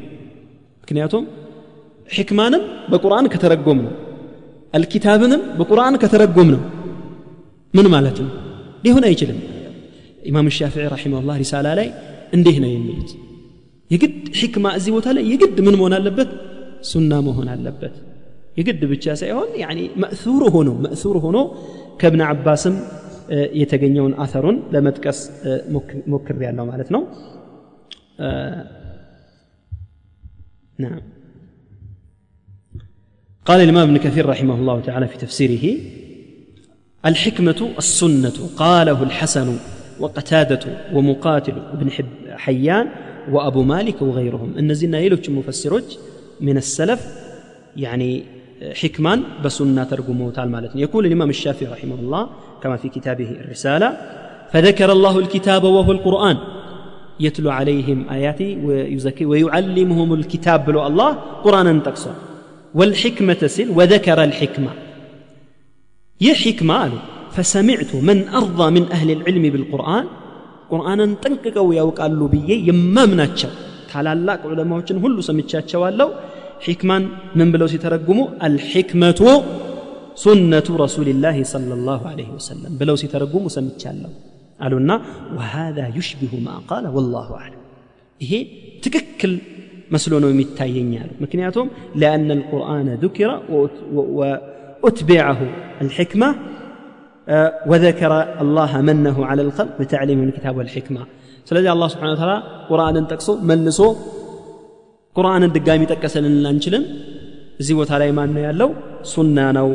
[0.82, 1.24] ምክንያቱም
[2.09, 2.62] ሕክማንም
[2.93, 3.93] በቁርአን ከተረጎም ነው
[4.73, 6.61] አልኪታብንም በቁርአን ከተረጎም ነው
[7.73, 8.31] ምን ማለት ነው
[8.86, 9.39] ሊሆን አይችልም
[10.29, 11.88] ኢማም ሻፊዒ ረሒመሁላህ ሪሳላ ላይ
[12.38, 13.11] እንዲህ ነው የሚሉት
[13.91, 16.29] የግድ ሕክማ እዚህ ቦታ ላይ የግድ ምን መሆን አለበት
[16.91, 17.95] ሱና መሆን አለበት
[18.59, 21.38] የግድ ብቻ ሳይሆን ያኒ መእሱር ሆኖ መእሱር ሆኖ
[22.01, 22.75] ከእብን አባስም
[23.61, 25.19] የተገኘውን አተሩን ለመጥቀስ
[26.13, 27.01] ሞክር ያለው ማለት ነው
[30.79, 31.01] نعم
[33.51, 35.78] قال الإمام ابن كثير رحمه الله تعالى في تفسيره
[37.07, 39.57] الحكمة السنة قاله الحسن
[40.01, 40.61] وقتادة
[40.92, 41.90] ومقاتل وابن
[42.36, 42.88] حيان
[43.30, 44.53] وأبو مالك وغيرهم.
[44.59, 45.82] النزلنا يلوش مفسروج
[46.40, 47.07] من السلف
[47.76, 48.22] يعني
[48.82, 50.80] حكمان بسنة ترجمه تعالى مالتنا.
[50.80, 52.28] يقول الإمام الشافعي رحمه الله
[52.62, 53.96] كما في كتابه الرسالة
[54.53, 56.36] فذكر الله الكتاب وهو القرآن
[57.20, 61.12] يتلو عليهم آياتي ويزكي ويعلمهم الكتاب بلو الله
[61.44, 62.29] قرآنا تقصر
[62.79, 64.71] والحكمة سل وذكر الحكمة
[66.21, 67.01] يا حكمة قالوا
[67.36, 70.05] فسمعت من أرضى من أهل العلم بالقرآن
[70.71, 73.51] قرآنا تنققوا يوقالوا بي يمامناتشو
[73.95, 76.07] ታላላቅ ዑለማዎችን ሁሉ ሰምቻቸዋለሁ
[76.65, 77.03] ሒክማን
[77.39, 79.21] ምን ብለው ሲተረጉሙ አልሕክመቱ
[80.23, 84.11] ሱነቱ ረሱልላህ صلى الله عليه وسلم ብለው ሲተረጉሙ ሰምቻለሁ
[84.65, 84.91] አሉና
[85.38, 87.61] وهذا يشبه ما قال والله أعلم
[88.23, 88.31] ይሄ
[88.83, 89.31] ትክክል
[89.93, 91.67] መስሎ ነው የሚታየኝ አሉ ምክንያቱም
[92.01, 93.29] لأن القرآن ذكر
[94.19, 95.39] وأتبعه
[95.86, 96.29] الحكمة
[97.71, 98.11] وذكر
[98.43, 101.03] الله منه على الخلق بتعليم الكتاب والحكمة
[101.49, 102.33] ስለዚህ አላህ ስብሓን ታላ
[102.69, 103.81] ቁርአንን ጠቅሶ መልሶ
[105.15, 106.83] ቁርአንን ድጋሚ ጠቀሰልን አንችልም
[107.61, 108.69] እዚህ ቦታ ላይ ማን ነው ያለው
[109.11, 109.67] ሱና ነው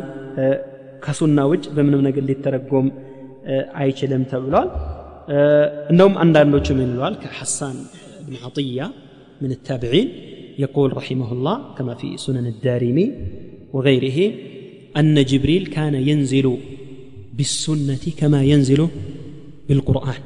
[1.04, 2.88] ከሱና ውጭ በምንም ነገር ሊተረጎም
[3.82, 4.68] አይችልም ተብሏል
[5.92, 7.76] እንደውም አንዳንዶቹ ምን ይለዋል ከሐሳን
[8.26, 8.86] ብን عطية
[9.43, 10.07] من التابعين.
[10.63, 13.05] يقول رحمه الله كما في سنن الدارمي
[13.75, 14.17] وغيره
[14.99, 16.47] أن جبريل كان ينزل
[17.37, 18.81] بالسنة كما ينزل
[19.67, 20.21] بالقرآن.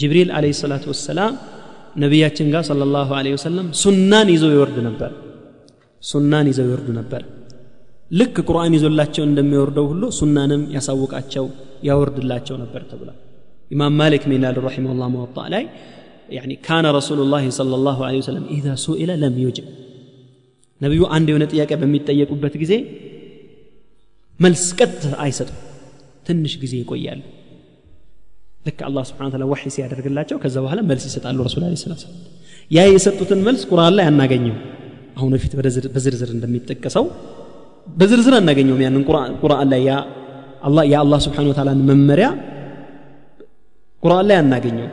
[0.00, 1.32] جبريل عليه الصلاة والسلام
[2.02, 5.12] نبياتنا صلى الله عليه وسلم سنان يزو يورد نبر
[6.10, 7.22] سنان يزو يورد نبر
[8.20, 11.44] ልክ ቁርአን ይዞላቸው እንደሚወርደው ሁሉ ሱናንም ያሳውቃቸው
[11.88, 13.18] ያወርድላቸው ነበር ተብሏል
[13.74, 15.64] ኢማም ማሊክ ሚላል ረሒመሁላህ መወጣ ላይ
[16.29, 19.67] يعني كان رسول الله صلى الله عليه وسلم إذا سئل لم يجب
[20.81, 22.73] ነቢዩ አንድ የሆነ ጥያቄ በሚጠየቁበት ጊዜ
[24.39, 25.57] መልስ ቀጥ አይሰጡም
[26.27, 27.19] ትንሽ ጊዜ ይቆያሉ
[28.67, 32.03] ልክ አላህ ስብሓን ታላ ወሒ ሲያደርግላቸው ከዛ በኋላ መልስ ይሰጣሉ ረሱል ለ ስላት
[32.71, 34.55] ያ የሰጡትን መልስ ቁርአን ላይ አናገኘው
[35.17, 35.53] አሁን በፊት
[35.95, 37.05] በዝርዝር እንደሚጠቀሰው
[37.99, 39.03] በዝርዝር አናገኘውም ያንን
[39.43, 39.83] ቁርአን ላይ
[40.93, 42.29] የአላህ ስብሓን ወተላን መመሪያ
[44.03, 44.89] ቁርአን ላይ አናገኘው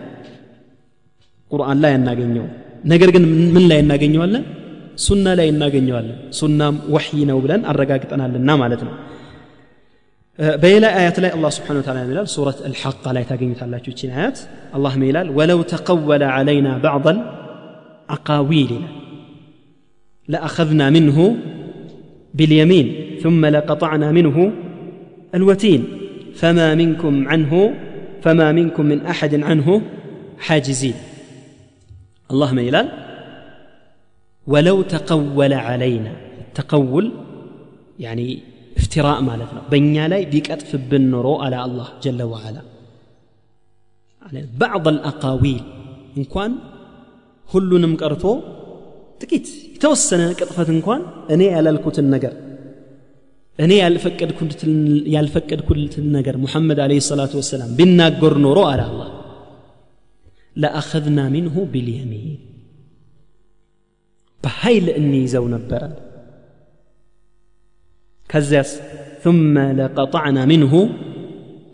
[1.51, 2.45] ቁርአን ላይ አናገኘው
[2.91, 3.23] ነገር ግን
[3.55, 4.43] ምን ላይ እናገኘዋለን
[5.05, 8.93] ሱና ላይ እናገኘዋለን ሱናም ወሕይ ነው ብለን አረጋግጠናልና ማለት ነው
[10.61, 14.37] በሌላ አያት ላይ አላህ ስብሓን ታላ ይላል ሱረት አልሐቃ ላይ ታገኙታላችሁ ይችን አያት
[14.77, 17.07] አላህ ምን ይላል ወለው ተቀወለ ዓለይና ባዕض
[18.15, 18.93] አቃዊል ይላል
[20.27, 21.17] ለአኸዝና ምንሁ
[22.33, 22.87] باليمين
[23.23, 24.37] ثم لقطعنا منه
[25.33, 25.81] الوتين
[26.35, 27.73] فما منكم عنه
[28.21, 29.81] فما منكم من احد عنه
[30.39, 30.93] حاجزين
[32.32, 32.88] الله ما يلال
[34.46, 36.12] ولو تقول علينا
[36.44, 37.07] التقول
[38.04, 38.26] يعني
[38.80, 42.62] افتراء مالتنا بنيا لاي بيكت في بالنرو على الله جل وعلا
[44.22, 45.62] على بعض الأقاويل
[46.18, 46.52] إن كان
[47.52, 48.24] ሁሉንም ቀርቶ
[49.22, 51.02] ጥቂት የተወሰነ ቅጥፈት እንኳን
[51.34, 52.32] እኔ ያላልኩትን ነገር
[53.59, 53.72] እኔ
[55.14, 59.09] ያልፈቀድኩትን ነገር ሙሐመድ አለ ሰላቱ ወሰላም ቢናገር ኖሮ አለ አላህ
[60.57, 62.28] ለአኸዝና ሚንሁ ቢልየሚን
[64.40, 65.82] በኃይል እንይዘው ነበረ
[68.30, 68.70] ከዚያስ
[69.24, 70.72] ثم لقطعنا منه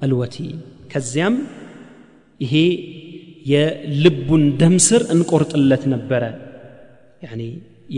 [0.07, 0.57] الوتين
[0.93, 1.35] ከዚያም
[2.41, 2.55] ይሄ
[3.53, 6.23] የልቡን ደም ስር እንቆርጥለት ነበረ
[7.27, 7.43] ያኒ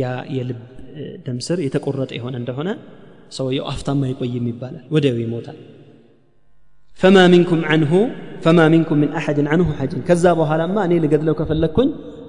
[0.01, 0.05] ያ
[0.37, 0.61] የልብ
[1.27, 2.69] ደም ስር የተቆረጠ የሆነ እንደሆነ
[3.37, 5.59] ሰውየው አፍታማ አይቆይም ይባላል ወዲያው ይሞታል
[6.99, 7.93] ፈማ ሚንኩም አንሁ
[8.45, 11.89] ፈማ ሚንኩም ምን አሐድን አንሁ ሐጅን ከዛ በኋላማ እኔ ልገድለው ከፈለግኩኝ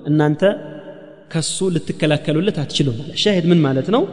[0.10, 0.42] እናንተ
[1.34, 4.04] ከሱ ልትከላከሉለት አትችሉም ማለት ሻሂድ ምን ማለት ነው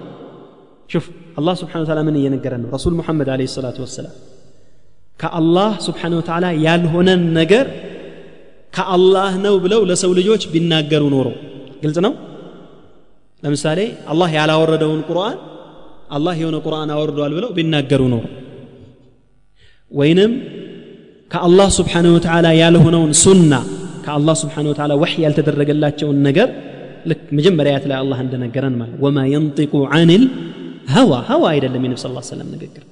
[0.91, 1.07] ሹፍ
[1.41, 4.15] አላህ ስብሓን ወተላ ምን እየነገረን ነው ረሱል ሙሐመድ አለ ሰላቱ ወሰላም
[5.21, 7.67] ከአላህ ስብሓን ወተላ ያልሆነን ነገር
[8.73, 11.29] ከአላህ ነው ብለው ለሰው ልጆች ቢናገሩ ኖሮ
[11.83, 12.13] ግልጽ ነው
[13.43, 13.81] ለምሳሌ
[14.13, 15.37] አላህ ያላወረደውን ቁርአን
[16.17, 18.25] አላህ የሆነ ቁርአን አወርዷል ብለው ቢናገሩ ኖሮ
[19.92, 20.32] ወይንም
[21.32, 23.54] ከአላህ ስብሓነ ወተዓላ ያልሆነውን ሱና
[24.06, 26.50] ከአላህ ስብሓነ ወተዓላ ወሕይ ያልተደረገላቸውን ነገር
[27.06, 30.24] ልክ መጀመሪያ ያት ላይ አላህ እንደነገረን ማለት ወማ የንጢቁ አኒል
[30.94, 32.84] ሀዋ ሀዋ አይደለም የነብ ስ ሰለም ንግግር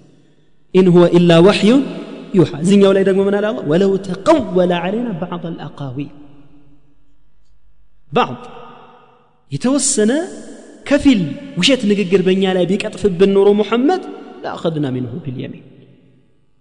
[0.74, 1.82] ኢን ሁወ ኢላ ወሕዩን
[2.40, 6.10] ዩሓ እዚኛው ላይ ደግሞ ምን አለ አላ ወለው ተቀወለ ዓለይና ባዕض አልአቃዊል
[8.12, 8.42] ባዕض
[9.52, 10.12] የተወሰነ
[10.90, 11.22] ከፊል
[11.60, 14.04] ውሸት ንግግር በእኛ ላይ ቢቀጥፍብን ኖሮ ሙሐመድ
[14.44, 15.64] ለአኸድና ሚንሁ ቢልየሚን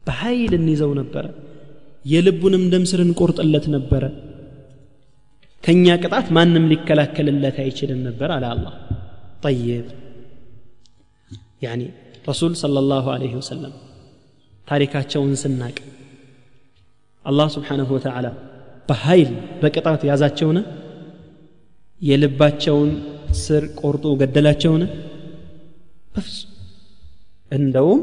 [0.07, 1.27] በኃይል እንይዘው ነበረ።
[2.05, 4.05] የልቡንም ደም ስር እንቆርጥለት ነበረ።
[5.65, 8.75] ከእኛ ቅጣት ማንም ሊከላከልለት አይችልም ነበር አለ አላህ።
[9.45, 9.87] ጠይብ።
[11.65, 11.83] ያኒ
[12.29, 13.73] ረሱል صለ ላሁ አለህ ወሰለም
[14.69, 15.77] ታሪካቸውን ስናቅ
[17.25, 18.27] አላህ ስብሓንሁ ወተዓላ
[18.89, 19.31] በኃይል
[19.61, 20.59] በቅጣት ያዛቸውን?
[22.01, 22.91] የልባቸውን
[23.43, 24.83] ስር ቆርጦ ገደላቸውን?
[26.15, 26.51] በፍጹም።
[27.51, 28.01] እንደውም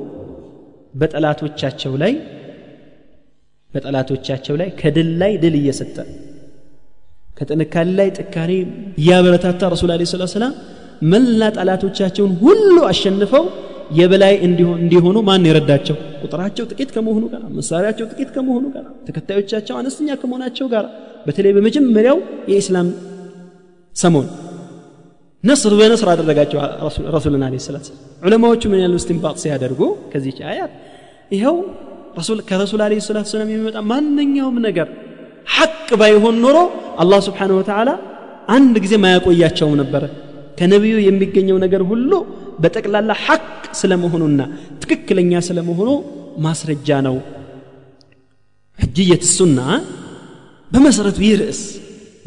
[0.94, 2.14] በጠላቶቻቸው ላይ
[3.72, 5.96] በጠላቶቻቸው ላይ ከድል ላይ ድል እየሰጠ
[7.38, 8.52] ከጥንካሬ ላይ ጥካሬ
[9.02, 10.54] እያበረታታ ረሱል አለ ስላት ሰላም
[11.12, 13.46] መላ ጠላቶቻቸውን ሁሉ አሸንፈው
[13.92, 14.34] የበላይ
[14.80, 15.96] እንዲሆኑ ማን የረዳቸው?
[16.24, 20.86] ቁጥራቸው ጥቂት ከመሆኑ ጋር መሳሪያቸው ጥቂት ከመሆኑ ጋር ተከታዮቻቸው አነስተኛ ከመሆናቸው ጋር።
[21.26, 22.18] በተለይ በመጀመሪያው
[22.52, 22.88] የኢስላም
[23.96, 24.28] ሰሞን
[25.44, 26.60] ነስር በነስር አደረጋቸው
[27.16, 27.86] ረሱልን አለ ስላት
[28.24, 29.82] ዑለማዎቹ ምን ያሉ እስትንባጥ ሲያደርጉ
[30.12, 30.74] ከዚች አያት
[31.32, 31.56] ይኸው
[32.50, 34.88] ከረሱል አለ ስላት ሰላም የሚመጣ ማንኛውም ነገር
[35.56, 36.58] ሐቅ ባይሆን ኖሮ
[37.04, 37.90] አላህ ስብሓንሁ ወተዓላ
[38.56, 40.04] አንድ ጊዜ ማያቆያቸውም ነበረ።
[40.58, 42.12] ከነቢዩ የሚገኘው ነገር ሁሉ
[42.62, 43.44] በጠቅላላ ሐቅ
[43.80, 44.42] ስለመሆኑና
[44.82, 45.90] ትክክለኛ ስለመሆኑ
[46.46, 47.16] ማስረጃ ነው።
[48.80, 49.60] ሕጅየት ሱና
[50.72, 51.62] በመሰረቱ ይህ ርዕስ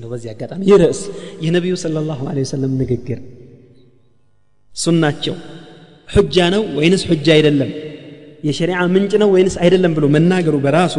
[0.03, 1.01] ነው በዚህ አጋጣሚ ይህ ርዕስ
[1.47, 3.21] የነቢዩ ስለ ላሁ ወሰለም ንግግር
[4.75, 5.37] ሱናቸው
[6.09, 7.71] ሑጃ ነው ወይንስ ሑጃ አይደለም
[8.49, 10.97] የሸሪዓ ምንጭ ነው ወይንስ አይደለም ብሎ መናገሩ በራሱ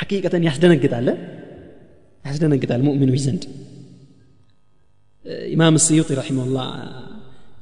[0.00, 1.06] ሐቂቀተን ያስደነግጣል
[2.24, 3.44] ያስደነግጣል ሙእሚኖች ዘንድ
[5.54, 6.68] ኢማም ስዩጢ ረሒመሁላህ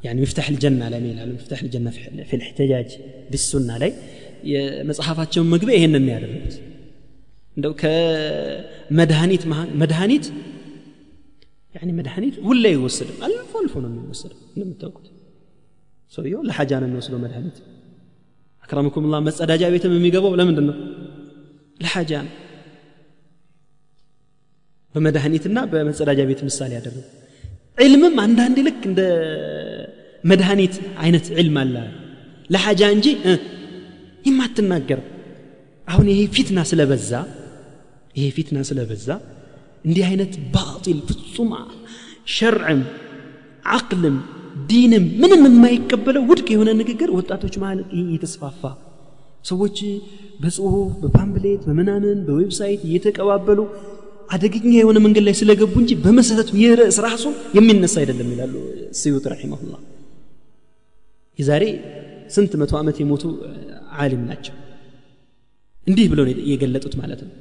[0.07, 1.91] يعني مفتاح الجنة على مين على مفتاح الجنة
[2.29, 2.89] في الاحتجاج
[3.31, 3.93] بالسنة علي
[4.89, 6.23] مصحفات شو مقبئة هن النار
[7.58, 9.44] እንደው ከመድኃኒት
[9.82, 10.26] መድኃኒት
[11.76, 15.08] ያኒ መድኃኒት ሁሌ አይወሰድም አልፎ አልፎ ነው የሚወሰደው እንደምታውቁት
[16.14, 17.58] ሰውየው ለሐጃ ነው የሚወስደው መድኃኒት
[18.64, 20.78] አክረምኩም ላ መጸዳጃ ቤትም የሚገባው ለምንድን ነው
[21.80, 22.34] ለሐጃ ነው
[24.96, 26.98] በመድኃኒትና በመጸዳጃ ቤት ምሳሌ ያደረጉ
[27.78, 29.02] ዕልምም አንዳንዴ ልክ እንደ
[30.24, 30.74] መድኃኒት
[31.04, 31.76] አይነት ዕልም አለ
[32.50, 33.08] ለሐጃ እንጂ
[34.28, 35.00] የማትናገር
[35.88, 37.12] አሁን ይሄ ፊትና ስለበዛ
[38.17, 39.09] ይሄ ፊትና ስለበዛ
[39.85, 41.51] እንዲህ አይነት ባጢል ፍጹም
[42.37, 42.81] ሸርዕም
[43.75, 44.17] አቅልም
[44.69, 48.63] ዲንም ምንም የማይቀበለው ውድቅ የሆነ ንግግር ወጣቶች ይህ እየተስፋፋ
[49.45, 49.79] ሰዎች
[50.41, 53.61] በጽሁፍ በፓምፕሌት በምናምን በዌብሳይት እየተቀባበሉ
[54.31, 56.71] አደገኛ የሆነ መንገድ ላይ ስለገቡ እንጂ በመሰረቱ ይህ
[57.07, 57.25] ራሱ
[57.59, 58.55] የሚነሳ አይደለም ይላሉ
[59.01, 59.75] ስዩጥ ረሒመሁላ
[61.39, 61.65] የዛሬ
[62.35, 63.25] ስንት መቶ ዓመት የሞቱ
[63.99, 64.55] ዓሊም ናቸው።
[65.87, 67.33] እንዲህ ብለው የገለጡት ማለት ነው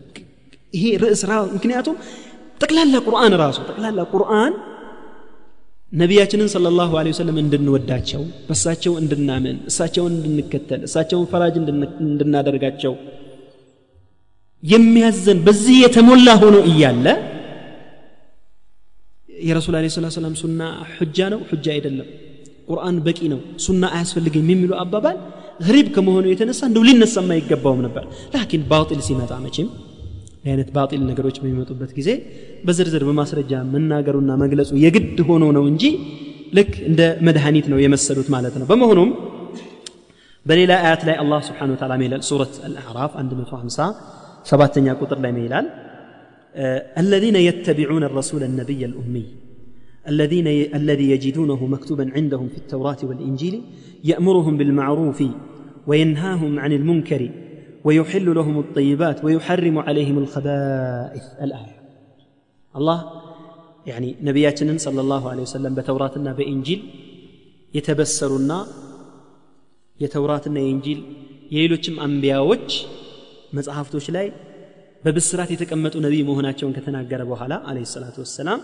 [0.76, 1.22] ይሄ ርዕስ
[1.56, 1.98] ምክንያቱም
[2.62, 4.54] ጠቅላላ ቁርአን ራሱ ጠቅላላ ቁርአን
[5.92, 11.56] ነቢያችንን ስለ ላሁ ወሰለም እንድንወዳቸው በእሳቸው እንድናምን እሳቸውን እንድንከተል እሳቸውን ፈራጅ
[12.06, 12.94] እንድናደርጋቸው
[14.64, 17.06] የሚያዘን በዚህ የተሞላ ሆኖ እያለ
[19.46, 20.62] የረሱል ለ ስላ ሰላም ሱና
[20.92, 21.40] ሑጃ ነው?
[21.50, 22.08] ሑጃ አይደለም።
[22.70, 25.18] ቁርአን በቂ ነው። ሱና አያስፈልግም የሚሉ አባባል
[25.68, 28.04] ሪብ ከመሆኑ የተነሳ እንደው ሊነሳ የማይገባውም ነበር።
[28.34, 29.68] ላኪን ባጢል ሲመጣ መቼም
[30.51, 32.11] አይነት ባጢል ነገሮች በሚመጡበት ጊዜ
[32.67, 35.85] በዝርዝር በማስረጃ መናገሩና መግለጹ የግድ ሆኖ ነው እንጂ
[36.59, 39.11] ልክ እንደ መድኃኒት ነው የመሰሉት ማለት ነው በመሆኑም
[40.47, 43.89] በሌላ አያት ላይ አላህ ስብሓን ወተዓላ ይላል ሱረት አልአዕራፍ 150
[44.51, 45.69] ሰባተኛ ቁጥር ላይ ይላል
[47.03, 49.27] الذين يتبعون الرسول النبي الأمي
[50.13, 50.61] الذين ي...
[50.81, 53.55] الذي يجدونه مكتوبا عندهم في التوراة والإنجيل
[54.11, 55.19] يأمرهم بالمعروف
[55.89, 57.23] وينهاهم عن المنكر
[57.87, 61.77] ويحل لهم الطيبات ويحرم عليهم الخبائث الآية
[62.75, 62.99] الله
[63.87, 66.81] يعني نبياتنا صلى الله عليه وسلم بتوراتنا بإنجيل
[67.75, 68.59] يتبسرنا
[69.99, 71.01] يتوراتنا إنجيل
[71.55, 72.69] የሌሎችም አንቢያዎች
[73.57, 74.27] መጽሐፍቶች ላይ
[75.05, 78.61] በብስራት የተቀመጡ ነቢይ መሆናቸውን ከተናገረ በኋላ አለ ሰላቱ ወሰላም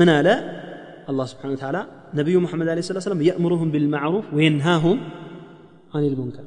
[0.00, 0.28] ምን አለ
[1.10, 1.78] አላህ ስብሓን ተዓላ
[2.20, 4.98] ነቢዩ ሙሐመድ አለ ስላት ሰላም የእምሩሁም ቢልማዕሩፍ ወየንሃሁም
[5.94, 6.46] አን ልሙንከር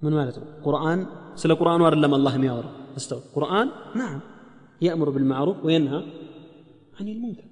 [0.00, 1.00] ምን ማለት ነው ቁርአን
[1.42, 3.68] ስለ ቁርአኑ አይደለም አላህ የሚያወራው استو ቁርአን
[4.00, 4.18] ናም
[4.84, 5.94] የእምሩ ቢልማዕሩፍ ወየንሃ
[6.98, 7.48] አን ልሙንከር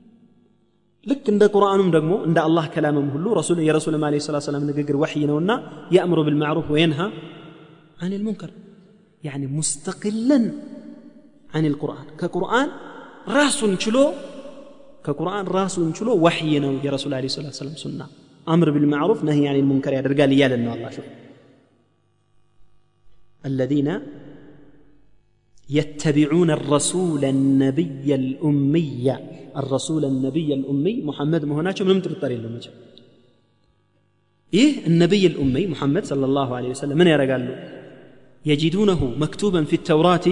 [1.06, 5.24] ልክ እንደ ቁርአኑም ደግሞ እንደ አላህ ከላምም ሁሉ ረሱል የረሱልም አለ ሰላት ሰላም ንግግር ወሕይ
[5.30, 5.52] ነውና
[5.96, 7.00] የእምሩ ቢልማዕሩፍ ወየንሃ
[8.04, 8.50] አን ልሙንከር
[9.22, 10.52] يعني مستقلا
[11.54, 12.68] عن القرآن كقرآن
[13.28, 14.04] راس شلو
[15.04, 18.06] كقرآن راس شلو وحي نو يا رسول الله صلى الله عليه وسلم سنة
[18.54, 20.30] أمر بالمعروف نهي عن المنكر يا رجال
[23.45, 23.99] الذين
[25.69, 29.17] يتبعون الرسول النبي الأمي.
[29.57, 32.73] الرسول النبي الأمي محمد مهناቸው من ጥርጣሬ الطريق መቼም
[34.53, 36.97] إيه النبي الأمي محمد صلى الله عليه وسلم.
[36.97, 37.47] من ያደርጋሉ
[38.45, 40.27] يجدونه مكتوبا في التوراة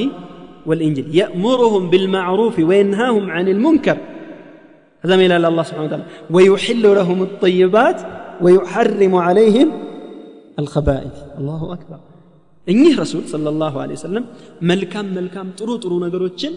[0.65, 1.15] والإنجيل.
[1.15, 3.97] يأمرهم بالمعروف وينهاهم عن المنكر.
[5.01, 6.05] هذا ما إلى الله سبحانه وتعالى.
[6.29, 8.01] ويحل لهم الطيبات
[8.41, 9.71] ويحرم عليهم
[10.59, 11.15] الخبائث.
[11.37, 12.10] الله أكبر.
[12.67, 14.25] እኚህ ረሱል ሰለላሁ ዐለይሂ ወሰለም
[14.69, 16.53] መልካም መልካም ጥሩ ጥሩ ነገሮችን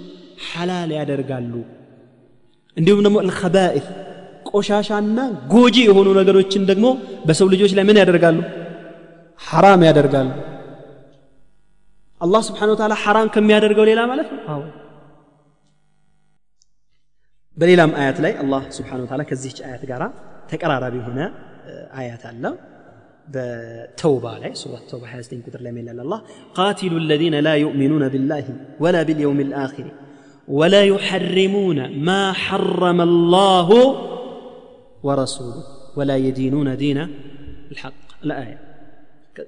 [0.49, 1.53] ሐላል ያደርጋሉ።
[2.77, 3.87] እንዲሁም ደግሞ አልኸባኢፍ
[4.51, 5.19] ቆሻሻና
[5.53, 6.87] ጎጂ የሆኑ ነገሮችን ደግሞ
[7.27, 8.39] በሰው ልጆች ላይ ምን ያደርጋሉ?
[9.41, 10.29] ሐራም ያደርጋሉ።
[12.21, 14.41] አላህ ስብሓን ወተዓላ ሐራም ከሚያደርገው ሌላ ማለት ነው?
[14.53, 14.63] አዎ።
[17.57, 20.03] በሌላም አያት ላይ አላህ ስብሓን ወተዓላ ከዚህች አያት ጋር
[20.51, 21.21] ተቀራራቢ የሆነ
[21.99, 22.45] አያት አለ።
[23.33, 26.23] بتوبة عليه سورة التوبة حيستين قدر لا إله إلا الله.
[26.55, 28.45] قاتلوا الذين لا يؤمنون بالله
[28.81, 29.87] ولا باليوم الآخر
[30.49, 33.69] ولا يحرمون ما حرم الله
[35.03, 35.65] ورسوله
[35.97, 37.09] ولا يدينون دين
[37.71, 37.93] الحق.
[38.25, 38.59] الآية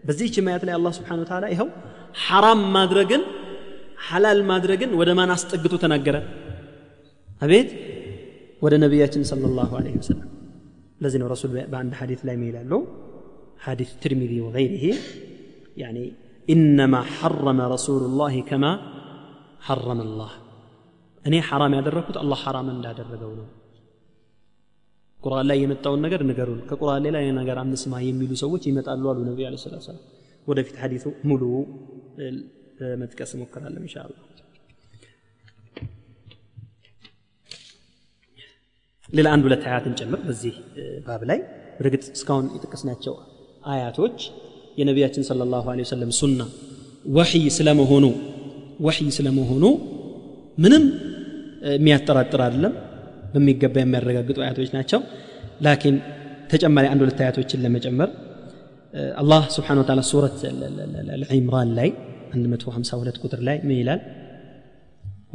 [0.05, 1.69] بزيك ما يتلي الله سبحانه وتعالى إيه
[2.15, 3.23] حرام ما درقن
[3.97, 6.23] حلال ما درقن وده ما ناس تقتو تنقرة.
[7.43, 7.73] أبيت؟
[8.63, 10.29] وده نبياتنا صلى الله عليه وسلم.
[11.01, 12.87] لازم الرسول بعد حديث لا إله له
[13.88, 14.86] الترمذي وغيره
[15.78, 16.04] يعني
[16.50, 18.72] إنما حرم رسول الله كما
[19.60, 20.32] حرم الله
[21.26, 23.48] أني حرام ያደረኩት አላህ ሐራም እንዳደረገው ነው
[25.20, 29.58] ቁርአን ላይ የመጣውን ነገር ንገሩን ከቁርአን ሌላ ነገር አንስማ የሚሉ ሰዎች ይመጣሉ አሉ ነቢ ለ
[29.64, 30.06] ስላት ሰላም
[30.48, 31.44] ወደፊት ሐዲሱ ሙሉ
[33.02, 34.22] መጥቀስ እሞክራለሁ እንሻ አላህ
[39.10, 40.56] ሌላ አንድ ሁለት አያትን ጨምር በዚህ
[41.08, 41.40] ባብ ላይ
[41.78, 43.14] በእርግጥ እስካሁን የጠቀስናቸው
[43.72, 44.18] አያቶች
[44.80, 46.40] የነቢያችን صلى الله عليه وسلم ሱና
[47.18, 48.06] ወሕይ ስለመሆኑ
[48.86, 49.64] ወሕይ ስለመሆኑ
[50.64, 50.84] ምንም
[51.78, 52.74] የሚያጠራጥር አይደለም
[53.34, 55.02] በሚገባ የሚያረጋግጡ አያቶች ናቸው
[55.66, 55.96] ላኪን
[56.52, 58.10] ተጨማሪ አንድ ሁለት አያቶችን ለመጨመር
[59.22, 60.40] አላህ ስብሓን ወተዓላ ሱረት
[61.22, 61.90] ልዕምራን ላይ
[62.34, 64.02] 152 ቁጥር ላይ ምን ይላል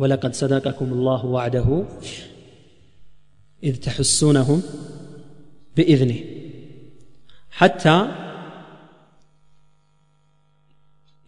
[0.01, 1.69] ولقد صدقكم الله وعده
[3.63, 4.59] إذ تحسونهم
[5.77, 6.19] بإذنه
[7.59, 7.97] حتى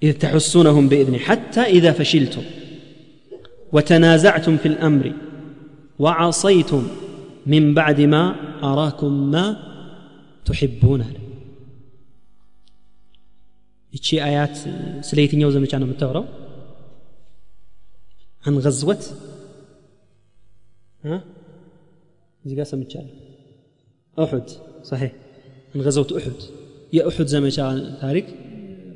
[0.03, 2.45] إذ تحسونهم بإذنه حتى إذا فشلتم
[3.75, 5.05] وتنازعتم في الأمر
[5.99, 6.83] وعصيتم
[7.47, 8.23] من بعد ما
[8.71, 9.47] أراكم ما
[10.49, 11.03] تحبون
[13.93, 14.57] ይቺ አያት
[15.09, 16.25] ስለ የትኛው ዘመቻ ነው የምታወራው
[18.47, 19.03] አን ገዝወት
[22.45, 23.15] እዚህ ጋር ሰምቻለሁ
[24.17, 24.49] ኡሑድ
[24.91, 25.13] ሰሒሕ
[25.74, 26.42] እንገዘውት ኡሑድ
[26.94, 27.58] የኡሑድ ዘመቻ
[28.02, 28.28] ታሪክ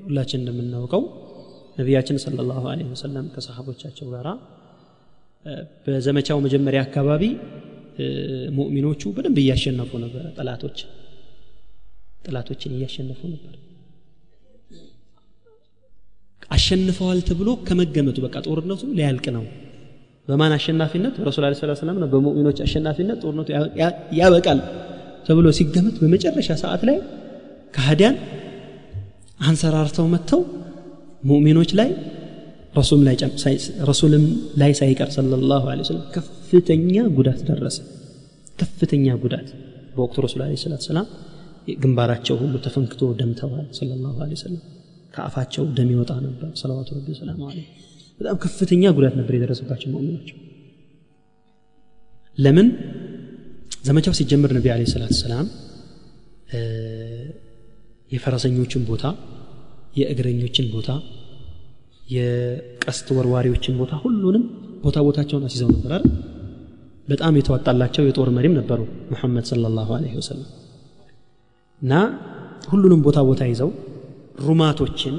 [0.06, 1.04] ሁላችን እንደምናውቀው
[1.78, 4.28] ነቢያችን ስለ ላሁ ለ ወሰለም ከሰሃቦቻቸው ጋር
[5.86, 7.24] በዘመቻው መጀመሪያ አካባቢ
[8.58, 10.80] ሙእሚኖቹ በደንብ እያሸነፉ ነበር ጠላቶች
[12.26, 13.54] ጠላቶችን እያሸነፉ ነበር።
[16.52, 19.46] አሸንፈዋል ተብሎ ከመገመቱ በቃ ጦርነቱ ሊያልቅ ነው።
[20.28, 21.16] በማን አሸናፊነት?
[21.20, 23.48] በረሱል ለ ስላ ስላምና በሙእሚኖች አሸናፊነት ጦርነቱ
[24.20, 24.60] ያበቃል።
[25.28, 26.98] ተብሎ ሲገመት በመጨረሻ ሰዓት ላይ
[27.74, 28.16] ከሃዲያን
[29.40, 30.42] አንሰራርተው መጥተው
[31.24, 31.90] ሙእሚኖች ላይ
[33.90, 34.24] ረሱልም
[34.62, 37.78] ላይ ሳይቀር ሰለላሁ ዐለይሂ ወሰለም ከፍተኛ ጉዳት ደረሰ።
[38.60, 39.48] ከፍተኛ ጉዳት።
[39.96, 41.08] በወቅቱ ረሱል ዐለይሂ ሰላት ሰላም
[41.82, 44.62] ግንባራቸው ሁሉ ተፈንክቶ ደምተዋል ሰለላሁ ዐለይሂ ወሰለም።
[45.14, 47.66] ከአፋቸው ደም ይወጣ ነበር ሰለዋቱ ረቢ ሰላሙ ዐለይሂ
[48.20, 50.30] በጣም ከፍተኛ ጉዳት ነበር የደረሰባቸው ሙእሚኖች።
[52.38, 52.68] ለምን
[53.72, 55.48] ዘመቻው ሲጀምር ነቢ ዐለይሂ ሰላት ሰላም
[58.12, 59.06] የፈረሰኞችን ቦታ
[60.00, 60.90] የእግረኞችን ቦታ
[62.16, 64.44] የቀስት ወርዋሪዎችን ቦታ ሁሉንም
[64.84, 66.12] ቦታ ቦታቸውን አስይዘው ነበር አይደል?
[67.08, 68.80] በጣም የተዋጣላቸው የጦር መሪም ነበሩ
[69.12, 70.48] ሙሐመድ ሰለላሁ ዐለይሂ ወሰለም።
[71.82, 71.94] እና
[72.72, 73.70] ሁሉንም ቦታ ቦታ ይዘው
[74.46, 75.16] ሩማቶችን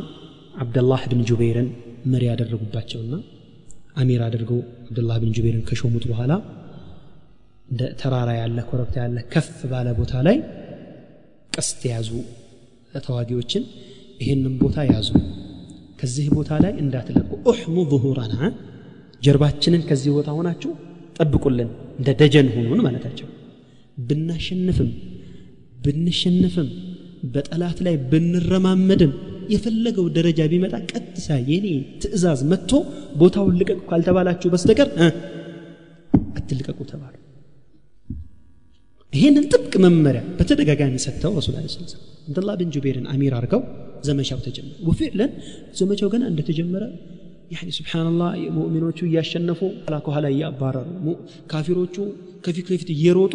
[0.62, 1.68] አብደላህ ብን ጁበይርን
[2.12, 3.14] መሪ ያደረጉባቸውና
[3.96, 6.32] አሚር አድርገው አብደላህ ብን ጁበይርን ከሾሙት በኋላ
[7.68, 10.36] እንደ ተራራ ያለ ኮረብታ ያለ ከፍ ባለ ቦታ ላይ
[11.52, 12.10] ቀስት የያዙ
[13.04, 13.64] ተዋጊዎችን
[14.20, 15.08] ይህንን ቦታ ያዙ።
[16.00, 18.34] ከዚህ ቦታ ላይ እንዳትለቁ። ኡሕሙ ظሁራና
[19.22, 20.70] ጀርባችንን ከዚህ ቦታ ሆናችሁ
[21.18, 23.28] ጠብቁልን። እንደ ደጀን ሁኑን ማለታቸው።
[23.98, 24.90] ብናሸንፍም
[25.78, 26.68] ብንሸንፍም
[27.32, 29.12] በጠላት ላይ ብንረማመድም
[29.52, 31.66] የፈለገው ደረጃ ቢመጣ ቀጥታ የኔ
[32.02, 32.72] ትእዛዝ መጥቶ
[33.20, 34.88] ቦታውን ልቀቁ ካልተባላችሁ በስተቀር
[36.38, 37.14] አትልቀቁ ተባሉ
[39.13, 41.89] ይህንን ጥብቅ መመሪያ በተደጋጋሚ ሰጥተው ረሱል ለ ስለም
[42.27, 43.61] አብደላህ ብን ጁቤርን አሚር አድርገው
[44.07, 45.31] ዘመቻው ተጀመረ ወፊዕለን
[45.79, 46.83] ዘመቻው ገና እንደተጀመረ
[47.55, 51.05] ያኒ ስብሓንላህ ሙእሚኖቹ እያሸነፉ ኋላ ከኋላ እያባረሩ
[51.51, 51.95] ካፊሮቹ
[52.45, 53.33] ከፊት ከፊት እየሮጡ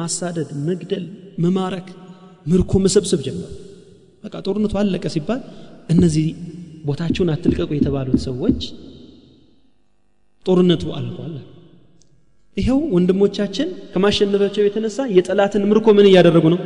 [0.00, 1.04] ማሳደድ መግደል
[1.44, 1.88] መማረክ
[2.46, 3.48] ምርኮ መሰብሰብ ጀመሩ
[4.24, 5.40] በቃ ጦርነቱ አለቀ ሲባል
[5.94, 6.26] እነዚህ
[6.88, 8.60] ቦታቸውን አትልቀቁ የተባሉት ሰዎች
[10.46, 11.34] ጦርነቱ አልቋል
[12.56, 16.60] ይኸው ወንድሞቻችን ከማሸነፋቸው የተነሳ የጠላትን ምርኮ ምን እያደረጉ ነው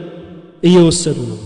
[0.62, 1.39] እየወሰዱ ነው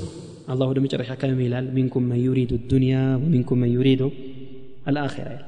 [0.52, 4.02] አላህ ወደ መጨረሻ ከም ይላል ሚንኩም መን ዩሪዱ ዱንያ ወሚንኩም መን ዩሪዱ
[4.90, 5.44] አልአኺራ ይላል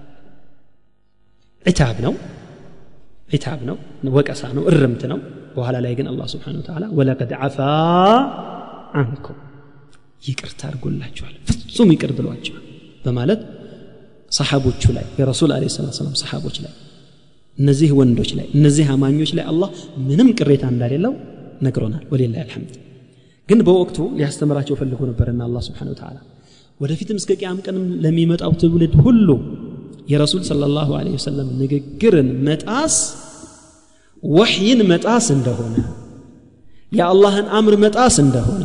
[1.67, 2.15] ዕታብ ነው
[3.29, 3.77] ዒታብ ነው
[4.17, 5.19] ወቀሳ ነው እርምት ነው
[5.57, 7.59] በኋላ ላይ ግን አላህ ስብሓን ወተዓላ ወለቀድ ዓፋ
[9.01, 9.39] አንኩም
[10.29, 12.65] ይቅርታ አድርጎላቸዋል ፍጹም ይቅር ብሏቸዋል
[13.05, 13.41] በማለት
[14.33, 16.73] ሰሓቦቹ ላይ የረሱል አለ ሰላት ሰላም ሰሓቦች ላይ
[17.59, 19.71] እነዚህ ወንዶች ላይ እነዚህ አማኞች ላይ አላህ
[20.09, 21.15] ምንም ቅሬታ እንደሌለው
[21.67, 22.75] ነግሮናል ወሊላ አልሐምድ
[23.49, 26.19] ግን በወቅቱ ሊያስተምራቸው ፈልጎ ነበርና አላህ ስብሓን ወተዓላ
[26.81, 29.29] ወደፊትም እስከ ቅያም ቀንም ለሚመጣው ትውልድ ሁሉ
[30.13, 32.95] የረሱል ሰለላሁ ዐለይሂ ወሰለም ንግግርን መጣስ
[34.23, 35.77] ወሕይን መጣስ እንደሆነ
[36.93, 38.65] የአላህን አምር መጣስ እንደሆነ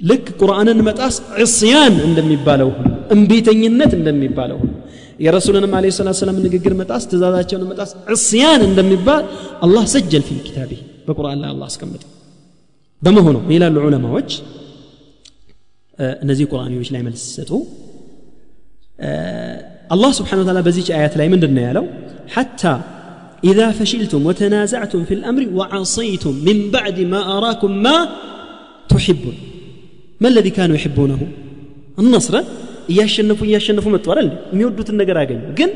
[0.00, 1.14] ልክ ቁርአንን መጣስ
[1.44, 4.72] ዕስያን እንደሚባለው ሁሉ እምቢተኝነት እንደሚባለው ሁሉ
[5.24, 9.24] የረሱልንም አለ ሰላት ሰላም ንግግር መጣስ ትእዛዛቸውን መጣስ ዕስያን እንደሚባል
[9.66, 10.72] አላህ ሰጀል ፊ ኪታቢ
[11.08, 12.04] በቁርአን ላይ አላህ አስቀምጠ
[13.02, 14.30] በመሆኑ ይላሉ ዑለማዎች
[16.24, 17.52] እነዚህ ቁርአኒዎች ላይ መልስ ሲሰጡ
[19.94, 21.84] الله سبحانه وتعالى بزيج آيات لا من يالو
[22.34, 22.74] حتى
[23.50, 27.96] إذا فشلتم وتنازعتم في الأمر وعصيتم من بعد ما أراكم ما
[28.88, 29.36] تحبون
[30.22, 31.20] ما الذي كانوا يحبونه
[31.98, 32.34] النصر
[32.92, 35.70] እያሸነፉ እያሸነፉ መጥቷል እንዴ የሚወዱትን ነገር አገኙ ግን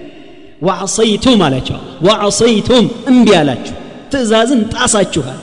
[0.69, 3.77] ወዐሰይቱም አላቸው ወዐሰይቱም እምቢ አላችሁ
[4.13, 5.41] ትእዛዝን ጣሳችኋል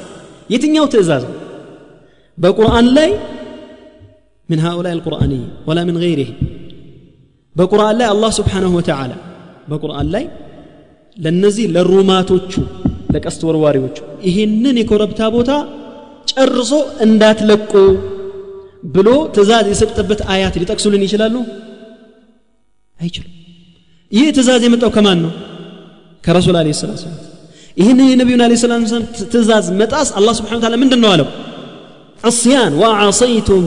[0.53, 1.37] የትኛው ትእዛዝ ነው
[2.37, 3.11] በቁርአን ላይ
[4.49, 6.37] من هؤلاء القرآنيين ولا من غيرهم
[7.55, 9.13] በቁርአን ላይ አላህ ስብሓንሁ ወተዓላ
[9.69, 10.23] በቁርአን ላይ
[11.17, 12.51] ለነዚህ ለሩማቶቹ
[13.13, 13.97] ለቀስት ወርዋሪዎቹ
[14.27, 15.51] ይህንን የኮረብታ ቦታ
[16.31, 16.71] ጨርሶ
[17.05, 17.71] እንዳትለቁ
[18.95, 21.35] ብሎ ትእዛዝ የሰጠበት አያት ሊጠቅሱልን ይችላሉ
[22.99, 23.33] አይችሉም
[24.11, 25.31] ይህ ትእዛዝ የመጣው ከማን ነው
[26.23, 27.19] ከረሱል አለ ሰላት ሰላም
[27.77, 31.29] ይህንን የነቢዩን አለ ሰላት ሰላም ትእዛዝ መጣስ አላህ ስብሓን ታላ ምንድን ነው አለው
[32.23, 33.63] عصيان وعصيتم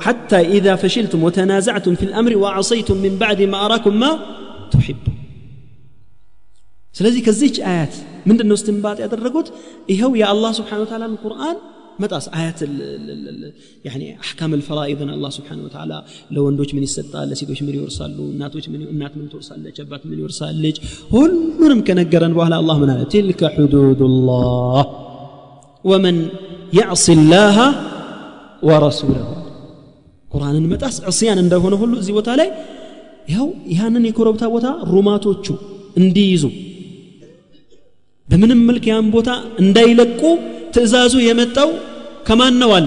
[0.00, 4.10] حتى إذا فشلتم وتنازعتم في الأمر وعصيتم من بعد ما أراكم ما
[4.72, 5.16] تحبون
[6.94, 7.94] ስለዚህ ከዚች አያት
[8.28, 9.48] ምንድን ነው እስትንባጥ ያደረጉት
[9.92, 11.56] ይኸው የአላህ ስብሓን ወተዓላን ቁርአን
[12.02, 12.60] መጣስ አያት
[13.86, 15.92] ያኒ አሕካም ልፈራኢድን አላህ ስብሓን ወተዓላ
[16.34, 18.64] ለወንዶች ምን ይሰጣል ለሴቶች ምን ይወርሳሉ እናቶች
[18.94, 20.78] እናት ምን ትወርሳለች አባት ምን ይወርሳለች
[21.14, 24.86] ሁሉንም ከነገረን በኋላ አላህ ምን አለ ትልከ ሕዱዱላህ
[25.84, 26.18] ወመን
[26.78, 27.58] ያዕሲ ላሃ
[28.62, 29.28] ወረሱለሁ
[30.28, 32.48] ቁርአንን መጣስ ዕስያን እንደሆነ ሁሉ እዚህ ቦታ ላይ
[33.30, 35.46] ይኸው ያንን የኮረብታ ቦታ ሩማቶቹ
[36.00, 36.44] እንዲይዙ
[38.28, 39.30] በምንም መልክ ያን ቦታ
[39.62, 40.20] እንዳይለቁ
[40.74, 41.70] ትእዛዙ የመጣው
[42.28, 42.86] ከማን ነው አለ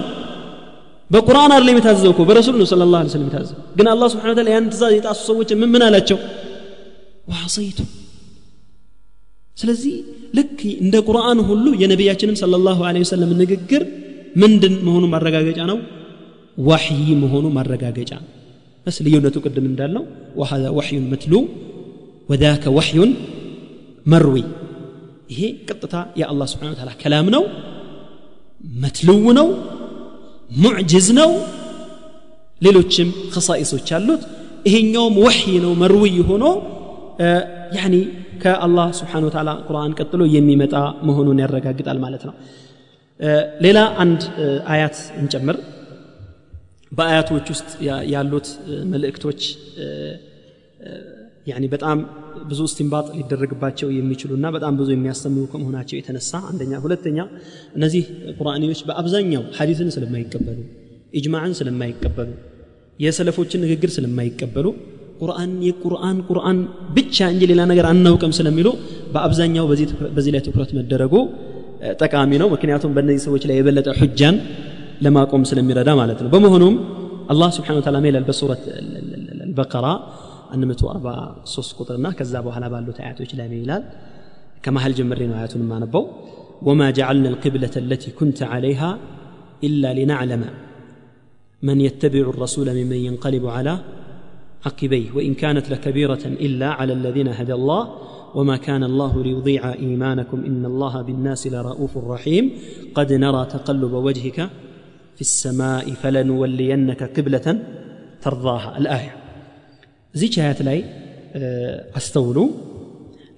[1.10, 4.66] በቁርአን አይደለም የታዘዘው እኮ በረሱል ነው ስለ ላ ስለም የታዘዘው ግን አላህ ስብሓን ታላ ያን
[4.72, 6.18] ትእዛዝ የጣሱ ሰዎች ምን ምን አላቸው
[7.32, 7.80] ዋሰይቱ
[9.56, 9.94] ስለዚህ
[10.38, 13.82] ልክ እንደ ቁርአን ሁሉ የነቢያችንም صلى الله عليه وسلم ንግግር
[14.42, 15.78] ምንድን መሆኑ ማረጋገጫ ነው
[16.68, 18.12] ዋሕይ መሆኑ ማረጋገጫ
[18.86, 20.04] በስ ልዩነቱ ቅድም እንዳልነው
[20.40, 21.40] وهذا وحي متلو
[22.30, 22.96] وذاك وحي
[24.06, 24.44] مروي
[25.30, 27.42] ይሄ ቀጥታ የአላህ ስብሓን ታላ ከላም ነው
[28.83, 29.47] መትልው ነው
[30.57, 31.31] ሙዕጅዝ ነው።
[32.61, 34.23] ሌሎችም ከሳኢሶች አሉት።
[34.67, 36.43] ይሄኛውም ወሕይ ነው መርውይ ሆኖ
[37.77, 37.95] ያኒ
[38.43, 40.75] ከአላህ ስብሓን ወተዓላ ቁርአን ቀጥሎ የሚመጣ
[41.07, 42.35] መሆኑን ያረጋግጣል ማለት ነው።
[43.65, 44.21] ሌላ አንድ
[44.73, 45.57] አያት እንጨምር።
[46.91, 47.69] በአያቶች ውስጥ
[48.13, 48.47] ያሉት
[48.93, 49.41] መልእክቶች
[51.73, 51.99] በጣም
[52.49, 57.17] ብዙ እስቲንባጥ ሊደረግባቸው የሚችሉና በጣም ብዙ የሚያስተምሩ ከመሆናቸው የተነሳ አንደኛ። ሁለተኛ
[57.75, 58.03] እነዚህ
[58.39, 60.59] ቁርአኒዎች በአብዛኛው ሐዲስን ስለማይቀበሉ
[61.13, 62.29] ኢጅማዕን ስለማይቀበሉ
[62.99, 64.67] የሰለፎችን ንግግር ስለማይቀበሉ
[65.21, 66.59] ቁርአን የቁርአን ቁርአን
[66.95, 68.67] ብቻ እንጂ ሌላ ነገር አናውቅም ስለሚሉ
[69.13, 69.65] በአብዛኛው
[70.15, 71.13] በዚህ ላይ ትኩረት መደረጉ
[72.01, 74.35] ጠቃሚ ነው። ምክንያቱም በእነዚህ ሰዎች ላይ የበለጠ ሑጃን
[75.01, 76.75] ለማቆም ስለሚረዳ ማለት ነው። በመሆኑም
[77.29, 78.63] አላህ ስብሓን ወተዓላ ይላል በሱረት
[79.43, 79.87] አልበቀራ
[80.56, 83.84] 143 ቁጥርና ከዛ በኋላ ባሉት አያቶች ላይ ይላል
[84.64, 86.04] ከመሀል ጀምሬ ነው አያቱን የማነበው
[86.68, 88.90] ወማ ጀዓልና القبلة التي كنت عليها
[89.68, 90.42] إلا لنعلم
[91.62, 93.74] من يتبع الرسول ممن ينقلب على
[94.66, 97.82] عقبيه وإن كانت لكبيرة إلا على الذين هدى الله
[98.34, 102.44] وما كان الله ليضيع إيمانكم إن الله بالناس لرؤوف رحيم
[102.94, 104.38] قد نرى تقلب وجهك
[105.16, 107.46] في السماء فلنولينك قبلة
[108.24, 109.19] ترضاها الآية
[110.14, 110.78] ዚች አያት ላይ
[112.00, 112.38] አስተውሉ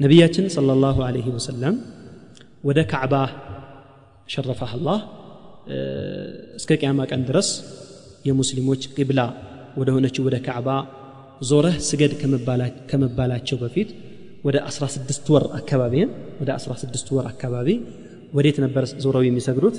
[0.00, 1.74] ነቢያችን صلى الله عليه وسلم
[2.68, 3.14] ወደ ካዕባ
[4.32, 4.98] ሸረፈህ አላህ
[6.58, 7.48] እስከ ቅያማ ቀን ድረስ
[8.28, 9.20] የሙስሊሞች ቂብላ
[9.80, 10.68] ወደ ሆነችው ወደ ካዕባ
[11.48, 12.12] ዞረህ ስገድ
[12.90, 13.88] ከመባላቸው በፊት
[14.46, 15.94] ወደ 16 ወር አካባቢ
[16.40, 17.68] ወደ 16 ወር አካባቢ
[18.36, 19.76] ወዴት ነበር ዞረው የሚሰግዱት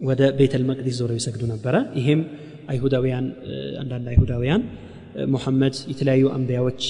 [0.00, 2.20] ወደ ቤተል መቅዲስ ዞረው ይሰግዱ ነበረ ይሄም
[2.72, 3.26] አይሁዳውያን
[3.82, 4.62] አንዳንድ አይሁዳውያን
[5.33, 6.81] ሙሐመድ የተለያዩ አንቢያዎች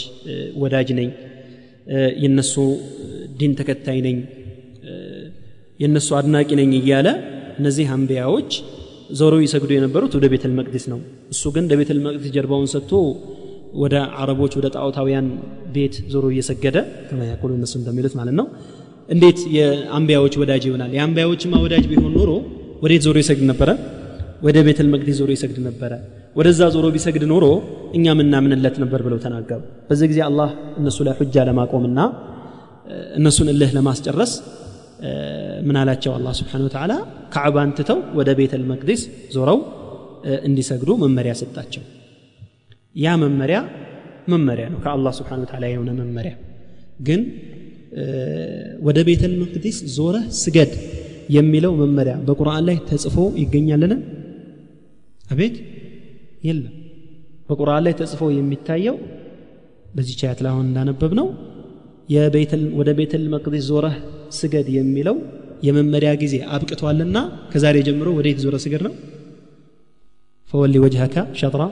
[0.64, 1.10] ወዳጅ ነኝ።
[2.24, 2.54] የነሱ
[3.40, 4.18] ዲን ተከታይ ነኝ።
[5.80, 7.08] የነሱ አድናቂ ነኝ እያለ
[7.60, 8.52] እነዚህ አንቢያዎች
[9.20, 11.00] ዞረው ይሰግዱ የነበሩት ወደ ቤተል መቅዲስ ነው።
[11.34, 12.92] እሱ ግን ለቤተል መቅዲስ ጀርባውን ሰጥቶ
[13.76, 15.28] ወደ አረቦች ወደ ጣዖታውያን
[15.76, 17.22] ቤት ዞሮ እየሰገደ ከማ
[17.58, 18.48] እነሱ እንደሚሉት ማለት ነው።
[19.10, 20.92] እንዴት የአንቢያዎች ወዳጅ ይሆናል?
[20.98, 22.32] የአንቢያዎችማ ወዳጅ ቢሆን ኖሮ
[22.84, 23.70] ወዴት ዞሮ ይሰግድ ነበረ?
[24.44, 25.92] ወደ ቤተል መቅዲስ ዞሮ ይሰግድ ነበረ
[26.36, 27.46] ወደዛ ዞሮ ቢሰግድ ኖሮ
[27.98, 30.50] እኛ ምናምንለት ነበር ብለው ተናገሩ። በዚህ ጊዜ አላህ
[30.80, 32.00] እነሱ ላይ ሁጃ ለማቆምና
[33.20, 34.32] እነሱን እልህ ለማስጨረስ
[35.68, 36.12] ምን አላቸው?
[36.18, 36.94] አላህ ስብሓን ወተዓላ
[37.34, 39.02] ካዕባን ትተው ወደ ቤተል መቅዲስ
[39.36, 39.60] ዞረው
[40.48, 41.84] እንዲሰግዱ መመሪያ ሰጣቸው።
[42.96, 43.58] ያ መመሪያ
[44.34, 46.34] መመሪያ ነው ከአላህ ስብሓን ወተዓላ የሆነ መመሪያ።
[47.08, 47.22] ግን
[48.88, 50.72] ወደ ቤተል መቅዲስ ዞረህ ስገድ
[51.30, 53.94] የሚለው መመሪያ በቁርአን ላይ ተጽፎ ይገኛልን?
[55.26, 55.56] አቤት
[56.49, 56.75] የለም
[57.49, 58.97] በቁርአን ላይ ተጽፎ የሚታየው
[59.97, 61.27] በዚህ ቻያት ላይ አሁን እንዳነበብ ነው
[62.79, 63.97] ወደ ቤተል መቅዲስ ዞረህ
[64.39, 65.17] ስገድ የሚለው
[65.67, 67.19] የመመሪያ ጊዜ አብቅቷልና
[67.53, 68.95] ከዛሬ ጀምሮ ወዴት ዞረ ስገድ ነው
[70.49, 71.63] ፈወሊ ወጅሀካ ሸጥራ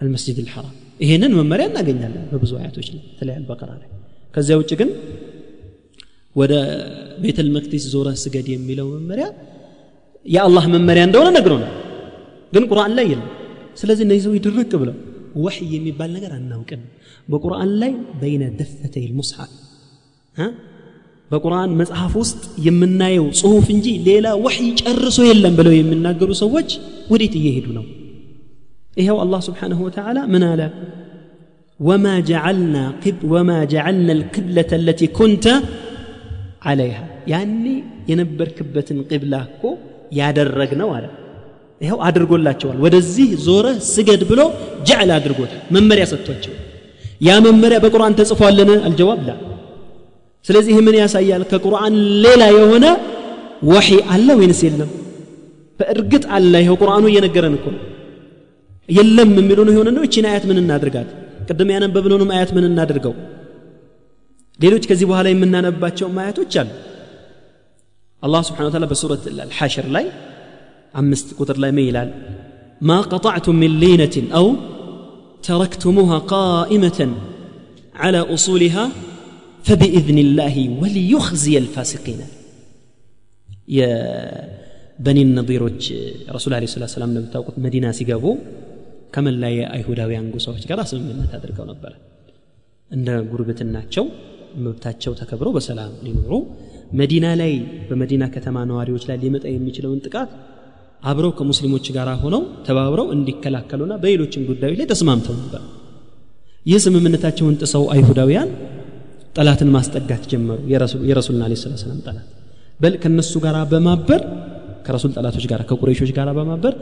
[0.00, 3.88] አልመስጅድ ልሐራም ይሄንን መመሪያ እናገኛለን በብዙ አያቶች ላይ በተለይ አልበቀራ ላይ
[4.34, 4.90] ከዚያ ውጭ ግን
[6.36, 6.52] ወደ
[7.22, 9.26] ቤተል መቅዲስ ዞረ ስገድ የሚለው መመሪያ
[10.26, 11.74] የአላህ መመሪያ እንደሆነ ነግሮናል
[12.52, 13.30] ግን ቁርአን ላይ የለም
[13.80, 14.96] ስለዚህ እነዚህ ሰዎች ድርቅ ብለው
[15.44, 16.82] ወሕይ የሚባል ነገር አናውቅም
[17.28, 19.52] በቁርአን ላይ በይነ ደፈተይ ልሙስሐፍ
[21.30, 26.68] በቁርአን መጽሐፍ ውስጥ የምናየው ጽሁፍ እንጂ ሌላ ወሕይ ጨርሶ የለም ብለው የሚናገሩ ሰዎች
[27.12, 27.84] ወዴት እየሄዱ ነው
[29.00, 30.62] ይኸው አላህ ስብሓንሁ ወተዓላ ምን አለ
[31.80, 35.46] وما جعلنا قب وما جعلنا القبلة التي كنت
[36.68, 37.74] عليها يعني
[38.10, 39.62] የነበርክበትን ቅብላ እኮ
[40.20, 41.06] ያደረግነው አለ
[41.81, 44.41] ይኸው አድርጎላቸዋል። ወደዚህ ዞረ ስገድ ብሎ
[44.87, 46.53] ጀዕል አድርጎታል። መመሪያ ሰጥቷቸው
[47.21, 48.69] ያ መመሪያ በቁርአን ተጽፏልን?
[48.87, 49.31] አልጀዋብ ላ።
[50.45, 51.41] ስለዚህ ምን ያሳያል?
[51.51, 52.85] ከቁርአን ሌላ የሆነ
[53.69, 54.89] ወሒ አለ ወይንስ የለም?
[55.79, 57.67] በእርግጥ አለ። ይኸው ቁርአኑ እየነገረን እኮ
[58.89, 60.03] የለም የሚሉን የሆነ ነው?
[60.07, 61.09] እቺን አያት ምን እናድርጋት?
[61.47, 63.13] ቅድም ያነበብነውንም አያት ምን እናድርገው?
[64.59, 66.69] ሌሎች ከዚህ በኋላ የምናነባቸውም አያቶች አሉ።
[68.23, 70.05] አላህ ስብሓን ወተዓላ በሱረት አልሐሽር ላይ
[70.99, 72.09] أمست قدر لا ميلال
[72.89, 74.45] ما قطعتم من لينة أو
[75.47, 76.99] تركتموها قائمة
[78.01, 78.85] على أصولها
[79.67, 82.21] فبإذن الله وليخزي الفاسقين.
[83.79, 83.91] يا
[85.05, 85.61] بني النضير
[86.35, 88.31] رسول الله صلى الله عليه وسلم لم توقف مدينة سيقابو
[89.13, 91.69] كما لا يا أيهودا وينقصوا وشكرا سلم من هذا الكون
[92.93, 94.05] عند قربة الناتشو
[95.19, 96.39] تكبرو بسلام لنورو
[96.99, 100.29] مدينة መዲና بمدينة በመዲና ከተማ ነዋሪዎች ላይ ሊመጣ የሚችለውን ጥቃት
[101.03, 105.61] አብረው ከሙስሊሞች ጋር ሆነው ተባብረው እንዲከላከሉና በሌሎችም ጉዳዮች ላይ ተስማምተው ነበር።
[106.65, 108.49] ይህ ስምምነታቸውን ጥሰው አይሁዳውያን
[109.35, 110.59] ጠላትን ማስጠጋት ጀመሩ።
[111.09, 112.27] የረሱልና ለ ስላት ሰላም ጠላት።
[112.79, 114.21] በል ከነሱ ጋር በማበር
[114.85, 116.73] ከረሱል ጠላቶች ጋር ከቁረይሾች ጋር በማበር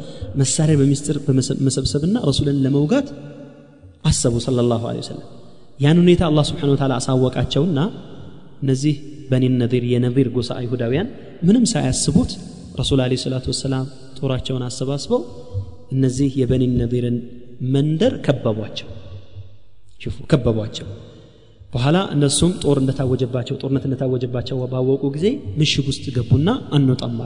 [0.42, 3.08] መሳሪያ በሚስጥር በመሰብሰብና ረሱልን ለመውጋት
[4.06, 5.26] አሰቡ ሰለ ላሁ ወሰለም።
[5.80, 7.80] ያን ሁኔታ አላህ ስብሓን ወተላ አሳወቃቸውና
[8.64, 8.96] እነዚህ
[9.30, 11.08] በኒ ነዚር የነዚር ጎሳ አይሁዳውያን
[11.48, 12.32] ምንም ሳያስቡት
[12.80, 13.86] ረሱል አለ ሰላቱ ወሰላም
[14.20, 15.22] ጦራቸውን አሰባስበው
[15.94, 17.18] እነዚህ የበኒ ነዚርን
[17.74, 18.90] መንደር ከበቧቸው
[20.02, 20.88] ሽፉ ከበቧቸው።
[21.74, 25.26] በኋላ እነሱም ጦር እንደታወጀባቸው ጦርነት እንደታወጀባቸው ባወቁ ጊዜ
[25.60, 27.18] ምሽግ ውስጥ ገቡና አንወጣም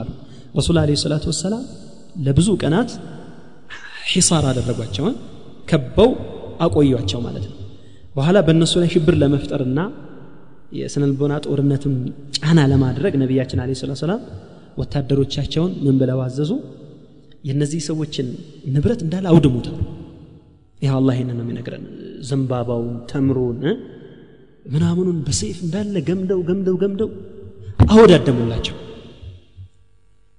[0.58, 1.62] ረሱል አለ ሰላቱ ወሰላም
[2.26, 2.90] ለብዙ ቀናት
[4.10, 5.14] ሒሳር አደረጓቸውን
[5.70, 6.10] ከበው
[6.64, 7.56] አቆዩቸው ማለት ነው።
[8.16, 9.80] በኋላ በእነሱ ላይ ሽብር ለመፍጠርና
[10.78, 11.94] የስነልቦና ጦርነቱን
[12.38, 13.72] ጫና ለማድረግ ነቢያችን አለ
[14.02, 14.20] ሰላም
[14.80, 16.50] ወታደሮቻቸውን ምን ብለው አዘዙ?
[17.48, 18.26] የእነዚህ ሰዎችን
[18.74, 19.76] ንብረት እንዳለ አውድሙታል
[20.78, 21.84] ይህ አላህ ይህንን ነው የሚነግረን።
[22.28, 23.60] ዘንባባውን ተምሩን
[24.66, 27.10] ምናምኑን በሰይፍ እንዳለ ገምደው ገምደው ገምደው
[27.92, 28.76] አወዳደሙላቸው።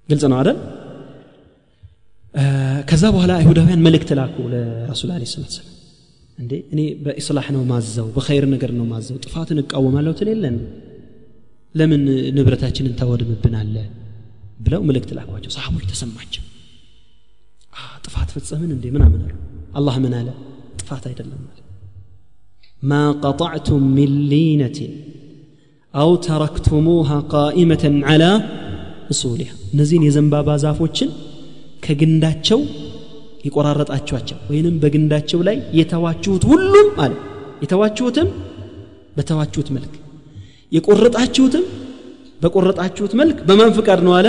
[0.08, 0.58] ግልጽ ነው አይደል?
[2.90, 5.72] ከዛ በኋላ አይሁዳውያን መልእክት ላኩ ለረሱል አለ ስላት ሰላም
[6.38, 10.56] እንዴ እኔ በኢስላሕ ነው ማዘው በኸይር ነገር ነው ማዘው ጥፋትን እቃወማለሁ ትሌለን
[11.74, 12.02] ለምን
[12.36, 13.76] ንብረታችንን ታወድምብናለ
[14.56, 16.44] ብለው ምልክት ላኳቸው ሰሓቦች ተሰማቸው
[18.06, 19.34] ጥፋት ፈጸምን እንዴ ምናምን አሉ
[19.78, 20.28] አላህ ምን አለ
[20.80, 21.58] ጥፋት አይደለም አለ
[22.82, 24.92] ማ ቀጣዕቱም ምን ሊነትን
[25.94, 28.24] አው ተረክቱሙሃ ቃኢመተን ዓላ
[29.10, 31.10] እሱሊሃ እነዚህን የዘንባባ ዛፎችን
[31.82, 32.60] ከግንዳቸው
[33.46, 37.12] የቆራረጣችኋቸው ወይንም በግንዳቸው ላይ የተዋችሁት ሁሉም አለ
[37.64, 38.28] የተዋችሁትም
[39.16, 39.92] በተዋችሁት መልክ
[40.72, 41.64] የቆረጣችሁትም
[42.41, 44.27] በቆረጣችሁት መልክ በማን ፍቃድ ነው አለ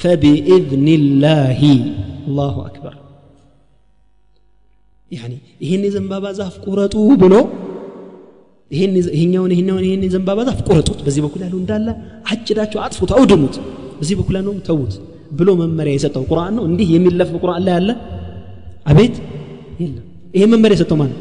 [0.00, 1.60] ፈቢኢዝኒላሂ
[2.28, 2.94] አላሁ አክበር
[5.10, 5.32] ያኒ
[5.64, 7.34] ይህን የዘንባባ ዛፍ ቁረጡ ብሎ
[8.70, 11.88] ይሄኛውን ይሄኛውን ይሄን ዘንባባ ዛፍ ቁረጡት በዚህ በኩል ያለው እንዳለ
[12.32, 13.56] አጭዳቸው አጥፉት አውድሙት
[13.98, 14.94] በዚህ በኩል ያለውም ተዉት
[15.38, 17.90] ብሎ መመሪያ የሰጠው ቁርአን ነው እንዲህ የሚለፍ ቁርአን ላይ አለ
[18.86, 19.16] አቤት
[19.80, 20.04] የለም
[20.34, 21.18] ይሄ መመሪያ የሰጠው ማለት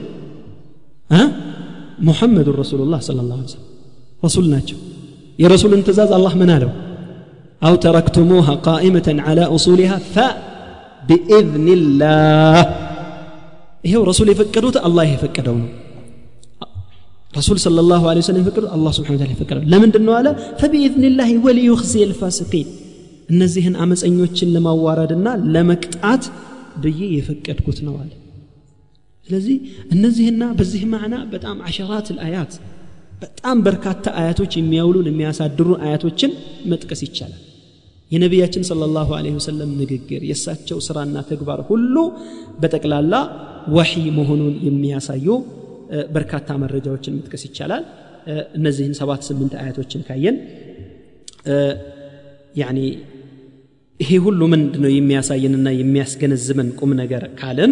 [2.08, 3.66] ሙሐመዱ ረሱሉላህ ስለ ላ ሰለም
[4.24, 4.78] ረሱል ናቸው
[5.40, 6.72] የረሱልን ትእዛዝ አላህ ምን አለው
[7.62, 9.91] አው ተረክቱሙሃ ቃኢመተን ዓላ ኡሱሊሃ
[11.32, 12.58] ፈቢኢዝኒላህ
[13.84, 15.70] ይሄው ረሱል የፈቀዱት አላህ የፈቀደው ነው
[17.34, 20.28] ረሱል صلى الله عليه وسلم የፈቀዱት አላህ ስብሓን ታላ የፈቀደው ለምንድን ነው አለ
[20.62, 22.68] ፈቢኢዝኒላህ ወሊዩኽዚ ልፋሲቂን
[23.30, 26.24] እነዚህን አመፀኞችን ለማዋረድና ለመቅጣት
[26.84, 28.12] ብዬ የፈቀድኩት ነው አለ
[29.28, 29.58] ስለዚህ
[29.96, 32.54] እነዚህና በዚህ ማዕና በጣም አሸራት ልአያት
[33.24, 36.32] በጣም በርካታ አያቶች የሚያውሉን የሚያሳድሩን አያቶችን
[36.72, 37.41] መጥቀስ ይቻላል
[38.12, 41.96] የነቢያችን صلى الله عليه وسلم ንግግር የእሳቸው ስራና ተግባር ሁሉ
[42.62, 43.14] በጠቅላላ
[43.76, 45.28] ወሒ መሆኑን የሚያሳዩ
[46.16, 47.84] በርካታ መረጃዎችን መጥቀስ ይቻላል
[48.58, 50.36] እነዚህን ሰባት ስምንት አያቶችን ካየን
[52.62, 52.80] ያኒ
[54.00, 57.72] ይሄ ሁሉ ምንድ ነው የሚያሳየንና የሚያስገነዝበን ቁም ነገር ካልን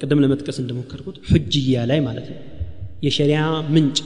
[0.00, 2.38] ቅድም ለመጥቀስ እንደሞከርኩት ሕጅያ ላይ ማለት ነው
[3.03, 3.39] የሸሪያ
[3.73, 3.97] ምንጭ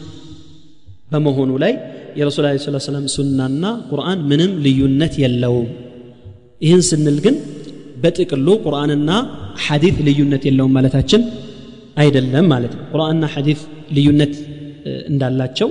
[1.11, 1.73] በመሆኑ ላይ
[2.19, 5.67] የረሱል ለ ስላ ሰላም ሱናና ቁርአን ምንም ልዩነት የለውም።
[6.61, 7.35] ይህን ስንል ግን
[8.03, 9.11] በጥቅሉ ቁርአንና
[9.65, 11.21] ሐዲት ልዩነት የለውም ማለታችን
[11.97, 13.61] አይደለም ማለት ነው። ቁርአንና ሐዲት
[13.97, 14.33] ልዩነት
[15.11, 15.69] እንዳላቸው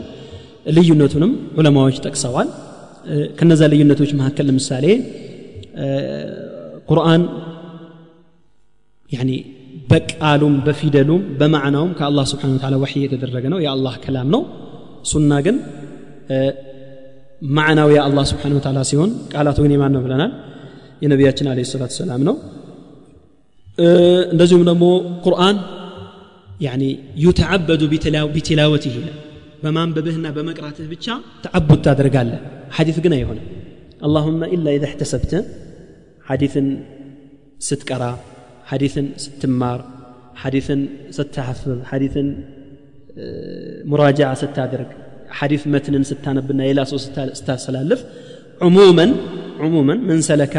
[0.76, 2.48] ልዩነቱንም ዑለማዎች ጠቅሰዋል።
[3.38, 4.86] ከነዛ ልዩነቶች መካከል ለምሳሌ
[6.88, 7.22] ቁርአን
[9.91, 14.41] በቃሉም በፊደሉም በማዕናውም ከአላህ ስብሓን ወተዓላ ወሕይ የተደረገ ነው የአላህ ከላም ነው
[15.11, 15.55] ሱና ግን
[17.55, 20.31] ማዕናው የአላህ ስብሓን ወተዓላ ሲሆን ቃላቱ ግን የማን ነው ብለናል
[21.03, 22.35] የነቢያችን አለ ሰላት ሰላም ነው
[24.33, 24.85] እንደዚሁም ደግሞ
[25.25, 25.57] ቁርአን
[26.59, 26.83] ያኒ
[27.23, 27.81] ዩተዓበዱ
[28.35, 29.15] ቢትላወትህ ይላል
[29.63, 31.05] በማንበብህና በመቅራትህ ብቻ
[31.43, 32.39] ተዓቡድ ታደርጋለህ
[32.77, 33.47] ሐዲት ግን አይሆንም
[34.07, 35.31] አላሁመ ኢላ ኢዛ እሕተሰብተ
[36.25, 36.67] ሐዲትን
[37.67, 38.03] ስትቀራ
[38.71, 39.79] ሐዲትን ስትማር
[40.41, 40.81] ሐዲትን
[41.17, 42.27] ስትሐፍብ ሐዲትን
[43.91, 44.91] ሙራጃዓ ስታደርግ
[45.39, 46.99] ሐዲት መትንን ስታነብና ሌላ ሰው
[47.39, 48.01] ስታስተላልፍ
[48.65, 49.05] عموما
[49.63, 50.55] عموما من سلك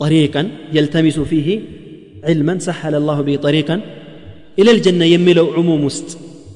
[0.00, 0.42] طريقا
[0.76, 1.48] يلتمس فيه
[2.28, 3.76] علما سهل الله به طريقا
[4.60, 6.10] إلى الجنة يميلو عموم وسط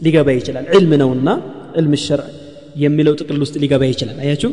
[0.05, 1.29] ሊገባ ይችላል ዕልም ነውና
[1.79, 2.27] ዕልም ሸርዕ
[2.83, 4.51] የሚለው ጥቅል ውስጥ ሊገባ ይችላል አያችሁ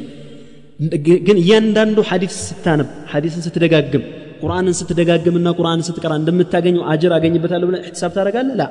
[1.28, 4.04] ግን እያንዳንዱ ሐዲስ ስታነብ ሐዲስን ስትደጋግም
[4.43, 8.55] ቁርአንን ስትደጋግምና ቁርአንን ስትቀራ እንደምታገኘው አጅር አገኝበታለሁ ብለህ እሕትሳብ ታደርጋለህ?
[8.61, 8.65] ላ።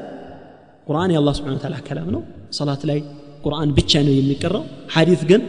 [0.88, 2.22] ቁርአን የአላህ ስብሓን ታላ ከላም ነው።
[2.52, 3.00] ሰላት ላይ
[3.46, 4.64] ቁርአን ብቻ ነው የሚቀራው
[4.96, 5.42] ሐዲት ግን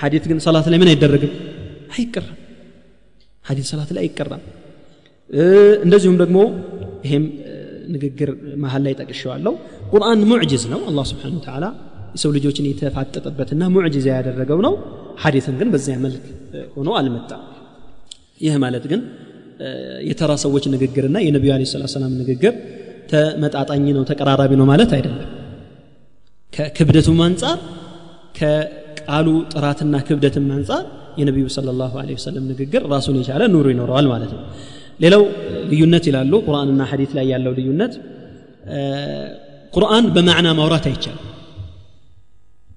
[0.00, 1.32] ሐዲት ግን ሰላት ላይ ምን አይደረግም?
[1.94, 2.38] አይቀራም።
[3.44, 4.42] ሐዲት ሰላት ላይ አይቀራም።
[5.84, 6.38] እንደዚሁም ደግሞ
[7.06, 7.24] ይሄም
[7.88, 8.30] ንግግር
[8.62, 9.52] መሀል ላይ ጠቅሸዋለሁ
[9.92, 11.64] ቁርአን ሙዕጅዝ ነው። አላህ ስብሓን ተዓላ
[12.14, 14.74] የሰው ልጆችን የተፋጠጠበትና ሙዕጅዛ ያደረገው ነው።
[15.22, 16.24] ሐዲትን ግን በዚያ መልክ
[16.76, 17.42] ሆኖ አልመጣም።
[18.40, 19.00] ይህ ማለት ግን
[20.08, 22.54] የተራ ሰዎች ንግግርና የነቢዩ አለ ስላት ሰላም ንግግር
[23.12, 25.28] ተመጣጣኝ ነው ተቀራራቢ ነው ማለት አይደለም።
[26.52, 27.58] ከክብደቱም አንጻር
[28.38, 30.84] ከቃሉ ጥራትና ክብደትም አንጻር
[31.20, 34.42] የነቢዩ ስለ ላሁ ወሰለም ንግግር ራሱን የቻለ ኑሩ ይኖረዋል ማለት ነው።
[35.00, 35.22] ሌላው
[35.70, 37.92] ልዩነት ይላሉ ቁርአንና ሐዲት ላይ ያለው ልዩነት
[39.74, 41.28] ቁርአን በማዕና ማውራት አይቻልም።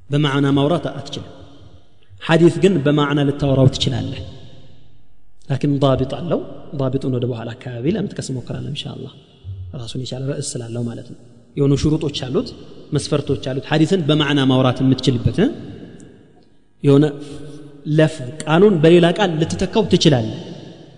[0.09, 1.31] በማዕና ማውራት አትችልም።
[2.21, 4.21] ሐዲት ግን በማዕና ልታወራው ትችላለህ
[5.50, 6.40] ላኪን ዳቢጥ አለው
[6.80, 9.12] ዳቢጡን ወደ በኋላ አካባቢ ለመጥቀስ እሞክራለሁ እንሻ አላህ
[9.80, 11.18] ራሱን የቻለ ርዕስ ስላለው ማለት ነው
[11.56, 12.48] የሆኑ ሽሩጦች አሉት
[12.96, 15.38] መስፈርቶች አሉት ሐዲትን በማዕና ማውራት የምትችልበት
[16.82, 17.06] የሆነ
[17.98, 20.38] ለፍ ቃሉን በሌላ ቃል ልትተካው ትችላለህ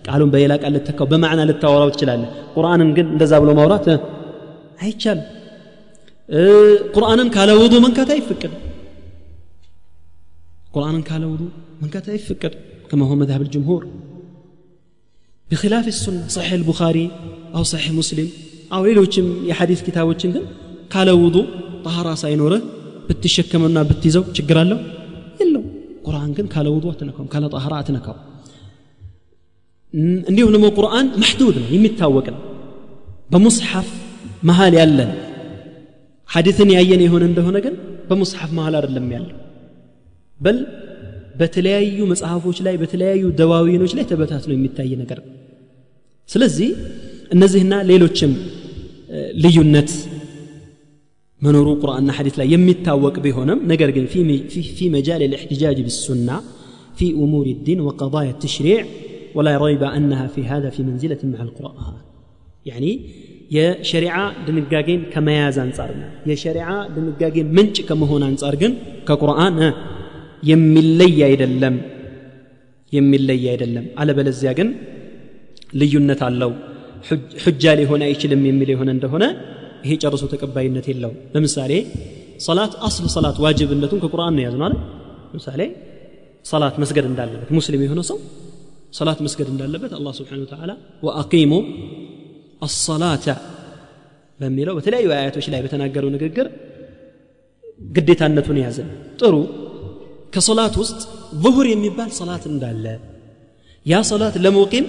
[0.07, 3.87] ቃሉን በሌላ ቃል ልትተካው በማዕና ልታወራው ትችላለህ ቁርአንን ግን እንደዛ ብሎ ማውራት
[4.85, 5.27] አይቻልም
[6.95, 8.61] ቁርአንን ካለ ውዱ መንካት አይፈቀድም
[10.75, 11.43] ቁርአንን ካለ ውዱ
[11.81, 13.81] መንካት አይፈቀድም كما هو مذهب الجمهور
[15.47, 17.05] بخلاف السنة صحيح البخاري
[17.55, 18.27] أو صحيح مسلم
[18.75, 20.43] أو ሌሎችም የሐዲስ ኪታቦችን ግን
[20.91, 21.35] ካለ ውዱ
[21.85, 22.61] ጠሃራ ሳይኖርህ
[23.07, 24.79] ብትሸከመና ብትይዘው ችግር አለው
[25.41, 25.63] የለው
[26.05, 28.15] ቁርአን ግን ካለ ውዱ አትነካውም ካለ ጠሃራ አትነካው
[30.29, 32.41] እንዲሁም ደግሞ ቁርአን መሕዱድ ነው የሚታወቅ ነው
[33.33, 33.89] በሙስሐፍ
[34.49, 35.11] መሀል ያለን
[36.29, 37.75] ሐዲትን ያየን የሆነ እንደሆነ ግን
[38.09, 39.37] በሙስሐፍ መሀል አይደለም ያለው
[40.39, 40.57] በል
[41.39, 45.31] በተለያዩ መጽሐፎች ላይ በተለያዩ ደዋዊኖች ላይ ተበታትኖ የሚታይ ነገር ነው
[46.29, 46.69] ስለዚህ
[47.35, 48.33] እነዚህና ሌሎችም
[49.43, 49.91] ልዩነት
[51.41, 54.05] መኖሩ ቁርአንና ሐዲት ላይ የሚታወቅ ቢሆንም ነገር ግን
[54.77, 56.37] في مجال الاحتجاج بالسنة
[56.97, 58.79] في أمور الدين وقضايا التشريع
[59.35, 61.95] ولا ريب أنها في هذا في منزلة مع القرآن
[62.65, 62.91] يعني
[63.55, 64.15] የሸሪዓ
[64.45, 68.71] ድንጋጌን ከመያዝ አንጻርና የሸሪዓ ድንጋጌን ምንጭ ከመሆን አንጻር ግን
[69.07, 69.57] ከቁርአን
[70.43, 71.75] የሚለይ አይደለም
[72.91, 74.69] የሚለይ አይደለም አለበለዚያ ግን
[75.81, 76.51] ልዩነት አለው
[77.43, 79.23] ሑጃ ሊሆን አይችልም የሚል የሆነ እንደሆነ
[79.85, 81.71] ይሄ ጨርሶ ተቀባይነት የለው ለምሳሌ
[82.45, 84.79] ሰላት አስል ሰላት ዋጅብነቱን ከቁርአን ነው ያዝነው አይደል
[85.31, 85.61] ለምሳሌ
[86.45, 88.17] ሰላት መስገድ እንዳለበት ሙስሊም የሆነ ሰው
[88.93, 90.71] ሰላት መስገድ እንዳለበት አላህ ስብሓን ወተዓላ
[91.07, 91.51] ወአቂሙ
[92.67, 93.25] አሰላተ
[94.39, 96.47] በሚለው በተለያዩ አያቶች ላይ በተናገረው ንግግር
[97.95, 98.89] ግዴታነቱን ያዘን
[99.21, 99.35] ጥሩ
[100.32, 103.00] كصلاة وسط ظهر يمبال صلاة اندالة
[103.86, 104.86] يا صلاة لموقيم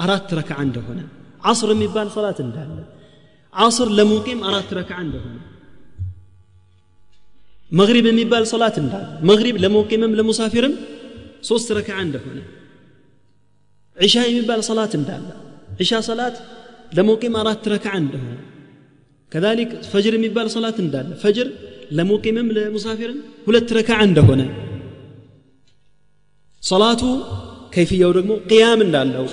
[0.00, 1.06] أرات ركع عنده هنا
[1.48, 2.84] عصر يمبال صلاة اندالة
[3.52, 5.40] عصر لموقيم أرات ركع عنده هنا
[7.72, 10.70] مغرب يمبال صلاة اندالة مغرب لموقيم لمسافر
[11.42, 12.42] صوص ركع عنده هنا
[14.02, 15.32] عشاء يمبال صلاة اندالة
[15.80, 16.34] عشاء صلاة
[16.96, 18.40] لموقيم أرات ركع عنده هنا
[19.30, 21.50] كذلك فجر يمبال صلاة اندالة فجر
[21.90, 24.42] ለሙቂምም ለሙሳፊርም ሁለት ረካ እንደሆነ
[26.62, 27.02] ሰላቱ
[27.74, 29.26] ከይፍያው ደግሞ ቅያም እንዳለው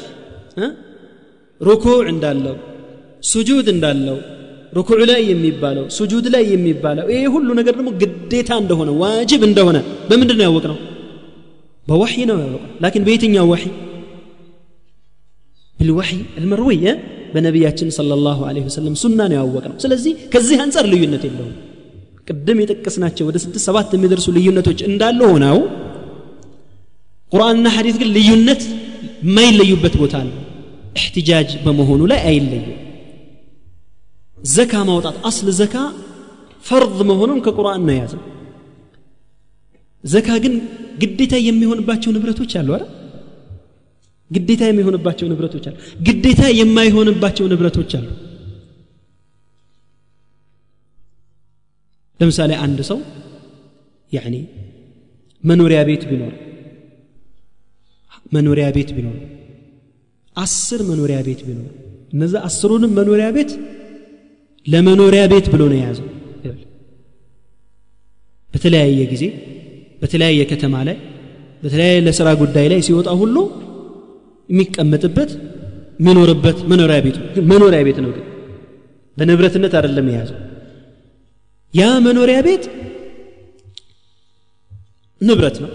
[1.61, 2.55] ሩኩዕ እንዳለው
[3.23, 4.17] ሱጁድ እንዳለው
[4.73, 9.77] ሩኩዕ ላይ የሚባለው ሱጁድ ላይ የሚባለው ይሄ ሁሉ ነገር ደግሞ ግዴታ እንደሆነ ዋጅብ እንደሆነ
[10.09, 10.77] በምንድን ነው ያወቅ ነው
[11.87, 13.71] በወሕይ ነው ያወቅ ላኪን በየትኛው ወሕይ
[15.77, 16.85] ብልወሕይ አልመርዊየ
[17.33, 21.55] በነቢያችን ሰለላሁ ዐለይሂ ወሰለም ሱና ነው ያወቅ ነው ስለዚህ ከዚህ አንጻር ልዩነት የለውም
[22.27, 25.57] ቅድም የጠቀስናቸው ወደ ስድስት ሰባት የሚደርሱ ልዩነቶች እንዳሉ ሆነው
[27.31, 28.61] ቁርአንና ሐዲስ ግን ልዩነት
[29.23, 30.29] የማይለዩበት ቦታ አለ።
[30.97, 32.75] እሕትጃጅ በመሆኑ ላይ አይለዩም።
[34.49, 35.75] ዘካ ማውጣት አስል ዘካ
[36.63, 38.21] ፈርድ መሆኑን ከቁርአን ነው የያዘው።
[40.03, 40.53] ዘካ ግን
[41.01, 42.91] ግዴታ የሚሆንባቸው ንብረቶች አሉ አይደል?
[44.31, 45.75] ግዴታ የሚሆንባቸው ንብረቶች አሉ።
[46.07, 48.07] ግዴታ የማይሆንባቸው ንብረቶች አሉ
[52.20, 52.98] ለምሳሌ አንድ ሰው
[54.12, 54.34] ያኒ
[55.44, 56.34] መኖሪያ ቤት ቢኖር
[58.34, 59.16] መኖሪያ ቤት ቢኖር
[60.36, 61.70] አስር መኖሪያ ቤት ቢኖር
[62.14, 63.50] እነዛ አስሩንም መኖሪያ ቤት
[64.66, 66.08] ለመኖሪያ ቤት ብሎ ነው የያዘው
[68.50, 69.24] በተለያየ ጊዜ
[70.02, 70.96] በተለያየ ከተማ ላይ
[71.62, 73.36] በተለያየ ለስራ ጉዳይ ላይ ሲወጣ ሁሉ
[74.48, 75.30] የሚቀመጥበት
[76.00, 77.18] የሚኖርበት መኖሪያ ቤቱ
[77.52, 78.24] መኖሪያ ቤት ነው ግን
[79.16, 80.38] በንብረትነት አይደለም የያዘው
[81.76, 82.64] ያ መኖሪያ ቤት
[85.20, 85.70] ንብረት ነው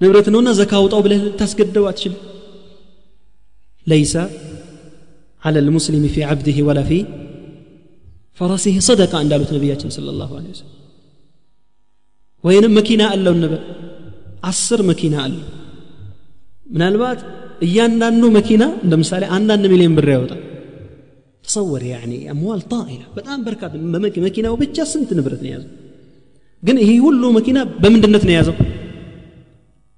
[0.00, 2.20] ንብረት ነውና ዘካ አውጣው ብለህ ልታስገድደው አትችልም
[3.86, 4.14] ለይሰ
[5.42, 6.98] على المسلم في عبده ولا في
[8.38, 10.72] فرسه صدقة እንዳሉት ነቢያችን ሰለላሁ ዐለይሂ ወሰለም
[12.44, 13.62] ወይንም መኪና አለው እንበል
[14.50, 15.44] አስር መኪና አለው
[16.74, 17.20] ምናልባት
[17.66, 20.40] እያንዳንዱ መኪና እንደ ምሳሌ አንዳንድ ሚሊዮን ብር ያወጣል
[21.45, 23.71] ተሰወር ያኒ አምዋል ጣኢላ በጣም በርካታ
[24.25, 25.69] መኪናው ብቻ ስንት ንብረት ነው የያዘው
[26.63, 28.55] ግን ይሄ ሁሉ መኪና በምንድነት ነው የያዘው?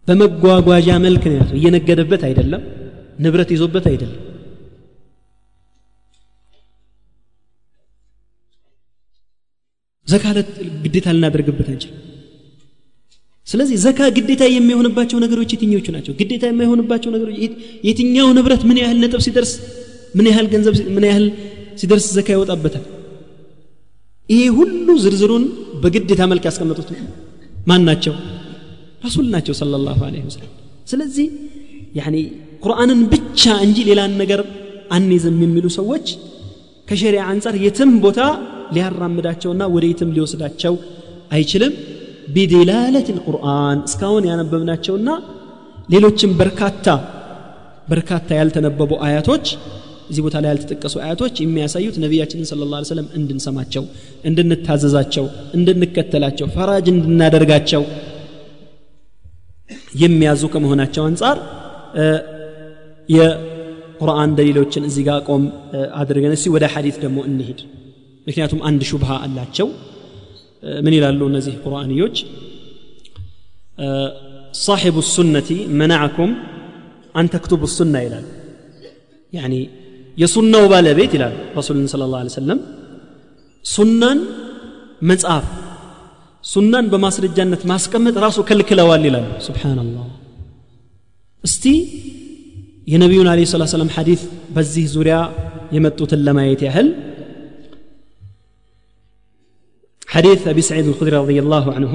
[0.07, 2.61] በመጓጓዣ መልክ ነው የያዘው። እየነገደበት አይደለም
[3.19, 4.21] ንብረት ይዞበት አይደለም።
[10.07, 10.25] ዘካ
[10.83, 11.91] ግዴታ ልናደርግበት አንችል
[13.47, 16.13] ስለዚህ ዘካ ግዴታ የሚሆንባቸው ነገሮች የትኞቹ ናቸው?
[16.19, 17.37] ግዴታ የማይሆንባቸው ነገሮች
[17.87, 19.51] የትኛው ንብረት ምን ያህል ነጥብ ሲደርስ
[20.13, 21.25] ምን ያህል ገንዘብ ምን ያህል
[21.79, 22.83] ሲደርስ ዘካ ይወጣበታል?
[24.29, 25.43] ይሄ ሁሉ ዝርዝሩን
[25.81, 26.89] በግዴታ መልክ ያስቀመጡት
[27.69, 28.13] ማን ናቸው
[29.05, 30.51] ረሱል ናቸው ሰለላሁ ዐለይሂ ወሰለም።
[30.91, 31.27] ስለዚህ
[31.99, 32.15] ያኒ
[32.63, 34.41] ቁርአንን ብቻ እንጂ ሌላን ነገር
[34.95, 36.05] አንይዝም የሚሉ ሰዎች
[36.87, 38.19] ከሸሪዓ አንጻር የትም ቦታ
[38.75, 40.73] ሊያራምዳቸውና ወደ የትም ሊወስዳቸው
[41.31, 41.73] አይችልም።
[42.33, 45.09] ቢዲላለት ልቁርአን እስካሁን ያነበብናቸውና
[45.89, 46.85] ሌሎችም በርካታ
[47.89, 49.45] በርካታ ያልተነበቡ አያቶች
[50.12, 53.84] እዚህ ቦታ ላይ ያልተጠቀሱ አያቶች የሚያሳዩት ነቢያችንን ስለ ላ ሰለም እንድንሰማቸው
[54.28, 55.26] እንድንታዘዛቸው
[55.58, 57.82] እንድንከተላቸው ፈራጅ እንድናደርጋቸው
[60.02, 61.38] የሚያዙ ከመሆናቸው አንጻር
[63.08, 65.44] የቁርአን ደሊሎችን እዚህ ጋር ቆም
[66.00, 67.60] አድርገን እስቲ ወደ ሐዲት ደግሞ እንሂድ
[68.26, 69.68] ምክንያቱም አንድ ሹብሃ አላቸው
[70.84, 72.16] ምን ይላሉ እነዚህ ቁርአንዮች
[74.66, 75.50] صاحب السنة
[75.80, 76.30] منعكم
[77.18, 78.26] أن تكتبوا السنة ይላል
[79.32, 79.60] يعني
[80.22, 82.60] የሱናው ባለቤት ይላል ረሱልን ስለ ላ ሰለም
[83.64, 84.18] ሱናን
[85.10, 85.46] መጽሐፍ
[86.44, 90.06] ሱናን በማስረጃነት ማስቀመጥ ራሱ ከልክለዋል ይላሉ ስብሓናላህ
[91.44, 91.64] እስቲ
[92.92, 94.22] የነቢዩን አለ ሰላት ሰላም ሐዲት
[94.56, 95.16] በዚህ ዙሪያ
[95.76, 96.88] የመጡትን ለማየት ያህል
[100.14, 101.92] حديث أبي سعيد الخدري رضي الله عنه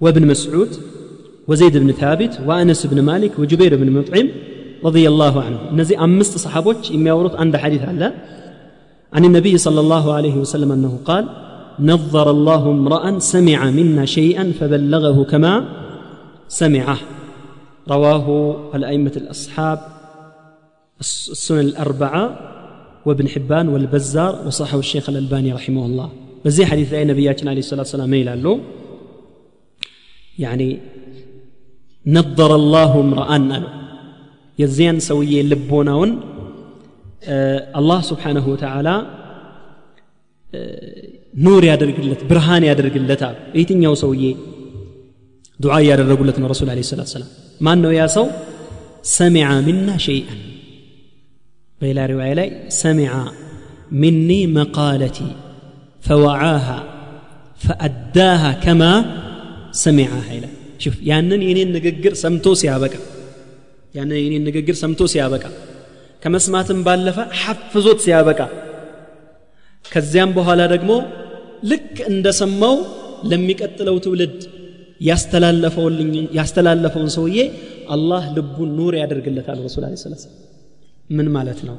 [0.00, 0.72] وابن مسعود
[1.48, 4.26] وزيد بن ثابت وأنس بن مالك وجبير بن مطعم
[4.85, 8.13] رضي الله عنه نزي أمست صحابوش إما يورط عند حديث الله
[9.13, 11.25] عن النبي صلى الله عليه وسلم أنه قال
[11.79, 15.65] نظر الله امرأ سمع منا شيئا فبلغه كما
[16.47, 16.97] سمعه
[17.89, 19.79] رواه الأئمة الأصحاب
[20.99, 22.39] السنن الأربعة
[23.05, 26.09] وابن حبان والبزار وصحه الشيخ الألباني رحمه الله
[26.45, 28.59] بزي حديث أي نبياتنا عليه الصلاة والسلام ميلا له
[30.39, 30.79] يعني
[32.07, 33.37] نظر الله امرأ
[34.58, 36.10] የዚያን ሰውዬ ልቦናውን
[37.80, 38.88] አላህ ስብሓንሁ ወተዓላ
[41.44, 44.24] ኑር ያደርግለት ብርሃን ያደርግለታል የትኛው ሰውዬ
[45.60, 47.30] ዱዓ እያደረጉለት ነው ረሱል አለ ሰላት ሰላም
[47.66, 48.26] ማን ነው ያ ሰው
[49.16, 50.40] ሰሚዐ ሚና ሸይአን
[51.80, 52.48] በሌላ ሪዋያ ላይ
[52.82, 53.14] ሰሚዐ
[54.02, 55.18] ሚኒ መቃለቲ
[56.02, 56.66] ፈወዓሃ
[57.60, 58.82] ፈአዳሃ ከማ
[59.82, 62.94] ሰሚዐሃ ይላል ሽፍ ያንን የኔን ንግግር ሰምቶ ሲያበቃ
[63.94, 65.44] ያንን የኔን ንግግር ሰምቶ ሲያበቃ
[66.22, 68.40] ከመስማትም ባለፈ ሐፍዞት ሲያበቃ
[69.84, 70.92] ከዚያም በኋላ ደግሞ
[71.70, 72.76] ልክ እንደሰማው
[73.30, 74.38] ለሚቀጥለው ትውልድ
[76.38, 77.38] ያስተላለፈውን ሰውዬ
[77.94, 80.22] አላህ ልቡን ኑር ያደርግለታል ረሱል አለ ስላት
[81.16, 81.76] ምን ማለት ነው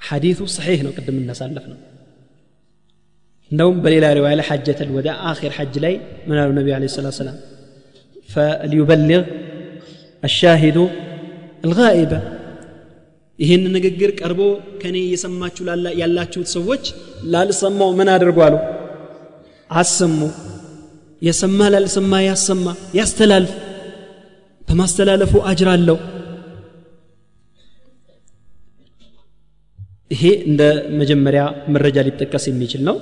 [0.00, 1.78] ሐዲቱ ሰሒህ ነው ቅድም እናሳለፍ ነው
[3.50, 5.94] እንደውም በሌላ ሪዋያ ላይ ሐጀተ ልወዳ አኺር ሐጅ ላይ
[6.28, 7.38] ምን አሉ ነቢ ለ ሰላት ሰላም
[8.28, 9.22] فليبلغ
[10.23, 10.77] አሻሂዱ
[11.63, 12.13] አልጋኢበ
[13.39, 14.41] ይህንን ንግግር ቀርቦ
[14.81, 15.63] ከኔ እየሰማችሁ
[16.01, 16.85] ያላችሁት ሰዎች
[17.33, 18.55] ላልሰማው ምን አድርጉ አሉ
[19.69, 20.19] አሰሙ
[21.21, 22.65] የሰማ ላልሰማ ያሰማ
[22.99, 23.53] ያስተላልፍ
[24.67, 25.97] በማስተላለፉ አጅር አለው
[30.11, 30.61] ይሄ እንደ
[30.99, 31.41] መጀመሪያ
[31.75, 32.97] መረጃ ሊጠቀስ የሚችል ነው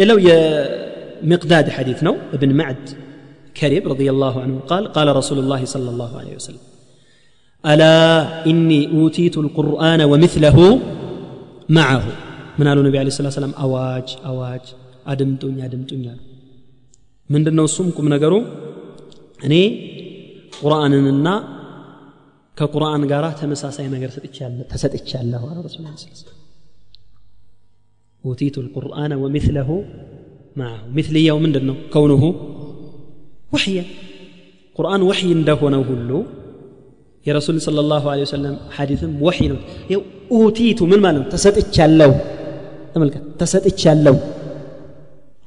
[0.00, 2.86] ሌላው የሚቅዳድ ሐዲት ነው እብን ማዕድ
[3.60, 6.64] كريب رضي الله عنه قال قال رسول الله صلى الله عليه وسلم
[7.66, 7.96] ألا
[8.46, 10.58] إني أوتيت القرآن ومثله
[11.68, 12.04] معه؟
[12.58, 14.64] من قالوا النبي عليه الصلاة والسلام أواج أواج
[15.06, 16.16] أدمتوني أدمتوني
[17.30, 18.42] من دنا وسمكم نقروا
[19.44, 19.62] أني
[20.62, 21.34] قرآننا
[22.56, 24.10] كقرآن قرأ تمساسي نقر
[24.70, 24.94] تسد
[25.24, 26.38] الله على رسول الله صلى الله عليه وسلم
[28.24, 29.68] أوتيت القرآن ومثله
[33.48, 33.78] ወሕየ
[34.78, 36.10] ቁርአን ወሕይ እንደሆነው ሁሉ
[37.26, 39.58] የረሱል ስለ ላሁ ለ ወሰለም ሐዲትም ወሒ ነው።
[39.92, 40.00] ይው
[40.36, 41.28] ኡቲቱ ምን ማለት ነው?
[41.34, 42.12] ተሰጥቻለሁ።
[42.94, 44.16] ተመልከት ተሰጥቻለሁ።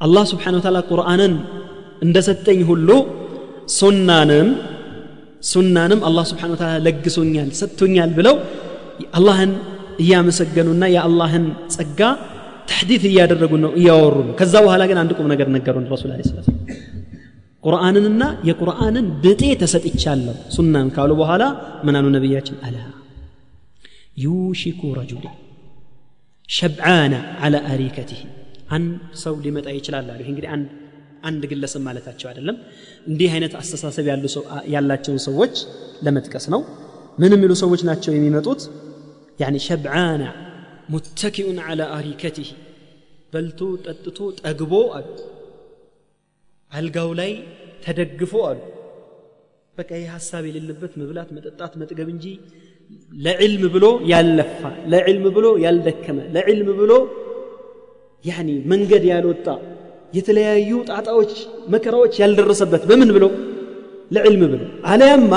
[0.01, 1.33] አላህ ስብሓን ወተላ ቁርአንን
[2.05, 2.89] እንደሰጠኝ ሁሉ
[3.77, 4.47] ሱናንም
[5.51, 8.35] ሱናንም አላህ ስብሓን ወተላ ለግሶኛል ሰጥቶኛል ብለው
[9.17, 9.51] አላህን
[10.03, 11.45] እያመሰገኑና የአላህን
[11.75, 11.99] ጸጋ
[12.69, 16.47] ተሕዲት እያደረጉ ነው እያወሩ ነው። ከዛ በኋላ ግን አንድ ቁም ነገር ነገሩን ረሱል ለ ስላት
[17.64, 21.44] ቁርአንንና የቁርአንን ብጤ ተሰጥቻለሁ ሱናን ካሉ በኋላ
[21.86, 22.76] ምን አሉ ነቢያችን አላ
[24.24, 25.24] ዩሽኩ ረጁል
[26.48, 27.14] ሸብዓነ
[27.44, 28.20] አላ አሪከትህ
[28.76, 28.90] አንድ
[29.22, 30.50] ሰው ሊመጣ ይችላል አሉ ይህ እንግዲህ
[31.28, 32.56] አንድ ግለሰብ ማለታቸው አይደለም
[33.10, 34.06] እንዲህ አይነት አስተሳሰብ
[34.74, 35.54] ያላቸውን ሰዎች
[36.06, 36.60] ለመጥቀስ ነው
[37.18, 38.62] ምን የሚሉ ሰዎች ናቸው የሚመጡት
[39.42, 40.22] ያኒ ሸብዓነ
[40.92, 42.50] ሙተኪኡን አላ አሪከትህ
[43.32, 45.06] በልቶ ጠጥቶ ጠግቦ አሉ
[46.72, 47.32] አልጋው ላይ
[47.84, 48.58] ተደግፎ አሉ
[49.76, 52.26] በቃ ይህ ሀሳብ የሌለበት መብላት መጠጣት መጥገብ እንጂ
[53.24, 54.60] ለዕልም ብሎ ያለፋ
[54.92, 56.92] ለዕልም ብሎ ያልደከመ ለዕልም ብሎ
[58.24, 59.46] ያኒ መንገድ ያልወጣ
[60.16, 61.32] የተለያዩ ጣጣዎች
[61.74, 63.24] መከራዎች ያልደረሰበት በምን ብሎ
[64.10, 65.32] ለዕልም ብሎ አለያማ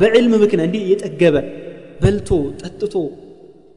[0.00, 1.36] በዕልም ምክንያት እንዲህ የጠገበ
[2.02, 2.30] በልቶ
[2.62, 2.94] ጠጥቶ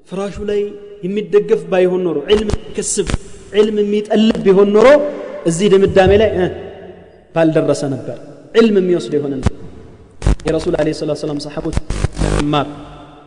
[0.09, 0.61] ፍራሹ ላይ
[1.05, 3.07] የሚደገፍ ባይሆን ኖሮ ዕልም የሚከስብ
[3.59, 4.87] ዕልም የሚጠልብ ቢሆን ኖሮ
[5.49, 6.31] እዚህ ድምዳሜ ላይ
[7.35, 8.17] ባልደረሰ ነበር
[8.55, 9.33] ዕልም የሚወስድ የሆነ
[10.47, 11.77] የረሱል አለ ሰላት ሰላም ሰሓቦች
[12.23, 12.67] ለመማር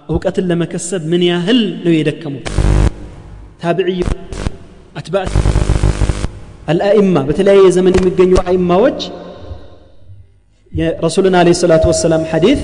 [0.08, 2.46] እውቀትን ለመከሰብ ምን ያህል ነው የደከሙት
[3.62, 4.00] ታብዕይ
[4.98, 5.26] አትባዕ
[6.72, 9.00] አልአኢማ በተለያየ ዘመን የሚገኙ አኢማዎች
[10.72, 12.60] የረሱልን አለ ሰላቱ ወሰላም ሐዲት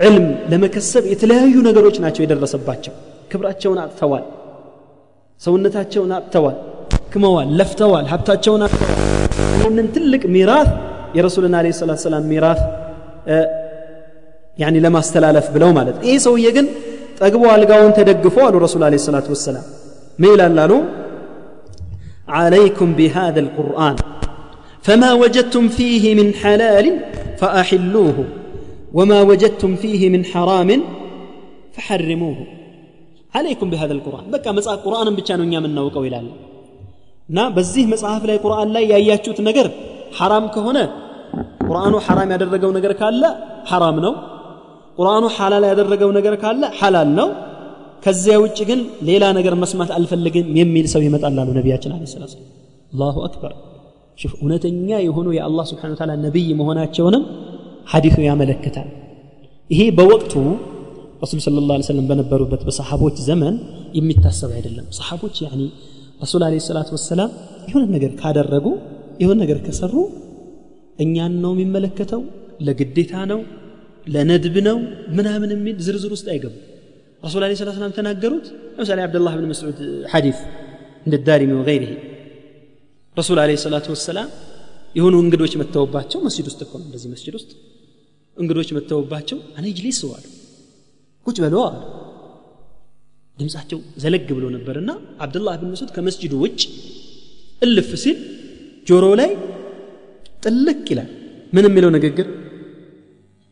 [0.00, 2.94] ዕልም ለመከሰብ የተለያዩ ነገሮች ናቸው የደረሰባቸው
[3.32, 4.24] ክብራቸውን አጥተዋል
[5.42, 6.56] ሰውነታቸውን አጥተዋል
[7.12, 9.00] ክመዋል ለፍተዋል ሀብታቸውን አጥተዋል
[9.58, 10.68] ይህንን ትልቅ ሚራፍ
[11.18, 12.60] የረሱልን አለ ሰላት ሰላም ሚራፍ
[14.62, 16.66] ያኒ ለማስተላለፍ ብለው ማለት ይህ ሰውዬ ግን
[17.20, 19.66] ጠግቦ አልጋውን ተደግፎ አሉ ረሱል አለ ሰላት ወሰላም
[20.22, 20.74] ምን ይላል አሉ
[22.40, 23.96] عليكم بهذا القرآن
[24.86, 26.86] فما وجدتم فيه من حلال
[27.40, 28.16] فأحلوه
[28.98, 30.70] وما وجدتم فيه من حرام
[31.74, 32.38] فحرموه
[33.34, 36.26] عليكم بهذا القرآن بقى مصحف قرآن ብቻ ነው እኛ የምናውቀው ይላል
[37.28, 39.66] እና በዚህ መጽሐፍ ላይ ቁርአን ላይ ያያችሁት ነገር
[40.18, 40.78] ሐራም ከሆነ
[41.66, 43.22] ቁርአኑ ሐራም ያደረገው ነገር ካለ
[43.70, 44.14] ሐራም ነው
[44.98, 47.28] ቁርአኑ ሐላል ያደረገው ነገር ካለ ሐላል ነው
[48.04, 52.32] ከዚያ ውጭ ግን ሌላ ነገር መስማት አልፈልግም የሚል ሰው ይመጣል አሉ ነቢያችን አለ ስላት
[52.92, 53.52] አላሁ አክበር
[54.18, 57.22] ሽፍ እውነተኛ የሆኑ የአላህ ስብሓን ታላ ነቢይ መሆናቸውንም
[57.92, 58.88] ሐዲሱ ያመለክታል
[59.70, 60.34] ይሄ በወቅቱ
[61.22, 63.54] ረሱል ስለ ላ ሰለም በነበሩበት በሰሓቦች ዘመን
[63.98, 65.60] የሚታሰብ አይደለም ሰሓቦች ያኒ
[66.19, 67.31] ረሱል አለ ሰላት ወሰላም
[67.69, 68.65] የሆነ ነገር ካደረጉ
[69.21, 69.93] የሆነ ነገር ከሰሩ
[70.99, 72.21] እኛን ነው የሚመለከተው
[72.67, 73.39] ለግዴታ ነው
[74.07, 74.77] ለነድብ ነው
[75.17, 76.53] ምናምን የሚል ዝርዝር ውስጥ አይገቡ
[77.23, 79.79] ረሱል አለ ሰላት ሰላም ተናገሩት። ለምሳሌ አብደላህ ብን መስዑድ
[80.13, 80.37] ሐዲስ
[81.05, 81.91] እንደ ዳሪሚ ወገይሪህ
[83.17, 84.29] ረሱል አለ ሰላቱ ወሰላም
[84.95, 87.51] የሆኑ እንግዶች መተውባቸው መስጅድ ውስጥ ነው። እንደዚህ መስጅድ ውስጥ
[88.37, 90.25] እንግዶች መተውባቸው አነ ጅሊስ አሉ
[91.25, 91.77] ቁጭ በሎ አሉ
[93.39, 94.91] ድምፃቸው ዘለግ ብሎ ነበርና
[95.23, 96.61] አብደላህ ብን መስዑድ ከመስጅዱ ውጭ
[97.61, 98.17] እልፍ ሲል
[98.87, 99.31] ጆሮ ላይ
[100.43, 101.09] ጥልቅ ይላል።
[101.53, 102.27] ምን የሚለው ንግግር?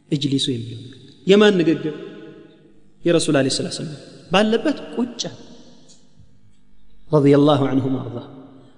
[0.09, 0.81] እጅሊሱ የሚለው
[1.27, 1.95] የማን ንግግር?
[3.01, 3.67] የረሱል አለ ስላ
[4.31, 5.21] ባለበት ቁጭ
[7.07, 8.17] ረዲየላሁ ዐንሁም አርዳ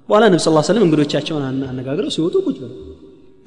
[0.10, 2.74] በኋላ ነብ ስ ሰለም እንግዶቻቸውን አነጋግረው ሲወጡ ቁጭ በሉ።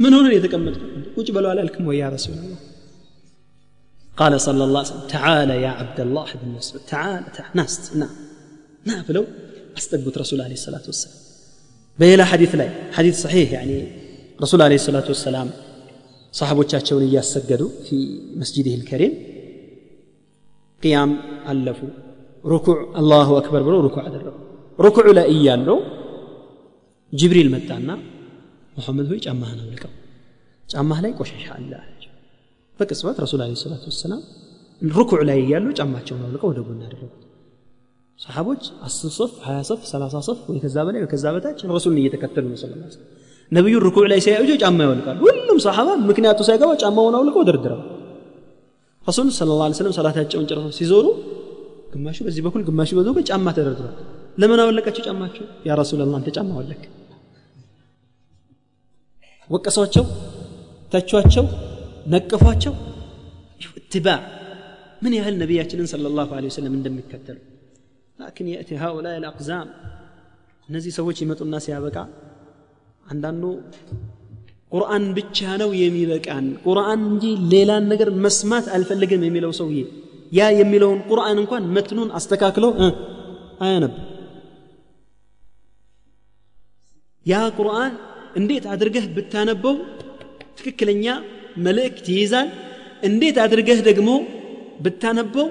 [0.01, 0.83] ምን ሆነን የተቀመጥኩ
[1.17, 2.61] ቁጭ በሉ አላልክም ወይ ያ ረሱላላህ
[4.17, 7.51] قال صلى الله عليه وسلم تعال يا عبد الله بن مسعود تعال تعال.
[7.55, 8.09] ناس نعم
[8.85, 9.25] نعم لو
[9.79, 11.17] أستقبت رسول الله عليه الصلاة والسلام.
[11.99, 13.89] بين حديث لا حديث صحيح يعني
[14.43, 15.51] رسول الله عليه الصلاة والسلام
[16.33, 19.13] صاحب تشاتشون يسجدوا في مسجده الكريم.
[20.83, 21.11] قيام
[21.49, 21.89] ألفوا
[22.47, 24.41] ركوع الله أكبر بلو ركوع على الركوع
[24.81, 25.83] ركوع لا إيانو
[27.13, 27.99] جبريل متانا
[28.79, 29.89] محمد هو يجمعنا ولكم
[30.71, 31.81] جمع لي وشيش الله
[32.79, 34.23] በቅጽበት ረሱል አለ ሰላት ወሰላም
[34.83, 37.19] ሩኩዕ ላይ እያሉ ጫማቸውን አውልቀው ወደ ጎን ያደረጉት
[38.19, 42.59] ሰሓቦች አስር ሶፍ ሀያ ሶፍ ሰላሳ ሶፍ ወይ ከዛ በላይ ከዛ በታች ረሱልን እየተከተሉ ነው
[42.63, 42.73] ስለ
[43.53, 47.81] ነቢዩ ሩኩዕ ላይ ሲያዩ ጫማ ያወልቃሉ ሁሉም ሰሓባ ምክንያቱ ሳይገባ ጫማውን አውልቀው ደርድረው
[49.03, 51.07] ረሱል ስለ ላ ስለም ሰላታቸውን ጨርሰው ሲዞሩ
[51.95, 53.95] ግማሹ በዚህ በኩል ግማሹ በዚህ በኩል ጫማ ተደርድሯል።
[54.39, 55.45] ለምን አወለቃቸው ጫማቸው?
[55.67, 56.83] ያ ረሱላላ አንተ ጫማ አወለክ።
[59.51, 60.05] ወቀሷቸው
[60.93, 61.47] ተቿቸው
[62.14, 62.74] ነቀፏቸው
[63.80, 64.20] اتباع
[65.04, 67.38] من ያህል ነቢያችንን صلى الله عليه وسلم እንደሚከተሉ
[68.20, 69.68] لكن يأتي هؤلاء الأقزام
[70.70, 71.98] እነዚህ ሰዎች ይመጡና ሲያበቃ
[73.06, 73.44] አንዳንዱ
[74.72, 79.80] ቁርአን ብቻ ነው የሚበቃን ቁርአን እንጂ ሌላን ነገር መስማት አልፈልግም የሚለው ሰውዬ
[80.38, 82.66] ያ የሚለውን ቁርአን እንኳን መትኑን አስተካክሎ
[83.66, 83.94] አያነብ
[87.26, 87.94] ያ ቁርአን
[88.40, 89.76] እንዴት አድርገህ ብታነበው
[90.60, 91.06] ትክክለኛ
[91.66, 92.50] መልእክት ይይዛል
[93.10, 94.10] እንዴት አድርገህ ደግሞ
[94.86, 95.48] ብታነበው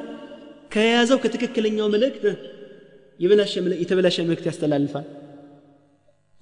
[0.74, 2.24] ከያዘው ከትክክለኛው መልእክት
[3.82, 5.06] የተበላሸ መልእክት ያስተላልፋል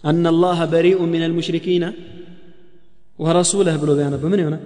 [0.05, 1.85] أن الله بريء من المشركين
[3.19, 4.61] ورسوله بلو بيانا بمن هنا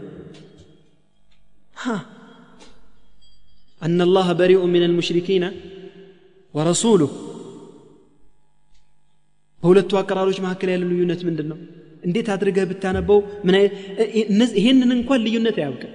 [1.82, 1.96] ها
[3.82, 5.44] أن الله بريء من المشركين
[6.54, 7.10] ورسوله
[9.62, 11.58] በሁለቱ አቀራሮች መካከል ያለ ልዩነት ምንድን ነው
[12.02, 13.54] እንዴት አድርገህ ብታነበው ምን
[14.58, 15.94] ይህንን እንኳን ልዩነት አያውቅም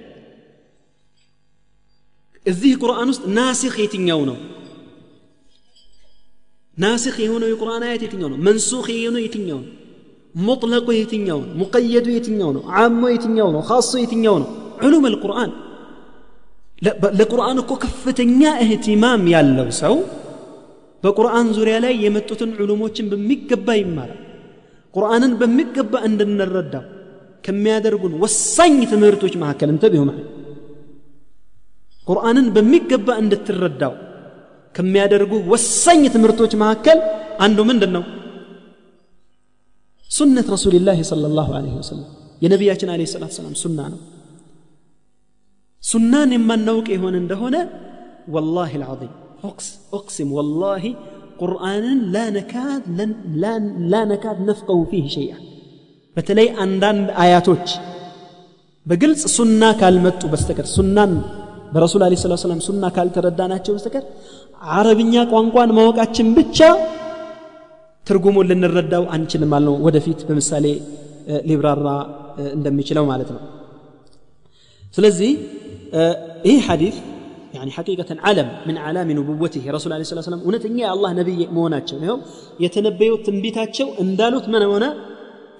[2.46, 4.36] እዚህ ቁርአን ውስጥ ናሲኽ የትኛው ነው
[6.76, 9.70] ናሲኽ የሆነው የቁርአን አያት የትኛው ነው መንሱኽ የሆነው የትኛው ነው
[10.38, 14.48] ሙጥለቁ የትኛው ነው ሙቀየዱ የትኛው ነው ዓሞ የትኛው ነው ካሶ የትኛው ነው
[14.86, 15.50] ዕሉም አልቁርአን
[17.18, 19.94] ለቁርአን እኮ ከፍተኛ እህትማም ያለው ሰው
[21.02, 24.20] በቁርአን ዙሪያ ላይ የመጡትን ዕሉሞችን በሚገባ ይማራል
[24.94, 26.84] ቁርአንን በሚገባ እንድንረዳው
[27.44, 30.28] ከሚያደርጉን ወሳኝ ትምህርቶች መካከል እንተቢሁ ማለት
[32.06, 33.94] ቁርአንን በሚገባ እንድትረዳው
[34.74, 36.98] ከሚያደርጉ ወሳኝ ትምህርቶች መካከል
[37.44, 38.04] አንዱ ምንድን ነው
[40.08, 42.08] ሱነት ረሱልላህ صلى الله عليه وسلم
[42.42, 44.00] የነቢያችን አለ ሰላት ሰላም ሱና ነው
[45.82, 47.56] ሱናን የማናውቅ የሆነ እንደሆነ
[48.34, 49.12] ወላሂ العظيم
[49.98, 50.82] أقسم والله
[51.39, 52.83] ቁርአንን ላነካት
[53.91, 55.33] ላነካት ነፍቀው ፊህ ሸይአ።
[56.17, 57.67] በተለይ አንዳንድ አያቶች
[58.85, 61.11] በግልጽ ሱና ካልመጡ በስተቀር ሱናን
[61.73, 64.05] በረሱል አለ ስላ ሰላም ሱና ካልተረዳናቸው በስተቀር
[64.75, 66.59] አረብኛ ቋንቋን ማወቃችን ብቻ
[68.07, 70.65] ትርጉሙን ልንረዳው አንችልም ማለት ነው። ወደፊት በምሳሌ
[71.49, 71.87] ሊብራራ
[72.55, 73.41] እንደሚችለው ማለት ነው።
[74.93, 75.31] ስለዚህ
[76.49, 76.95] ይህ ሐዲስ
[77.58, 82.16] يعني حقيقة علم من علام نبوته رسول عليه الصلاة والسلام እውነተኛ የአላህ ነቢይ መሆናቸው ይኸው
[82.64, 84.84] የተነበየው ትንቢታቸው እንዳሉት ምን ሆነ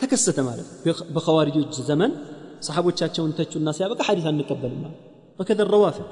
[0.01, 0.66] ተከሰተ ማለት
[1.15, 2.12] በኸዋሪጆች ዘመን
[2.66, 4.99] ሰሓቦቻቸውን ተቹና ሲያበቃ ሐዲስ አንቀበልም ማለት
[5.39, 6.09] ወከደ ረዋፊድ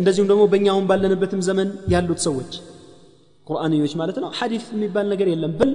[0.00, 2.52] እንደዚሁም ደግሞ በእኛ አሁን ባለንበትም ዘመን ያሉት ሰዎች
[3.46, 5.72] ቁርአንዮች ማለት ነው ሐዲስ የሚባል ነገር የለም በል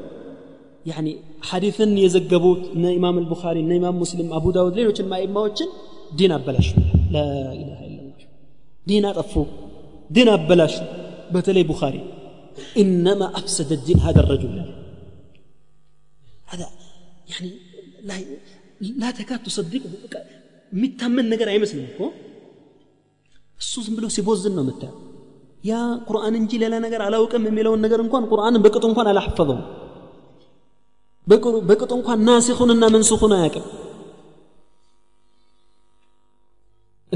[0.91, 1.07] ያኒ
[1.49, 5.69] ሐዲስን የዘገቡት እነ ኢማም አልቡኻሪ እነ ኢማም ሙስሊም አቡ ዳውድ ሌሎችን ማኢማዎችን
[6.19, 6.69] ዲን አበላሹ
[7.15, 7.86] لا إله إلا الله
[8.88, 9.44] دين أطفو
[10.14, 10.74] دين أبلاش
[11.32, 12.02] بتلي بخاري.
[12.82, 14.54] إنما أفسد الدين هذا الرجل.
[16.50, 16.66] هذا
[17.30, 17.50] يعني
[18.08, 18.14] لا
[19.00, 19.82] لا تكاد تصدق
[20.80, 21.86] متى من نجر أي مسلم؟
[23.62, 24.90] السوز بلو سيفوز إنه متى؟
[25.70, 29.20] يا قرآن إنجيل لا نجر على وكم من ملون نقرأ إن قرآن بكتون كان على
[29.26, 29.58] حفظه.
[31.68, 33.62] بكتون كان ناسخون إن منسخون أكمل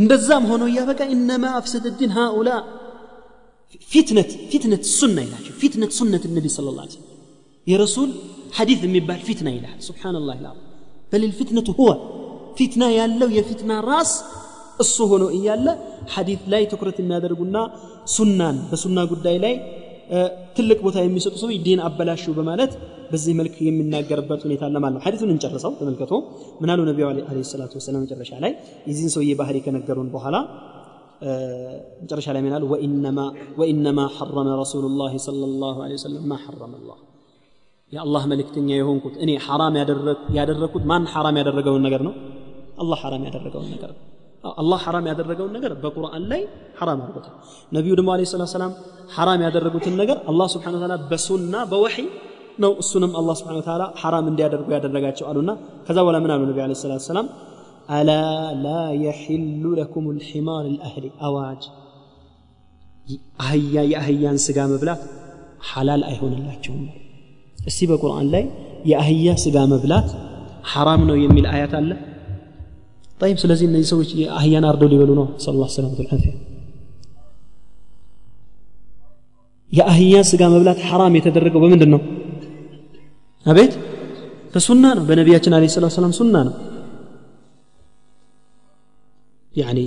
[0.01, 2.49] እንደዛም ሆኖ እያበቃ ኢነማ አፍሰደ ዲን ሃኡላ
[3.89, 7.05] ፊትነት ፊትነት ሱና ይላቸው ፊትነት ሱነት ነቢ ስለ ላ ስለም
[7.67, 8.11] የረሱል
[8.57, 10.49] ሐዲት የሚባል ፊትና ይላል ስብሓንላህ ላ
[11.11, 11.89] በል ልፊትነቱ ሁወ
[12.59, 14.11] ፊትና ያለው የፊትና ራስ
[14.83, 15.67] እሱ ሆኖ እያለ
[16.13, 17.57] ሐዲት ላይ ትኩረት የሚያደርጉና
[18.15, 19.55] ሱናን በሱና ጉዳይ ላይ
[20.57, 22.71] ትልቅ ቦታ የሚሰጡ ሰዎች ዲን አበላሹ በማለት
[23.12, 26.12] በዚህ መልክ የምናገርበት ሁኔታ አለ ማለት ነው ሀዲቱን እንጨርሰው ተመልከቶ
[26.62, 28.52] ምናሉ ነቢዩ አለ ሰላቱ ወሰላም መጨረሻ ላይ
[28.90, 30.36] የዚህን ሰውዬ ባህሪ ከነገሩን በኋላ
[32.02, 32.62] መጨረሻ ላይ ምናሉ
[33.60, 35.12] ወኢነማ ሐረመ ረሱሉ ላህ
[35.42, 36.98] ለ ላሁ ለ ወሰለም ማ ሐረመ ላህ
[37.92, 39.74] የአላህ መልእክተኛ የሆንኩት እኔ ሐራም
[40.38, 42.14] ያደረግኩት ማን ሐራም ያደረገውን ነገር ነው
[42.78, 44.00] አላህ ሐራም ያደረገውን ነገር ነው
[44.60, 46.40] አላህ ሐራም ያደረገውን ነገር በቁርአን ላይ
[46.78, 47.34] ሐራም አድርጎታል
[47.72, 48.72] ነቢዩ ደግሞ አለ ሰላት ሰላም
[49.16, 51.96] ሐራም ያደረጉትን ነገር አላህ ስብሓን ታላ በሱና በወሒ
[52.59, 55.51] ነው እሱንም አላህ ስብሓን ታላ ሐራም እንዲያደርጉ ያደረጋቸው አሉና
[55.87, 57.27] ከዛ በኋላ ምን አሉ ነቢ አለ ሰላት ሰላም
[57.97, 58.11] አላ
[58.63, 58.69] ላ
[59.03, 61.63] የሒሉ ለኩም ልሒማር ልአህሊ አዋጅ
[63.43, 65.03] አህያ የአህያን ስጋ መብላት
[65.69, 66.83] ሐላል አይሆንላቸውም
[67.67, 68.43] እስቲ በቁርአን ላይ
[68.91, 70.09] የአህያ ስጋ መብላት
[70.73, 71.91] ሐራም ነው የሚል አያት አለ
[73.21, 74.09] طيب ስለዚህ እነዚህ ሰዎች
[74.39, 76.31] አህያን አርደው ሊበሉ ነው ስለ ላ ሰላመት ልዓፊያ
[79.71, 82.01] የአህያ ስጋ መብላት ሐራም የተደረገው በምንድን ነው
[83.46, 83.72] አቤት?
[84.54, 86.54] በሱና ነው። በነቢያችን አለ ሰላት ሰላም ሱና ነው።
[89.52, 89.78] ያኒ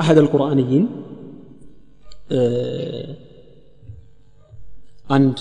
[0.00, 0.84] አሐድ አልቁርአንይን
[5.16, 5.38] አንድ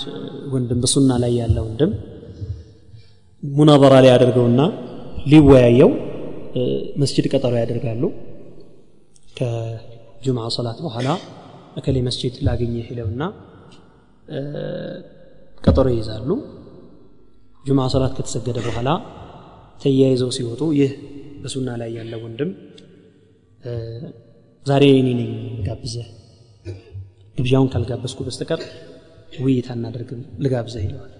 [0.53, 1.91] ወንድም በሱና ላይ ያለ ወንድም
[3.44, 4.61] ሙናበራ ላይ ያደርገውና
[5.32, 5.91] ሊወያየው
[7.02, 8.03] መስጅድ ቀጠሮ ያደርጋሉ።
[9.38, 11.10] ከጁምዓ ሰላት በኋላ
[11.80, 13.22] እከሌ መስጅድ ላገኘ ሄለውና
[15.61, 16.30] ቀጠሮ ይይዛሉ።
[17.70, 18.90] ጁምዓ ሰላት ከተሰገደ በኋላ
[19.82, 20.91] ተያይዘው ሲወጡ ይህ
[21.41, 22.50] በሱና ላይ ያለ ወንድም
[24.66, 25.32] ዛሬ እኔ ነኝ
[25.68, 26.08] ጋብዘህ
[27.38, 28.62] ግብዣውን ካልጋበዝኩ በስተቀር
[29.40, 31.12] ውይይት አናደርግም ልጋብዘህ ይለዋል።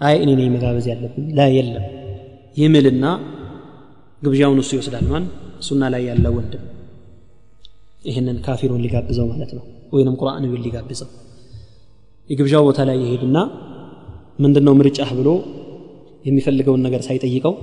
[0.00, 1.84] አይ እኔ ነኝ መጋበዝ ያለብኝ። ላ የለም።
[2.56, 3.04] ይምልና
[4.22, 5.24] ግብዣውን እሱ ይወስዳል። ማን?
[5.66, 6.64] ሱና ላይ ያለ ወንድም።
[8.04, 11.10] ይህንን ካፊሩን ሊጋብዘው ማለት ነው። ወይንም ቁርአን ቢል ሊጋብዘው።
[12.28, 13.38] የግብዣው ቦታ ላይ ይሄድና
[14.38, 15.28] ምንድን ነው ምርጫህ ብሎ
[16.22, 17.54] የሚፈልገውን ነገር ሳይጠይቀው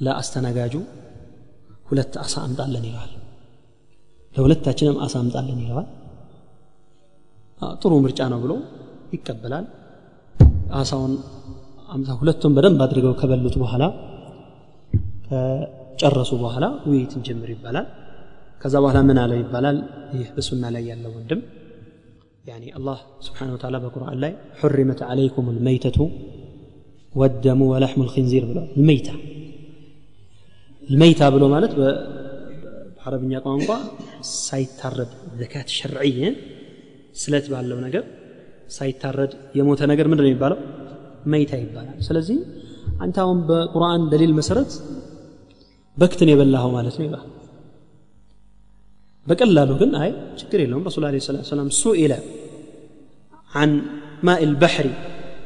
[0.00, 0.74] ለአስተናጋጁ
[1.88, 3.12] ሁለት አሳ አምጣለን ይለዋል።
[4.34, 5.88] ለሁለታችንም አሳ አምጣለን ይለዋል።
[7.80, 8.52] ጥሩ ምርጫ ነው ብሎ
[9.12, 9.66] ይቀበላል።
[10.74, 11.12] አሳውን
[11.90, 13.84] አምሳ ሁለቱን በደንብ አድርገው ከበሉት በኋላ
[15.26, 17.86] ከጨረሱ በኋላ ውይይት እንጀምር ይባላል።
[18.62, 19.76] ከዛ በኋላ ምን አለው ይባላል?
[20.14, 21.40] ይህ በሱና ላይ ያለው ወንድም
[22.78, 22.96] አላህ
[23.26, 25.98] ስብሓን ወተላ በቁርአን ላይ ሑሪመት አለይኩም ልመይተቱ
[27.13, 29.13] والدم ولحم الخنزير بلو الميتة
[30.83, 33.77] الميتة بلو مالت بعربية قوانقا
[34.47, 36.35] ሳይታረድ ዘካት ሸርዕይን
[37.21, 38.03] ስለት ባለው ነገር
[38.77, 40.59] ሳይታረድ የሞተ ነገር ምንድን ነው የሚባለው
[41.33, 42.37] መይታ ይባላል ስለዚህ
[43.03, 44.71] አንተ አሁን በቁርአን ደሊል መሰረት
[45.97, 47.25] በክትን የበላኸው ማለት ነው ይባል
[49.25, 50.11] በቀላሉ ግን አይ
[50.41, 52.13] ችግር የለውም ረሱል አለ ሰላት ሰላም ሱኢለ
[53.51, 53.69] عن
[54.27, 54.87] ماء البحر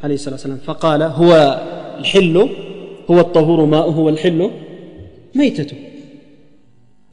[0.03, 1.31] عليه الصلاة والسلام فقال هو
[2.01, 2.35] الحل
[3.09, 4.41] هو الطهور ماؤه والحل
[5.39, 5.77] ميتته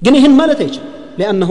[0.03, 0.89] ግን ይህን ማለት አይችልም
[1.21, 1.51] لأنه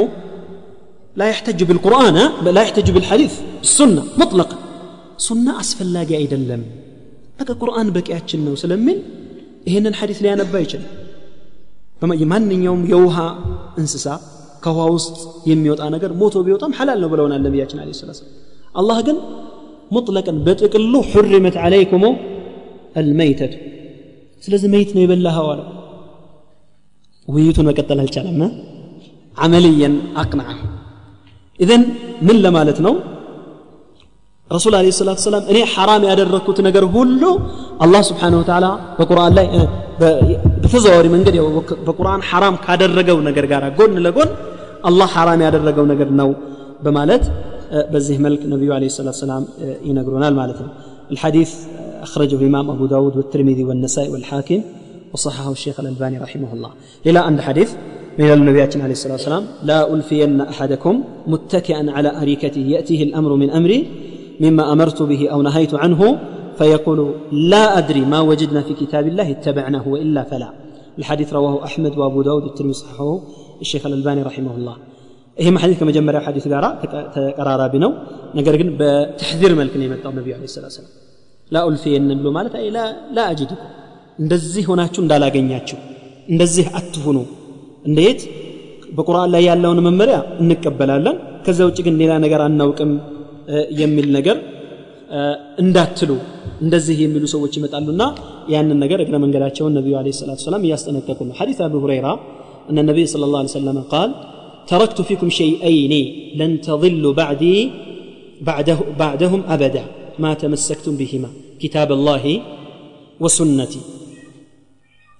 [1.19, 2.17] لا يحتج بالقرآن
[2.55, 3.33] لا يحتج بالحديث
[3.67, 4.57] السنة مطلقا
[5.27, 6.61] سنة أسفل አይደለም
[7.39, 8.99] በቃ ቁርአን በቂያችን ነው ስለሚል
[9.69, 10.91] ይህንን ሐዲስ ሊያነባ ይችላል
[12.31, 13.17] ማንኛውም የውሃ
[13.81, 14.07] እንስሳ
[14.63, 15.17] ከውሃ ውስጥ
[15.49, 18.11] የሚወጣ ነገር ሞቶ ቢወጣም ሐላል ነው ብለውናል ነቢያችን አለ ስላ
[18.81, 19.17] አላህ ግን
[19.91, 22.03] ሙጥለቅን በጥቅሉ ሑሪመት ዓለይኩም
[22.99, 23.53] አልመይተቱ
[24.43, 25.61] ስለዚህ መይት ነው የበላኸው አለ
[27.27, 28.39] ውይይቱን መቀጠል አልቻለም
[29.37, 30.49] አመልየን አቅንዐ
[31.59, 31.83] ኢዘን
[32.27, 32.93] ምን ለማለት ነው
[34.51, 37.21] ረሱል አለ ሰላት ሰላም እኔ ሐራም ያደረግኩት ነገር ሁሉ
[37.85, 38.65] አላህ ስብሓን ወተላ
[38.99, 39.47] በቁርአን ላይ
[39.99, 41.35] በተዘዋዋሪ መንገድ
[41.87, 44.29] በቁርአን ሐራም ካደረገው ነገር ጋር ጎን ለጎን
[44.89, 46.29] አላህ ሐራም ያደረገው ነገር ነው
[46.85, 47.23] በማለት
[47.93, 49.45] በዚህ መልክ ነቢዩ አለ ሰላት ሰላም
[49.89, 50.71] ይነግሩናል ማለት ነው
[51.15, 51.51] الحديث
[52.07, 54.61] أخرجه الإمام أبو داود والترمذي والنسائي والحاكم
[55.13, 56.71] وصححه الشيخ الألباني رحمه الله
[57.07, 57.69] إلى أن حديث
[58.19, 63.79] من النبي عليه الصلاة والسلام لا ألفين أحدكم متكئا على أريكته يأتيه الأمر من أمري
[64.43, 66.01] مما أمرت به أو نهيت عنه
[66.57, 66.99] فيقول
[67.31, 70.49] لا أدري ما وجدنا في كتاب الله اتبعناه وإلا فلا
[70.99, 73.19] الحديث رواه أحمد وأبو داود الترمذي صححه
[73.63, 74.75] الشيخ الألباني رحمه الله
[75.36, 76.64] ይህም ሐዲስ ከመጀመሪያው ሐዲስ ጋር
[77.14, 77.90] ተቀራራቢ ነው።
[78.38, 80.90] ነገር ግን በትሕዚር መልክ ነው የመጣው ነቢዩ ለ ስላ ስላም
[81.50, 82.66] ላኡልፊየንን ብሎ ማለት አይ
[83.16, 83.26] ላ
[84.18, 85.78] እንደዚህ ሆናችሁ እንዳላገኛችሁ
[86.28, 87.18] እንደዚህ አትሁኑ
[87.84, 88.20] እንዴት
[88.96, 92.90] በቁርአን ላይ ያለውን መመሪያ እንቀበላለን። ከዛ ውጭ ግን ሌላ ነገር አናውቅም
[93.80, 94.36] የሚል ነገር
[95.62, 96.10] እንዳትሉ
[96.60, 98.02] እንደዚህ የሚሉ ሰዎች ይመጣሉና
[98.52, 102.08] ያንን ነገር እግረ መንገዳቸውን ነቢዩ ለ ሰላት ሰላም እያስጠነቀቁ ነው። ሐዲስ አቡ ሁረይራ
[102.70, 104.10] እነ ነቢይ ስለ ላ ሰለም ቃል
[104.71, 105.93] تركت فيكم شيئين
[106.39, 107.55] لن تضلوا بعدي
[108.41, 109.83] بعده بعدهم أبدا
[110.23, 111.29] ما تمسكتم بهما
[111.61, 112.23] كتاب الله
[113.23, 113.81] وسنتي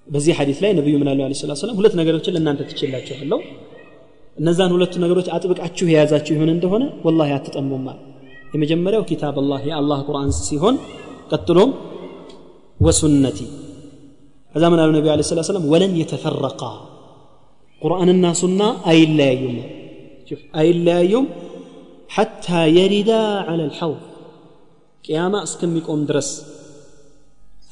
[0.07, 3.39] በዚህ ሐዲስ ላይ ነቢዩ ምን አሉ ለ ስላት ሰላም ሁለት ነገሮችን ለእናንተ ትችላችኋለሁ
[4.37, 7.99] እነዛን ሁለቱ ነገሮች አጥብቃችሁ የያዛችሁ ይሆን እንደሆነ ወላሂ አትጠሙም አለ
[8.53, 10.75] የመጀመሪያው ኪታብ አላህ የአላህ ቁርአን ሲሆን
[11.31, 11.71] ቀጥሎም
[12.79, 13.39] ወሱነቲ
[14.53, 16.61] ከዛ ምን አሉ ነቢ ለ ስላት ሰላም ወለን የተፈረቃ
[17.81, 18.61] ቁርአንና ሱና
[18.91, 19.57] አይለያዩም
[20.61, 21.25] አይለያዩም
[22.15, 22.47] ሐታ
[22.77, 23.11] የሪዳ
[23.49, 24.03] ዐለ ልሐውድ
[25.03, 26.29] ቅያማ እስከሚቆም ድረስ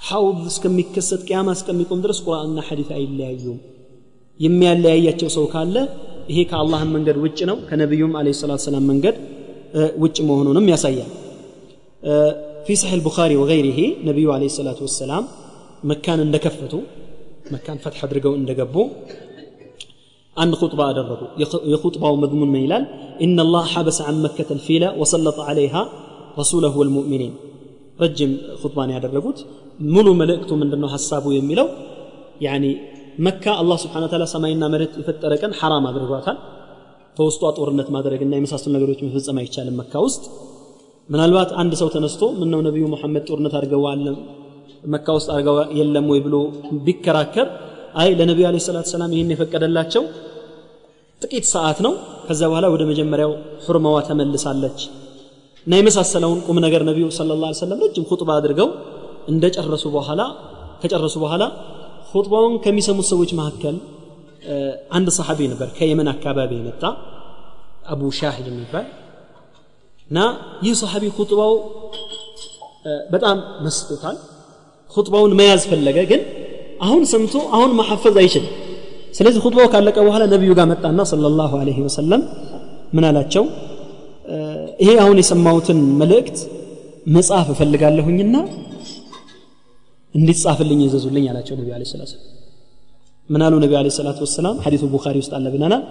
[0.10, 3.60] ሐውድ እስከሚከሰት ቅያማ እስከሚቆም ድረስ ቁርአንና ሐዲት አይለያዩም
[4.40, 5.76] የሚያለያያቸው ሰው ካለ
[6.32, 9.18] ይሄ ከአላህን መንገድ ውጭ ነው ከነቢዩም አለ ሰላት ሰላም መንገድ
[10.04, 11.12] ውጭ መሆኑንም ያሳያል
[12.66, 13.80] في صحيح البخاري وغيره
[14.10, 15.24] نبي عليه الصلاة والسلام
[15.92, 16.82] مكان اندكفته
[17.56, 18.38] مكان فتح درقوا
[20.39, 21.19] عن خطبة أدرده
[21.73, 22.73] يخطبة ومضمون من
[23.25, 25.83] إن الله حبس عن مكة الفيلة وسلط عليها
[26.39, 27.33] رسوله والمؤمنين.
[28.01, 28.31] رجم
[28.63, 29.35] خطباني أدرده
[29.81, 31.67] ملو ملئكتو من دنو حسابو يميلو.
[32.47, 32.71] يعني
[33.27, 36.37] مكة الله سبحانه وتعالى سمعنا مرت فتركا حرام أدرده
[37.17, 40.23] فوسطو أطورنت ما درك إنه يمساس النقروت مفز أما يتشال مكة وست
[41.13, 43.95] من الوقت عند سوت نستو منه نبي محمد أورنت أرقوا
[44.93, 46.41] مكة وست أرقوا يلمو يبلو
[46.87, 50.03] بكراكر بك አይ ለነቢዩ አለ ሰላት ሰላም ይህን የፈቀደላቸው
[51.23, 51.93] ጥቂት ሰዓት ነው።
[52.27, 53.33] ከዛ በኋላ ወደ መጀመሪያው
[53.67, 54.81] ሑርማዋ ተመልሳለች።
[55.67, 58.69] እና የመሳሰለውን ቁም ነገር ነቢዩ ስለ ላ ሰለም ረጅም ሁጥባ አድርገው
[59.29, 60.23] እንደጨረሱ በኋላ
[60.83, 61.45] ከጨረሱ በኋላ
[62.13, 63.77] ሁጥባውን ከሚሰሙት ሰዎች መካከል
[64.91, 66.83] አንድ ሰሓቢ ነበር። ከየመን አካባቢ የመጣ
[67.93, 68.87] አቡ ሻሂድ የሚባል
[70.09, 70.19] እና
[70.65, 71.53] ይህ ሰሓቢ ሁጥባው
[73.13, 73.37] በጣም
[73.67, 74.17] መስጦታል።
[74.91, 76.23] ሁጥባውን መያዝ ፈለገ ግን
[76.81, 78.53] አሁን ሰምቶ አሁን መሐፈዝ አይችልም
[79.17, 82.23] ስለዚህ ሁጥባው ካለቀ በኋላ ነቢዩ ጋር መጣና ሰለላሁ ዐለይሂ ወሰለም
[82.97, 83.45] ምን አላቸው
[84.83, 86.39] ይሄ አሁን የሰማሁትን መልእክት
[87.17, 88.37] መጽሐፍ እፈልጋለሁኝና
[90.15, 92.13] እንዲጻፍልኝ ይዘዙልኝ አላቸው ነቢ ለ ስላት
[93.29, 95.83] ምን አሉ ነቢ ለ ሰላት ወሰላም ሐዲቱ ቡኻሪ ውስጥ አለ ብለናል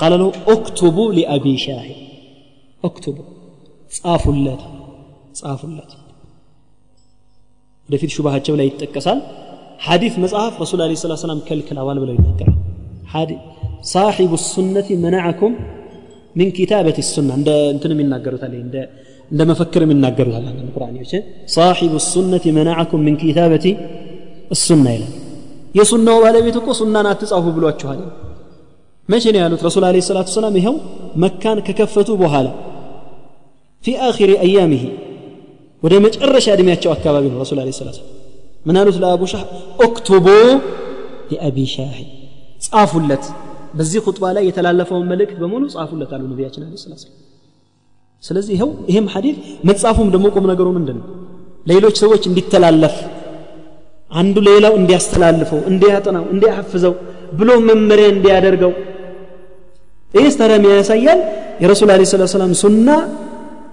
[0.00, 1.98] ቃለ ለው ኦክቱቡ ሊአቢ ሻሂድ
[2.82, 3.16] ኦክቱቡ
[3.92, 4.62] ጻፉለት
[5.40, 5.90] ጻፉለት
[7.88, 9.18] ወደፊት ሹባሃቸው ላይ ይጠቀሳል
[9.80, 13.30] ሐዲፍ መጽሐፍ ረሱል ለ ስላ ሰላም ከልክለዋል ብለው ይናገራል
[13.92, 15.52] ሳሒቡ ሱነቲ መናዐኩም
[16.38, 18.76] ምን ኪታበት ሱና እንደ እንትንም ይናገሩታል እንደ
[19.30, 21.12] እንደ መፈክርም ይናገሩታል አንዳንድ ቁርአኒዎች
[21.54, 23.66] ሳሒቡ ሱነቲ መናዐኩም ምን ኪታበቲ
[24.56, 25.12] እሱና ይላል
[25.78, 28.00] የሱናው ባለቤት እኮ ሱናን አትጻፉ ብሏችኋል
[29.08, 30.76] መቼ ነው ያሉት ረሱል አለ ሰላቱ ሰላም ይኸው
[31.24, 32.46] መካን ከከፈቱ በኋላ
[33.84, 34.84] ፊ አኺሪ አያሚሂ
[35.82, 37.98] ወደ መጨረሻ እድሜያቸው አካባቢ ነው ረሱል አለ ሰላቱ
[38.67, 39.43] ምን አሉት ለአቡ ሻህ
[39.85, 40.25] ኦክቱቡ
[41.31, 41.97] ሊአቢ ሻሂ
[42.65, 43.25] ጻፉለት
[43.77, 47.03] በዚህ ኹጥባ ላይ የተላለፈውን መልእክት በሙሉ ጻፉለት አሉ ነቢያችን አለ ስላት
[48.23, 49.37] ስለዚህ ይኸው ይህም ሐዲት
[49.69, 51.07] መጻፉም ደግሞ ቁም ነገሩ ምንድን ነው
[51.71, 52.95] ሌሎች ሰዎች እንዲተላለፍ
[54.11, 56.93] አንዱ ሌላው እንዲያስተላልፈው እንዲያጠናው እንዲያሐፍዘው
[57.39, 58.71] ብሎ መመሪያ እንዲያደርገው
[60.11, 61.19] ይህስ ታዲያ ያሳያል
[61.63, 62.87] የረሱል አለ ስላት ሰላም ሱና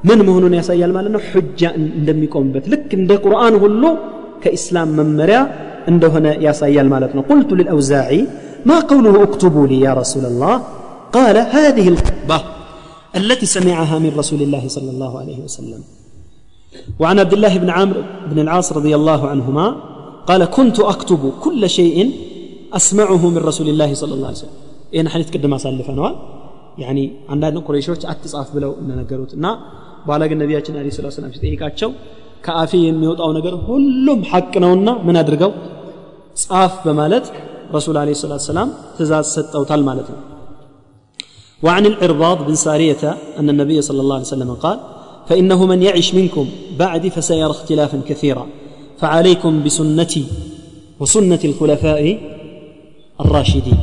[0.08, 1.62] ምን መሆኑን ያሳያል ማለት ነው ሑጃ
[1.98, 3.82] እንደሚቆምበት ልክ እንደ ቁርአን ሁሉ
[4.43, 5.41] كإسلام ممريا
[5.87, 8.21] عنده هنا يا صيال مالتنا قلت للأوزاعي
[8.69, 10.55] ما قوله اكتبوا لي يا رسول الله
[11.17, 12.39] قال هذه الخطبة
[13.19, 15.81] التي سمعها من رسول الله صلى الله عليه وسلم
[16.99, 17.97] وعن عبد الله بن عامر
[18.31, 19.65] بن العاص رضي الله عنهما
[20.29, 21.97] قال كنت أكتب كل شيء
[22.79, 24.57] أسمعه من رسول الله صلى الله عليه وسلم
[24.93, 26.09] إيه نحن نتقدم سالف أنا
[26.83, 29.45] يعني عندنا قريشዎች አትጻፍ ብለው እንደነገሩት እና
[30.05, 31.31] በኋላ ግን النبي عليه الصلاه والسلام
[32.46, 35.52] ከአፌ የሚወጣው ነገር ሁሉም ሐቅ ነውና ምን አድርገው
[36.44, 37.26] ጻፍ በማለት
[37.76, 38.68] رسول عليه الصلاة والسلام
[38.98, 40.20] تزاز ست أو تال مالتنا
[41.62, 43.02] وعن العرباض بن سارية
[43.38, 44.78] أن النبي صلى الله عليه وسلم قال
[45.28, 46.46] فإنه من يعش منكم
[46.78, 48.44] بعدي فسيرى اختلافا كثيرا
[49.00, 50.24] فعليكم بسنتي
[51.00, 52.02] وسنة الخلفاء
[53.18, 53.80] الراشدين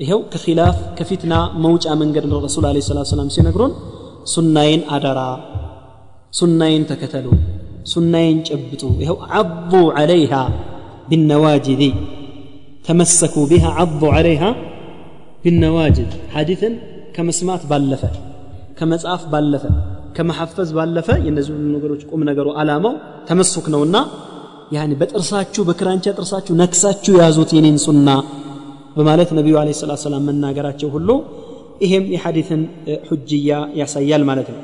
[0.00, 3.72] ይኸው ከኪላፍ ከፊትና መውጫ መንገድ ነው ረሱል አለ ሰላት ሰላም ሲነግሩን
[4.32, 5.20] ሱናዬን አደራ
[6.32, 7.26] ሱናዬን ተከተሉ
[7.92, 10.34] ሱናዬን ጨብጡ ይኸው አቡ ዓለይሃ
[11.10, 11.82] ቢነዋጅዚ
[12.86, 14.44] ተመሰኩ ቢሃ አቡ ዓለይሃ
[15.44, 16.74] ቢነዋጅድ ሐዲትን
[17.16, 18.02] ከመስማት ባለፈ
[18.78, 19.64] ከመጽሐፍ ባለፈ
[20.16, 22.94] ከመሐፈዝ ባለፈ የእነዚህ ሁሉ ነገሮች ቁም ነገሩ አላማው
[23.28, 23.96] ተመሱክ ነውና
[24.76, 28.08] ያኒ በጥርሳችሁ በክራንቻ ጥርሳችሁ ነክሳችሁ ያዙት የኔን ሱና
[28.96, 31.10] በማለት ነቢዩ አለ ሰላት ሰላም መናገራቸው ሁሉ
[31.84, 32.62] ይሄም የሐዲትን
[33.08, 33.50] ሑጅያ
[33.80, 34.60] ያሳያል ማለት ነው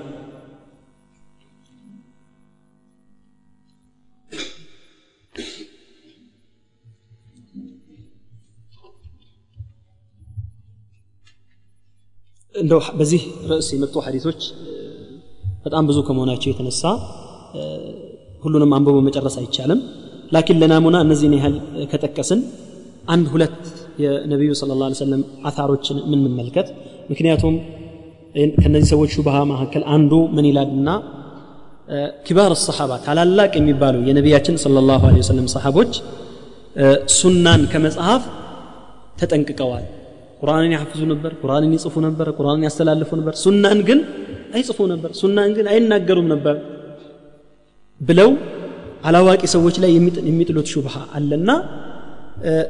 [12.55, 14.41] እንደው በዚህ ርዕስ የመጡ ሐዲቶች
[15.65, 16.83] በጣም ብዙ ከመሆናቸው የተነሳ
[18.45, 19.81] ሁሉንም አንብቦ መጨረስ አይቻልም
[20.35, 21.55] ላኪን ለናሙና እነዚህን ያህል
[21.93, 22.41] ከጠቀስን
[23.15, 23.59] አንድ ሁለት
[24.05, 26.69] የነቢዩ ስለ ላ ሰለም አታሮችን የምንመልከት
[27.11, 27.55] ምክንያቱም
[28.63, 30.89] ከነዚህ ሰዎች ሹብሃ መካከል አንዱ ምን ይላልና
[32.27, 35.93] ኪባር ሰሓባ ታላላቅ የሚባሉ የነቢያችን ስለ ላሁ ወሰለም ሰሓቦች
[37.19, 38.25] ሱናን ከመጽሐፍ
[39.21, 39.87] ተጠንቅቀዋል
[40.44, 44.00] ቁርአንን ያሐፍዙ ነበር ቁርአንን ይጽፉ ነበር ቁርአንን ያስተላልፉ ነበር። ሱናን ግን
[44.56, 46.56] አይጽፉ ነበር ሱናን ግን አይናገሩም ነበር
[48.02, 48.30] ብለው
[49.04, 49.92] አላዋቂ ሰዎች ላይ
[50.30, 51.50] የሚጥሉት ሹብሃ አለና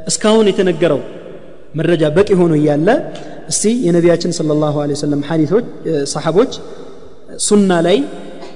[0.10, 1.02] እስካሁን የተነገረው
[1.80, 2.90] መረጃ በቂ ሆኖ እያለ
[3.52, 5.66] እስቲ የነቢያችን ስለ ላሁ ወሰለም ሐዲቶች
[6.14, 6.52] ሰሓቦች
[7.48, 7.98] ሱና ላይ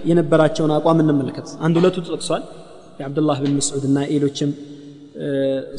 [0.10, 2.44] የነበራቸውን አቋም እንመልከት። አንድ ሁለቱ ተጠቅሷል።
[3.00, 4.52] የአብዱላህ ብን መስዑድ እና ሌሎችም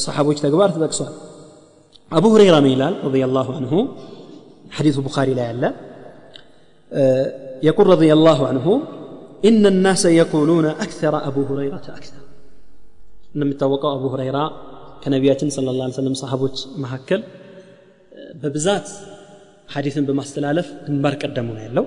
[0.05, 1.12] ሰሓቦች ተግባር ተጠቅሷል
[2.17, 2.95] አቡ ሁረይራ ምን ይላል
[3.29, 3.73] الله አንሁ
[4.77, 5.65] ሐዲሱ ቡኻሪ ላይ አለ
[7.69, 8.67] يقول رضي الله عنه
[9.49, 12.23] إن الناس يقولون أكثر أبو هريرة أكثر.
[13.35, 14.45] إنما توقع أبو هريرة
[15.03, 18.89] كنبياتنا صلى الله عليه وسلم صحابة مهكل آه، ببزات
[19.75, 21.85] حديثን በማስተላለፍ ግንባር ቀደሙ ነው ያለው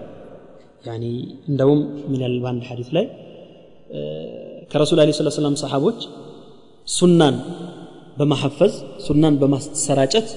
[0.90, 1.06] ያኒ
[2.14, 3.06] من الوان ባንድ ሐዲስ ላይ
[4.72, 6.00] ከረሱል አለ ሰለላሁ ዐለይሂ ወሰለም ሰሃቦች
[6.98, 7.36] ሱናን
[8.21, 8.75] በማሐፈዝ
[9.07, 10.29] ሱናን በማሰራጨት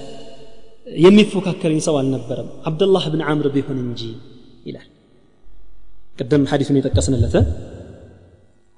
[0.88, 4.02] የሚፎካከረኝ ሰው አልነበረም አብደላህ ብን ዓምር ቢሆን እንጂ
[4.70, 4.88] ይላል
[6.20, 7.36] ቅድም ሐዲሱን የጠቀስንለት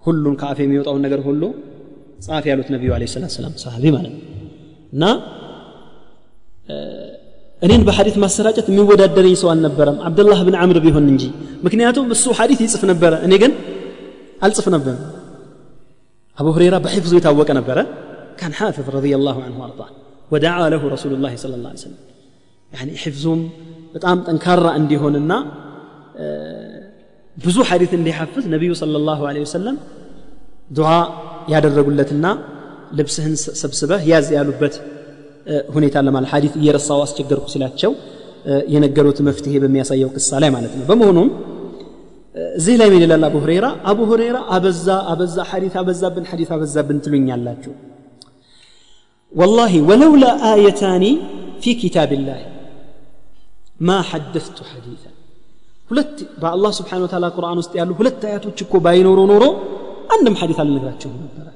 [0.03, 1.43] ሁሉን ከአፍ የሚወጣውን ነገር ሁሉ
[2.25, 4.21] ጻፍ ያሉት ነቢዩ አለ ሰላት ሰላም ሰሃቢ ማለት ነው
[4.95, 5.03] እና
[7.61, 11.23] እኔን በሐዲት ማሰራጨት የሚወዳደረኝ ሰው አልነበረም አብደላህ ብን ዓምር ቢሆን እንጂ
[11.65, 13.51] ምክንያቱም እሱ ሐዲት ይጽፍ ነበረ እኔ ግን
[14.41, 14.95] አልጽፍ ነበር
[16.37, 17.79] አቡ ሁረይራ በሒፍዙ የታወቀ ነበረ
[18.39, 19.89] كان حافظ رضي الله عنه وارضاه
[20.31, 22.01] ودعا له رسول الله صلى الله عليه وسلم
[22.75, 23.39] يعني حفظهم
[23.95, 25.31] በጣም ጠንካራ እንዲሆንና
[27.37, 29.75] ብዙ ሐዲት እንዲሐፍዝ ነቢዩ صلى الله عليه وسلم
[30.77, 30.89] ዱዓ
[31.53, 32.25] ያደረጉለትና
[32.97, 34.75] ልብስህን ሰብስበህ ያዝ ያሉበት
[35.75, 37.91] ሁኔታ ለማለት ሐዲት እየረሳው አስቸገርኩ ሲላቸው
[38.73, 41.29] የነገሩት መፍትሄ በሚያሳየው ቅሳ ላይ ማለት ነው በመሆኑም
[42.59, 47.73] እዚህ ላይ ምን ይላል አቡ ሁረይራ አቡ ሁረይራ አበዛ አበዛ ሐዲት አበዛብን ሐዲት አበዛብን ትሉኛላችሁ
[49.35, 51.03] والله ولولا آيتان
[51.63, 52.41] في كتاب الله
[53.87, 55.11] ما حدثت حديثا
[55.89, 59.43] ሁለት በአላህ ስብሓን ወተላ ቁርአን ውስጥ ያሉ ሁለት አያቶች እኮ ባይኖሩ ኖሮ
[60.15, 61.47] አንድም ሐዲት አልነግራችሁም ነበረ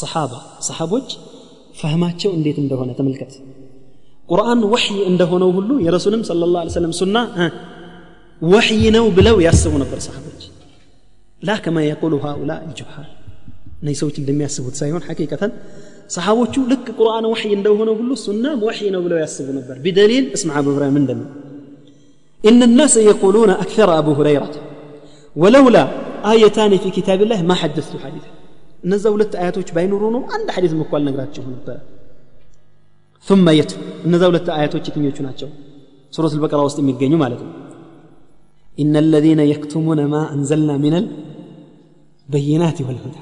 [0.00, 0.32] ሰሓባ
[0.68, 1.08] ሰሓቦች
[1.80, 3.32] ፈህማቸው እንዴት እንደሆነ ተመልከት
[4.28, 7.16] ቁርአን ወሕይ እንደሆነው ሁሉ የረሱልም ስለ ላ ሰለም ሱና
[8.42, 10.42] ወሕይ ነው ብለው ያስቡ ነበር ሰሓቦች
[11.42, 13.08] ላ ከማ የቁሉ ሃኡላ ልጁሃል
[13.82, 15.52] እነዚህ ሰዎች እንደሚያስቡት ሳይሆን ሐቂቀተን
[16.14, 20.66] ሰሓቦቹ ልክ ቁርአን ወሕይ እንደሆነ ሁሉ ሱናም ወሕይ ነው ብለው ያስቡ ነበር ቢደሊል እስምዓ አቡ
[20.76, 21.28] ሁረይራ ምንድን ነው
[22.40, 24.54] إن الناس يقولون أكثر أبو هريرة
[25.42, 25.84] ولولا
[26.32, 28.30] آيتان في كتاب الله ما حدثت حديثا
[28.84, 31.76] እነዛ ሁለት አያቶች ባይኖሩ ነው አንድ ሐዲስ እኮ አልነግራችሁ ነበር
[33.26, 35.48] ثم يتلو እነዛ ሁለት አያቶች የትኞቹ ናቸው
[36.14, 37.52] ሱረት البقرة ውስጥ የሚገኙ ማለት ነው
[38.82, 43.20] إن الذين يكتمون ما أنزلنا من البينات والهدى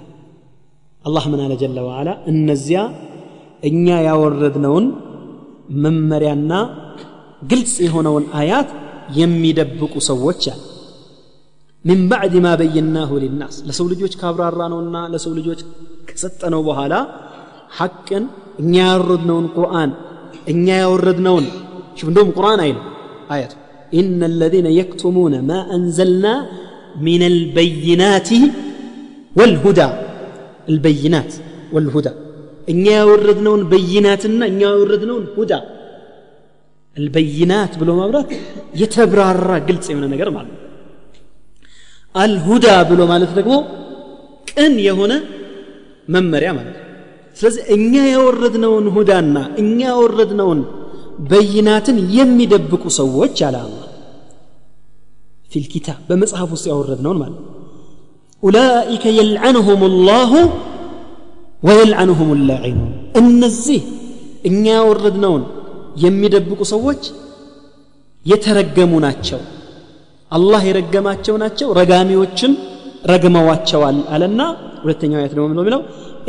[1.05, 2.79] الله من على جل وعلا እነዚያ
[3.69, 4.87] እኛ ያወረድነውን
[5.85, 6.53] መመሪያና
[7.51, 8.69] ግልጽ የሆነውን አያት
[9.21, 10.61] የሚደብቁ ሰዎች አለ
[11.85, 15.61] من بعد ما بيناه للناس ለሰው ልጆች ካብራራ ነውና ለሰው ልጆች
[16.09, 16.95] ከሰጠነው በኋላ
[17.79, 18.25] ሐቅን
[18.63, 19.91] እኛ ያወረድነውን ቁርአን
[20.53, 21.47] እኛ ያወረድነውን
[21.99, 22.79] شوف እንደውም ቁርአን አይል
[23.35, 23.53] አያት
[24.01, 26.35] إن الذين يكتمون ما أنزلنا
[27.09, 28.31] من البينات
[29.39, 29.89] والهدى
[30.73, 31.33] البينات
[31.75, 32.13] والهدى
[32.73, 35.53] እኛ ያወረድነውን በይናትና እኛ ያወረድነውን ሁዳ
[36.97, 38.29] البينات ብሎ ማብራት
[38.81, 40.65] የተብራራ ግልጽ የሆነ ነገር ማለት ነው
[42.15, 43.55] አልሁዳ ብሎ ማለት ደግሞ
[44.51, 45.13] ቅን የሆነ
[46.15, 46.85] መመሪያ ማለት ነው
[47.37, 50.61] ስለዚህ እኛ የወረድነውን ሁዳና እኛ የወረድነውን
[51.31, 53.77] በይናትን የሚደብቁ ሰዎች አለ አላ
[55.51, 57.39] ፊልኪታብ በመጽሐፍ ውስጥ ያወረድነውን ማለት
[58.43, 60.33] ኡላኢከ የልዐንሁም ላሁ
[61.69, 63.81] ወየልዐንሁም ላዒኑን እነዚህ
[64.51, 65.45] እኛ ያወረድነውን
[66.05, 67.03] የሚደብቁ ሰዎች
[68.25, 69.41] የተረገሙ ናቸው
[70.31, 72.53] አላህ የረገማቸው ናቸው ረጋሚዎችን
[73.13, 74.41] ረግመዋቸዋል አለና
[74.85, 75.83] ሁለተኛው አያት ደግሞ ምንድነው የሚለው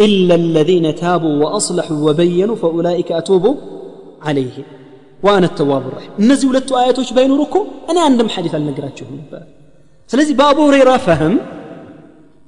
[0.06, 3.46] ኢላ الذين تابوا وأصلحوا وبينوا فأولئك أتوب
[4.28, 4.66] عليهم
[5.26, 7.56] وأنا التواب الرحيم እነዚህ ሁለቱ አያቶች ባይኖሩ እኮ
[7.92, 9.42] እኔ አንድም ሐዲስ አልነግራችሁም ነበር
[10.10, 11.36] ስለዚህ በአቡ ሁረይራ ፈህም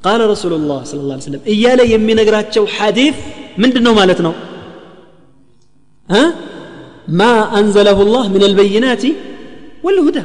[0.04, 3.18] ቃለ ረሱሉላህ ሰለላሁ ዐለይሂ ወሰለም እያለ የሚነግራቸው ሐዲስ
[3.64, 4.34] ምንድን ነው ማለት ነው
[6.10, 6.22] እ
[7.20, 7.24] ማ
[7.60, 9.04] አንዘለሁ ላህ ምን አልበይናት
[9.86, 10.18] ወልሁዳ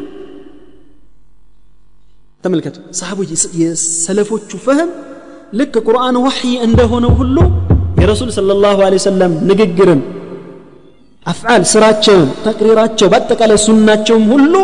[2.44, 4.90] ተመልከቱ ሰሃቦች የሰለፎቹ ፈህም
[5.58, 7.36] ልክ ቁርአን ወሕይ እንደሆነው ሁሉ
[8.00, 10.00] የረሱል ሰለላሁ ዐለይሂ ወሰለም ንግግርን
[11.26, 14.54] አፍዓል ስራቸውን ተቅሪራቸው በአጠቃላይ ሱናቸውም ሁሉ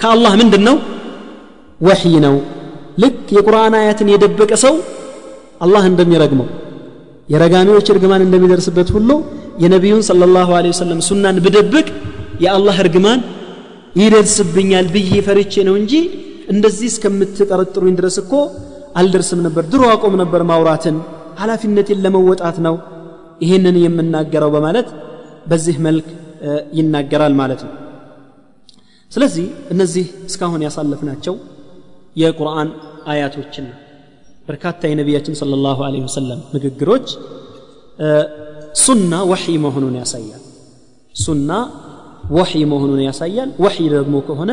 [0.00, 0.76] ከአላህ ምንድን ነው
[1.80, 2.34] ወሕይ ነው
[2.99, 4.75] ልክ የቁርአን አያትን የደበቀ ሰው
[5.61, 6.47] አላህ እንደሚረግመው
[7.29, 9.09] የረጋሚዎች እርግማን እንደሚደርስበት ሁሉ
[9.63, 11.87] የነቢዩን ሰለላሁ ዐለይሂ ወሰለም ሱናን ብደብቅ
[12.43, 13.19] የአላህ እርግማን
[14.01, 15.93] ይደርስብኛል ብዬ ፈርቼ ነው እንጂ
[16.53, 18.33] እንደዚህ እስከምትጠረጥሩኝ ድረስ እኮ
[18.99, 20.95] አልደርስም ነበር። ድሮ አቆም ነበር ማውራትን
[21.41, 22.75] ኃላፊነቴን ለመወጣት ነው
[23.43, 24.87] ይሄንን የምናገረው በማለት
[25.51, 26.07] በዚህ መልክ
[26.77, 27.73] ይናገራል ማለት ነው።
[29.11, 31.35] ስለዚህ እነዚህ እስካሁን ያሳለፍናቸው
[32.15, 32.69] የቁርአን
[33.12, 33.66] አያቶችን
[34.48, 37.06] በርካታ የነቢያችን صلى الله عليه وسلم ንግግሮች
[38.84, 40.42] ሱና ወሕይ መሆኑን ያሳያል
[41.14, 41.50] ሱና
[42.36, 44.50] ወሕይ መሆኑን ያሳያል ወሕይ ደግሞ ከሆነ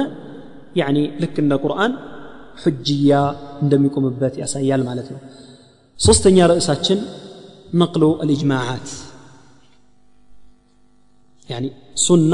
[0.80, 1.94] ያኒ ልክ እንደ ቁርአን
[2.64, 3.12] ሕጅያ
[3.64, 5.20] እንደሚቆምበት ያሳያል ማለት ነው
[6.00, 7.00] ሶስተኛ ርዕሳችን
[7.82, 8.88] ነቅሉ አልእጅማዓት
[11.50, 11.66] ያኒ
[12.06, 12.34] ሱና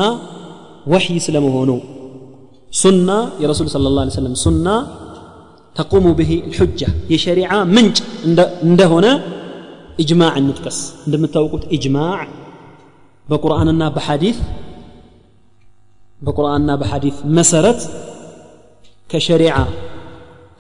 [0.93, 1.71] ወሕይ ስለመሆኑ
[2.81, 3.09] ሱና
[3.43, 4.67] የረሱል ስለ ላ ሰለም ሱና
[5.75, 6.81] ተቁሙ ብሂ ልሑጃ
[7.13, 7.97] የሸሪዓ ምንጭ
[8.69, 9.07] እንደሆነ
[10.03, 12.21] ኢጅማዕ እንጥቀስ እንደምታውቁት ኢጅማዕ
[13.27, 14.39] በቁርአንና በሐዲት
[16.21, 17.81] በቁርአንና በሐዲት መሰረት
[19.09, 19.55] ከሸሪዓ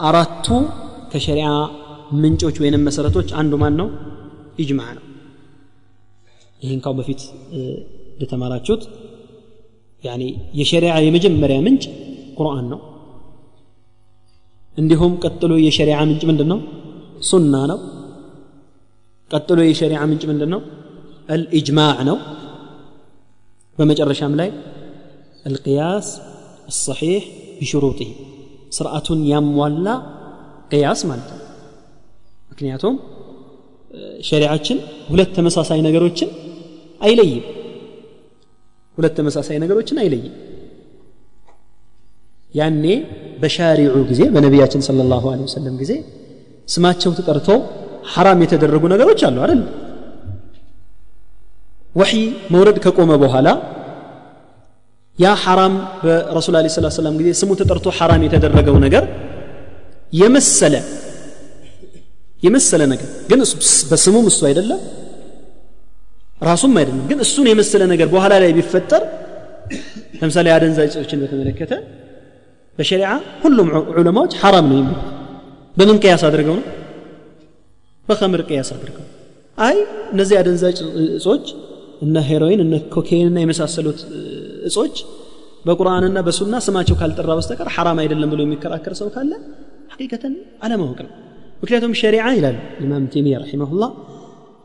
[0.07, 0.47] አራቱ
[1.11, 1.49] ከሸሪዓ
[2.21, 3.87] ምንጮች ወይንም መሰረቶች አንዱ ማን ነው
[4.63, 5.03] ኢጅማዕ ነው
[6.61, 7.21] ይህን ካው በፊት
[7.57, 8.83] እንደተማራችሁት
[10.03, 10.23] ያኒ
[10.59, 11.83] የሸሪዓ የመጀመሪያ ምንጭ
[12.37, 12.79] ቁርአን ነው
[14.76, 16.60] እንዲሁም ቀጥሎ የሸሪዓ ምንጭ ምንድን ነው
[17.28, 17.78] ሱና ነው።
[19.30, 20.60] ቀጥሎ የሸሪዓ ምንጭ ምንድን ነው
[21.28, 22.16] አልኢጅማዕ ነው።
[23.78, 24.50] በመጨረሻም ላይ
[25.46, 26.08] አልቅያስ
[26.68, 27.22] አሰሒሕ
[27.58, 28.10] ቢሽሩጢህ
[28.72, 29.88] ስርዓቱን ያሟላ
[30.70, 31.38] ቅያስ ማለት ነው።
[32.50, 32.94] ምክንያቱም
[34.28, 34.78] ሸሪዓችን
[35.10, 36.30] ሁለት ተመሳሳይ ነገሮችን
[37.00, 37.44] አይለይም።
[38.98, 40.32] ሁለት ተመሳሳይ ነገሮችን አይለይም።
[42.54, 42.84] ያኔ
[43.42, 45.92] በሻሪዑ ጊዜ በነቢያችን ስለ ላሁ ወሰለም ጊዜ
[46.68, 47.48] ስማቸው ተጠርቶ
[48.12, 49.60] ሐራም የተደረጉ ነገሮች አሉ አይደል?
[51.94, 52.22] ወሕይ
[52.52, 53.48] መውረድ ከቆመ በኋላ
[55.18, 59.04] ያ ሐራም በረሱል ለ ስላ ሰላም ጊዜ ስሙ ተጠርቶ ሐራም የተደረገው ነገር
[60.12, 60.74] የመሰለ
[62.42, 63.40] የመሰለ ነገር ግን
[63.90, 64.80] በስሙም እሱ አይደለም
[66.42, 69.02] ራሱም አይደለም። ግን እሱን የመሰለ ነገር በኋላ ላይ ቢፈጠር
[70.20, 71.72] ለምሳሌ አደንዛጭዎችን በተመለከተ
[72.78, 74.88] بشريعة كلهم علماء حرام نيم
[75.76, 76.60] بمن قياس أدركون
[78.08, 79.06] بخمر قياس أدركون
[79.58, 79.76] أي
[80.14, 80.76] نزي أدن زوج
[81.26, 81.54] زوج
[82.02, 84.06] إن هيروين إن كوكين إن يمسح سلوت
[84.64, 84.94] زوج
[85.66, 89.10] بقرآن إن بسونا سمع شو كالت الرابس تكر حرام أيد اللهم لو مكر أكر سو
[89.14, 89.38] كلا
[89.88, 90.24] حقيقة
[90.62, 91.10] على ما هو كلام
[91.62, 92.48] وكلاتهم شريعة إلى
[92.80, 93.94] الإمام تيمية رحمه الله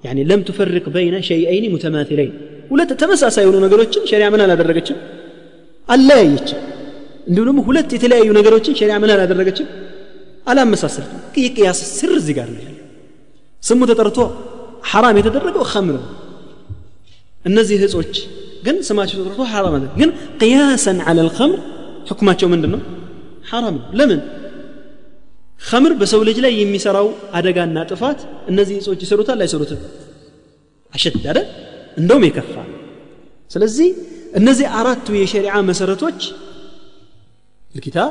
[0.03, 2.31] يعني لم تفرق بين شيئين متماثلين
[2.71, 4.95] ولا تتمسى سيرون قرتشم شريعة من أنا درجتشم
[5.91, 6.57] الله يتشم
[7.28, 9.66] እንዲሁም ደግሞ ሁለት የተለያዩ ነገሮችን ሸሪዓ ምን አላደረገችም
[10.46, 12.78] አላመሳሰለችም የቅያስ ስር እዚህ ጋር ነው ያለው
[13.62, 14.18] ስሙ ተጠርቶ
[14.90, 16.08] ሐራም የተደረገው ኸምር ነው
[17.44, 18.14] እነዚህ እጾች
[18.66, 20.10] ግን ስማቸው ተጠርቶ ሐራም አለ ግን
[20.40, 21.60] ቅያሰን አለ ልኸምር
[22.10, 22.80] ሕክማቸው ምንድን ነው
[23.50, 24.20] ሐራም ነው ለምን
[25.68, 27.08] ኸምር በሰው ልጅ ላይ የሚሰራው
[27.38, 28.20] አደጋና ጥፋት
[28.50, 29.80] እነዚህ እጾች ይሰሩታል አይሰሩትም
[30.92, 31.46] አሸድ አይደል
[32.00, 32.54] እንደውም የከፋ
[33.50, 33.88] ስለዚህ
[34.40, 36.20] እነዚህ አራቱ የሸሪዓ መሰረቶች
[37.76, 38.10] الكتاب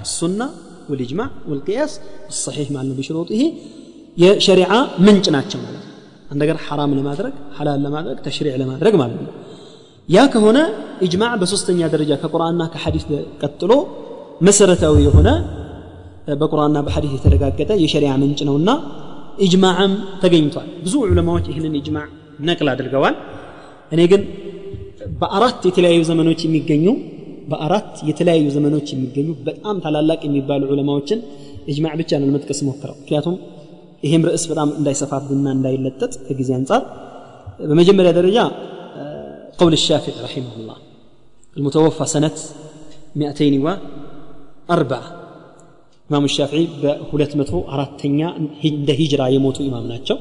[0.00, 0.46] السنة
[0.90, 1.92] والإجماع والقياس
[2.28, 3.42] الصحيح مع النبي شروطه
[4.16, 4.70] የሸሪዓ
[5.04, 5.94] ምንጭ ናቸው ማለት ነው
[6.30, 9.30] አንድ ነገር ሐራም ለማድረግ ሐላል ለማድረግ ተሽሪዕ ለማድረግ ማለት ነው
[10.08, 10.58] ያ ከሆነ
[11.06, 13.04] ኢጅማዕ በሶስተኛ ደረጃ ከቁርአንና ከሐዲስ
[13.42, 13.72] ቀጥሎ
[14.48, 15.28] መሰረታዊ የሆነ
[16.40, 18.70] በቁርአንና በሐዲስ የተረጋገጠ የሸሪዓ ምንጭ ነውና
[19.46, 19.92] ኢጅማዕም
[20.22, 22.08] ተገኝቷል ብዙ ዑለማዎች ይህንን ኢጅማዕ
[22.48, 23.16] ነቅል አድርገዋል
[23.94, 24.22] እኔ ግን
[25.22, 26.86] በአራት የተለያዩ ዘመኖች የሚገኙ
[27.50, 31.20] በአራት የተለያዩ ዘመኖች የሚገኙ በጣም ታላላቅ የሚባሉ ዑለማዎችን
[31.72, 33.36] ኢጅማዕ ብቻ ነው ለመጥቀስ ሞክረው ምክንያቱም
[34.06, 36.82] ይሄም ርዕስ በጣም እንዳይሰፋብና እንዳይለጠጥ ከጊዜ አንጻር
[37.70, 38.38] በመጀመሪያ ደረጃ
[39.60, 40.76] قول الشافعي رحمه الله
[41.56, 42.36] المتوفى سنة
[43.16, 45.02] 204
[46.10, 48.28] إمام الشافعي بهلت متو أراتنيا
[48.64, 50.16] عند هجرة يموت إمام ناتشو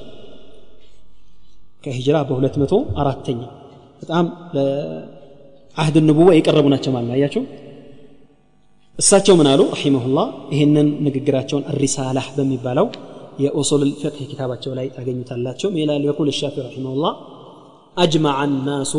[1.84, 3.49] كهجرة بهلت متو أراتنيا
[5.76, 7.43] በጣም ለአህድ ንቡዋ የቀረቡ ናቸው ማለት ነው አያቸው
[8.99, 12.88] እሳቸው ምን አሉ ረሒመሁላህ ይህንን ንግግራቸውን ሪሳላህ በሚባለው
[13.43, 17.14] የኡሱል ልፍቅህ ኪታባቸው ላይ ታገኙታላቸው ይላል የቁል ሻፊ ረሒመሁላህ
[17.98, 18.93] أجمع الناس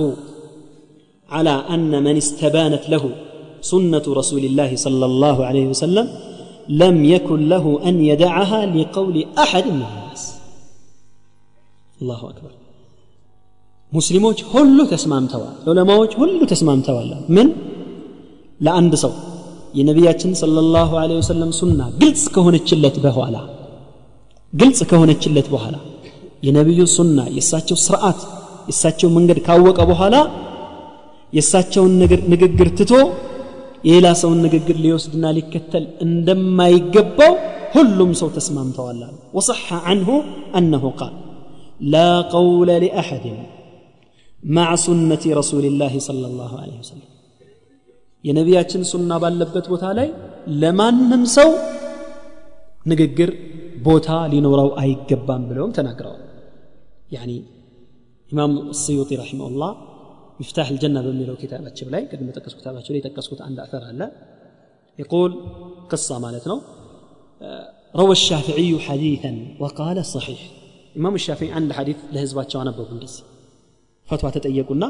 [1.28, 3.04] على أن من استبانت له
[3.62, 6.06] سنة رسول الله صلى الله عليه وسلم
[6.82, 10.22] لم يكن له أن يدعها لقول أحد من الناس
[12.00, 12.50] الله أكبر
[13.91, 17.47] ሙስሊሞች ሁሉ ተስማምተዋል ዑለማዎች ሁሉ ተስማምተዋል ምን
[18.61, 19.13] ለአንድ ሰው
[19.77, 23.35] የነቢያችን صለ ላሁ ለ ወሰለም ሱና ግልጽ ከሆነችለት በኋላ
[24.53, 25.75] ግልጽ ከሆነችለት በኋላ
[26.47, 28.19] የነቢዩ ሱና የእሳቸው ስርዓት
[28.69, 30.15] የእሳቸው መንገድ ካወቀ በኋላ
[31.33, 31.93] የእሳቸውን
[32.33, 32.93] ንግግር ትቶ
[33.87, 37.33] የሌላ ሰውን ንግግር ሊወስድና ሊከተል እንደማይገባው
[37.75, 38.99] ሁሉም ሰው ተስማምተዋል
[39.37, 40.09] ወሰሐ አንሁ
[40.59, 41.13] አነሁ ቃል
[41.93, 41.97] ላ
[42.33, 43.37] ቀውለ ሊአሐድን
[44.43, 47.09] مع سنة رسول الله صلى الله عليه وسلم.
[48.23, 50.07] يا ينبي أجن سنة باللبت بوتالي
[50.47, 51.49] لما نمسو
[52.85, 53.29] نقر
[53.85, 56.17] بوتا لنورو أي قبان بلوم تناقروا
[57.11, 57.43] يعني
[58.33, 59.71] إمام السيوطي رحمه الله
[60.39, 64.11] مفتاح الجنة بميلو كتابة شبلي قد ما تقص كتابة شبلي تقص عند أثر هلا.
[64.99, 65.31] يقول
[65.89, 66.61] قصة مالتنا
[67.95, 70.41] روى الشافعي حديثا وقال صحيح.
[70.97, 73.23] إمام الشافعي عند حديث لهزبات شوانا بوبندسي
[74.07, 74.85] ፈትዋ ተጠየቁና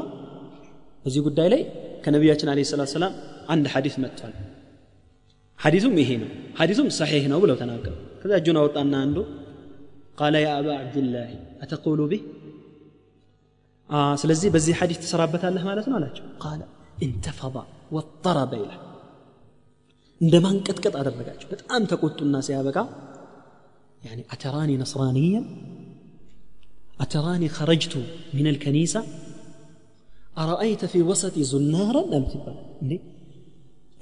[1.04, 1.62] በዚህ ጉዳይ ላይ
[2.04, 3.12] ከነቢያችን አለ ሰላት ሰላም
[3.54, 4.34] አንድ ሐዲስ መጥቷል
[5.58, 6.30] ሐዲሱም ይሄ ነው
[6.60, 9.18] ሐዲሱም ሰሒህ ነው ብለው ተናገሩ ከዛ እጁን አወጣና አንዱ
[10.20, 11.30] ቃለ ያ አባ አብድላህ
[11.64, 12.22] አተቁሉ ቢህ
[14.22, 16.62] ስለዚህ በዚህ ሐዲስ ትሰራበታለህ ማለት ነው አላቸው ቃለ
[17.06, 17.56] እንተፈባ
[17.96, 18.80] ወጠረበ ይላል
[20.20, 22.78] እንደ ማንቀጥቀጥ አደረጋቸው በጣም ተቆጡና ሲያበቃ
[24.02, 25.42] يعني أتراني نصرانيا
[27.00, 27.94] أتراني خرجت
[28.34, 29.04] من الكنيسة؟
[30.38, 32.54] أرأيت في وسط زنارا لم تبا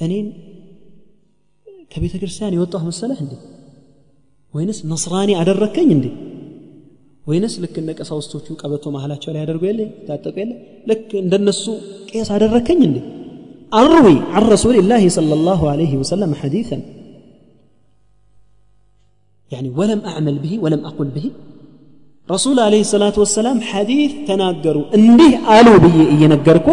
[0.00, 0.32] يعني
[1.90, 3.16] كبيت كرساني وطه مسألة
[4.54, 6.10] وينس نصراني على الركين عندي.
[7.26, 10.30] وينس لك إنك أصوصتو تشوك ابيتو مهلات شوالي هادر قيلي تاتو
[10.86, 13.02] لك ان دنسو كيس على الركين عندي.
[13.74, 16.82] أروي عن رسول الله صلى الله عليه وسلم حديثا.
[19.52, 21.30] يعني ولم أعمل به ولم أقل به؟
[22.27, 26.67] رسول عليه الصلاة والسلام حديث تناقروا እንዲህ አሉ ብዬ እየነገርኩ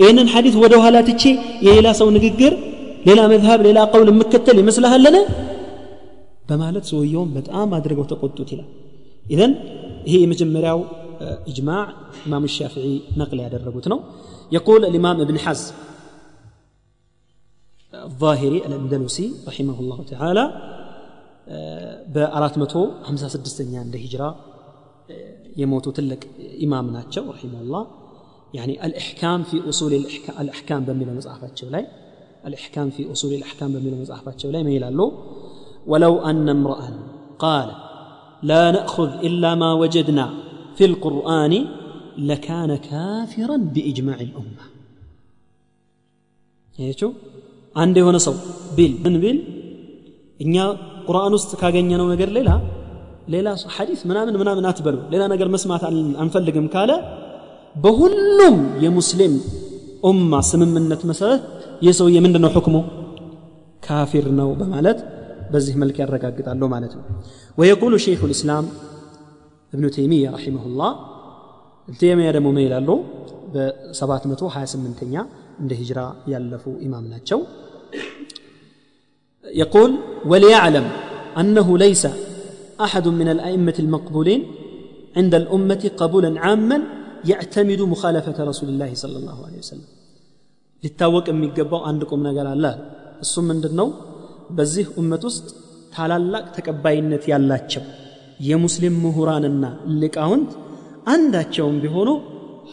[0.00, 1.22] ይህንን ሐዲስ ወደ ኋላ ትቼ
[1.66, 2.52] የሌላ ሰው ንግግር
[3.08, 5.16] ሌላ መዝሀብ ሌላ ቀውል የምከተል ይመስልሃለን
[6.50, 8.68] በማለት ሰውየውም በጣም አድርገው ተቆጡት ይላል
[9.34, 9.52] ኢዘን
[10.08, 10.80] ይሄ የመጀመሪያው
[11.50, 11.84] ኢጅማዕ
[12.26, 12.86] ኢማም ሻፊዒ
[13.22, 14.00] ነቅል ያደረጉት ነው
[14.56, 15.74] يقول الإمام ابن حزم
[17.92, 20.44] الظاهري الأندلسي رحمه الله تعالى
[22.14, 22.74] በአራት መቶ
[23.08, 24.22] ሀምሳ ስድስተኛ እንደ ሂጅራ
[25.57, 26.27] يموتوا تلك
[26.63, 27.87] إمام ناتشو رحمه الله
[28.53, 29.93] يعني الإحكام في أصول
[30.39, 31.87] الإحكام بمن المصحفة شولاي
[32.47, 35.13] الإحكام في أصول الإحكام بمن المصحفة شولاي ما يلالو
[35.87, 36.89] ولو أن امرأة
[37.39, 37.69] قال
[38.43, 40.33] لا نأخذ إلا ما وجدنا
[40.75, 41.65] في القرآن
[42.17, 44.63] لكان كافرا بإجماع الأمة
[46.79, 47.11] يشو
[47.75, 48.41] عندي هنا صوت
[48.77, 49.37] بيل من بيل
[50.41, 50.55] إن
[51.07, 52.59] قرآن استكاجن ينوم قرليلها
[53.34, 55.82] ሌላ ሐዲስ ምናምን ምናምን አትበሉ ሌላ ነገር መስማት
[56.22, 56.92] አንፈልግም ካለ
[57.76, 59.34] በሁሉም የሙስሊም
[60.10, 61.42] ኡማ ስምምነት መሰረት
[61.86, 62.76] የሰውዬ ምንድን ነው ሕክሙ
[63.82, 64.98] ካፊር ነው በማለት
[65.52, 67.04] በዚህ መልክ ያረጋግጣሉ ማለት ነው
[67.58, 68.66] ወየቁሉ ሸይኹ ልእስላም
[69.72, 70.92] እብኑ ተይሚያ ረሒመሁላህ
[71.88, 72.88] እብን ተይሚያ ደግሞ ምን ይላሉ
[73.54, 75.14] በ728ኛ
[75.62, 76.00] እንደ ሂጅራ
[76.34, 77.40] ያለፉ ኢማም ናቸው
[79.44, 79.90] يقول
[80.26, 80.86] وليعلم
[81.36, 82.04] أنه ليس
[82.86, 84.40] أحد من الأئمة المقبولين
[85.18, 86.78] عند الأمة قبولا عاما
[87.30, 89.88] يعتمد مخالفة رسول الله صلى الله عليه وسلم
[90.82, 92.74] للتاوك أمي قبو عندكم نقال الله
[93.24, 93.88] السم من دنو
[94.56, 95.46] بزيه أمة است
[95.94, 97.84] ታላላቅ ተቀባይነት ያላቸው
[98.48, 99.64] የሙስሊም ምሁራንና
[100.02, 100.50] ሊቃውንት
[101.12, 102.10] አንዳቸውም ቢሆኑ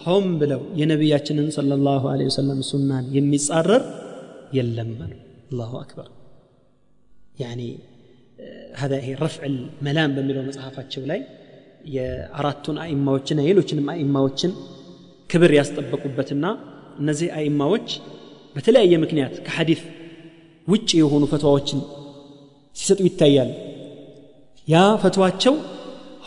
[0.02, 3.84] ሆም ብለው የነቢያችንን ሰለላሁ ዐለይሂ ወሰለም ሱናን የሚጻረር
[4.58, 5.14] የለም አሉ
[5.52, 6.10] አላሁ አክበር
[7.40, 7.70] يعني
[8.76, 11.20] هذا هي رفع الملام በሚለው መጽሐፋቸው ላይ
[11.96, 14.52] የአራቱን አይማዎችና የሌሎችንም አይማዎችን
[15.30, 16.46] ክብር ያስጠበቁበትና
[17.02, 17.88] እነዚህ አይማዎች
[18.56, 19.82] በተለያየ ምክንያት ከሐዲፍ
[20.68, 21.80] ውጭ የሆኑ ፈትዋዎችን
[22.76, 23.50] ሲሰጡ ይታያል
[24.68, 25.56] ያ ፈትዋቸው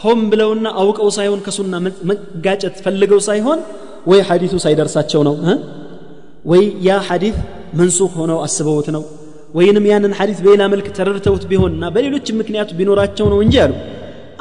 [0.02, 1.74] ሆን ብለውና አውቀው ሳይሆን ከሱና
[2.10, 3.60] መጋጨት ፈልገው ሳይሆን
[4.10, 5.36] ወይ ሐዲሱ ሳይደርሳቸው ነው
[6.50, 7.36] ወይ ያ ሐዲስ
[7.80, 9.02] መንሱኽ ሆነው አስበውት ነው
[9.53, 13.73] ወይንም ያንን ሐዲስ በሌላ መልክ ተረድተውት ቢሆንና በሌሎች ምክንያቱ ቢኖራቸው ነው እንጂ አሉ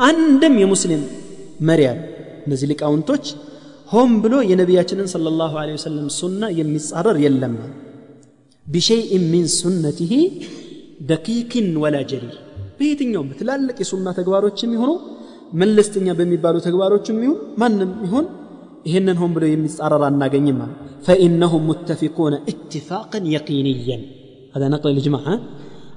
[0.08, 1.02] አንድም የሙስሊም
[1.68, 1.98] መሪ አሉ
[2.46, 3.24] እነዚህ ሊቃውንቶች
[3.92, 7.54] ሆም ብሎ የነቢያችንን صለ ላሁ ለ ወሰለም ሱና የሚጻረር የለም
[8.66, 10.12] ቢሸይእ ሚን ሱነትህ
[11.10, 12.34] ደቂቅን ወላ ጀሊል
[12.78, 14.92] በየትኛውም ትላልቅ የሱና ተግባሮችም ይሆኑ
[15.60, 18.26] መለስተኛ በሚባሉ ተግባሮችም ይሁን ማንም ይሁን
[18.86, 20.72] ይህንን ሆን ብሎ የሚጻረር አናገኝም አለ
[21.06, 24.02] ፈኢነሁም ሙተፊቁነ እትፋቅን የቂንየን
[24.55, 25.25] هذا نقل الإجماع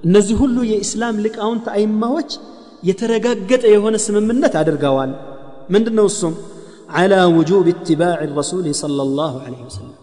[0.06, 2.30] እነዚህ ሁሉ የኢስላም ሊቃውንት አይማዎች
[2.88, 5.10] የተረጋገጠ የሆነ ስምምነት አድርገዋል
[5.74, 6.34] ምንድነው እሱም
[6.98, 9.96] على وجوب اتباع الرسول صلى الله عليه وسلم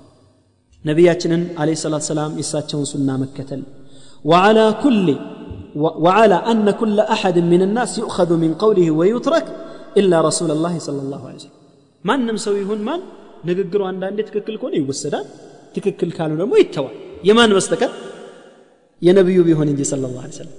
[0.86, 3.61] ነቢያችንን عليه الصلاة والسلام የሳቸውን ሱና መከተል
[4.30, 5.07] وعلى كل
[6.06, 9.45] وعلى أن كل أحد من الناس يؤخذ من قوله ويترك
[9.99, 11.56] إلا رسول الله صلى الله عليه وسلم
[12.03, 13.02] ማንም ሰው ይሁን ማን
[13.49, 15.26] ንግግሩ አንዳንዴ ትክክል ከሆነ ይወሰዳል
[15.76, 16.95] ትክክል ካሉ ደግሞ ይተዋል
[17.28, 17.91] የማን በስተቀር
[19.03, 20.57] የነቢዩ ቢሆን እንጂ ስለ ላ ሰለም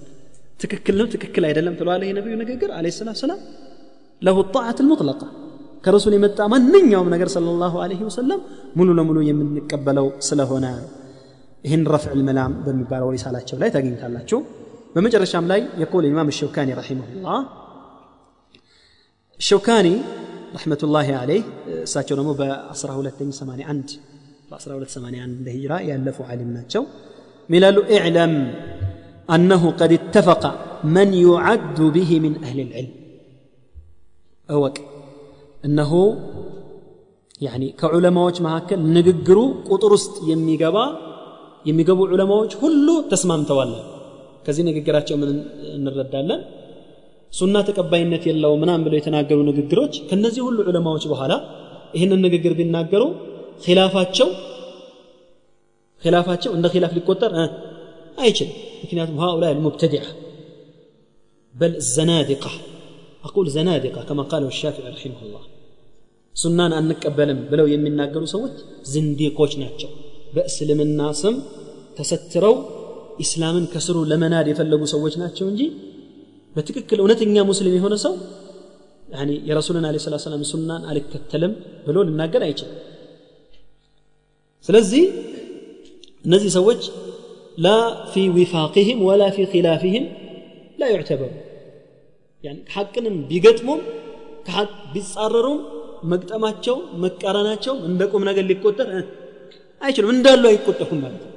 [0.64, 3.40] ትክክል ነው ትክክል አይደለም ትለዋለህ የነቢዩ ንግግር አለ ሰላት ሰላም
[4.22, 5.22] ለሁ ጣዓት ልሙጥለቃ
[5.86, 8.42] ከረሱል የመጣ ማንኛውም ነገር ስለ ላሁ አለህ ወሰለም
[8.80, 10.66] ሙሉ ለሙሉ የምንቀበለው ስለሆነ
[11.64, 14.40] ይህን ረፍዕ ልመላም በሚባለው ሪሳላቸው ላይ ታገኝታላችሁ
[14.96, 17.40] በመጨረሻም ላይ የቆል ኢማም ሸውካኒ ረሒመሁላህ
[19.40, 19.88] ሸውካኒ
[20.56, 21.44] ረሕመቱላሂ አለይህ
[21.86, 23.94] እሳቸው ደግሞ በ1281
[24.50, 26.84] በ1281 እንደ ሂጅራ ያለፉ ዓሊም ናቸው
[27.50, 28.34] ሚላሉ ኢዕለም
[29.30, 30.44] አነሁ ቀድ ኢተፈቀ
[30.96, 32.90] መን ዩዓዱ ብህ ምን አህል ልዕልም
[34.50, 34.76] እወቅ።
[35.64, 35.92] እነሆ
[37.82, 39.38] ከዑለማዎች መካከል ንግግሩ
[39.70, 40.78] ቁጥር ውስጥ የሚገባ
[41.66, 43.72] የሚገቡ ዑለማዎች ሁሉ ተስማምተዋል።
[44.46, 45.30] ከዚህ ንግግራቸው ምን
[45.76, 46.42] እንረዳለን?
[47.32, 51.34] ሱና ተቀባይነት የለው ምናም ብለው የተናገሩ ንግግሮች ከነዚህ ሁሉ ዑለማዎች በኋላ
[51.96, 53.04] ይህንን ንግግር ቢናገሩ
[53.64, 54.30] ኪላፋቸው
[56.03, 57.33] ኺላፋቸው እንደ ኺላፍ ሊቆጠር
[58.19, 58.53] አይችልም
[58.83, 60.11] ምክንያቱም هؤلاء المبتدعة
[61.55, 62.53] بل الزنادقة
[63.25, 65.43] أقول زنادقة كما قاله الشافعي رحمه الله
[66.35, 68.57] ሱናን አንቀበልም ብለው የሚናገሩ ሰዎች
[68.93, 69.91] ዝንዲቆች ናቸው
[70.35, 71.37] በእስልምና ስም
[71.97, 72.55] ተሰትረው
[73.25, 75.63] ኢስላምን ከስሩ ለመናድ የፈለጉ ሰዎች ናቸው እንጂ
[76.57, 78.15] በትክክል እውነተኛ ሙስሊም የሆነ ሰው
[79.49, 81.53] የረሱልን አለ ስላት ሰላም ሱናን አልከተልም
[81.87, 82.77] ብሎ ልናገር አይችልም
[84.69, 85.03] ስለዚህ
[86.27, 86.83] እነዚህ ሰዎች
[87.67, 87.69] ላ
[88.13, 90.05] ፊ ዊፋቅህም ወላ ፊ ኪላፍህም
[90.81, 91.33] ላ ዩዕተበሩ
[92.75, 93.81] ሐቅንም ቢገጥሙም
[94.47, 95.59] ከሐቅ ቢጻረሩም
[96.13, 98.91] መግጠማቸው መቃረናቸው እንደ ቁም ነገር ሊቆጠር
[99.81, 101.35] አይችሉም እንዳሉ አይቆጠፉም ማለት ነው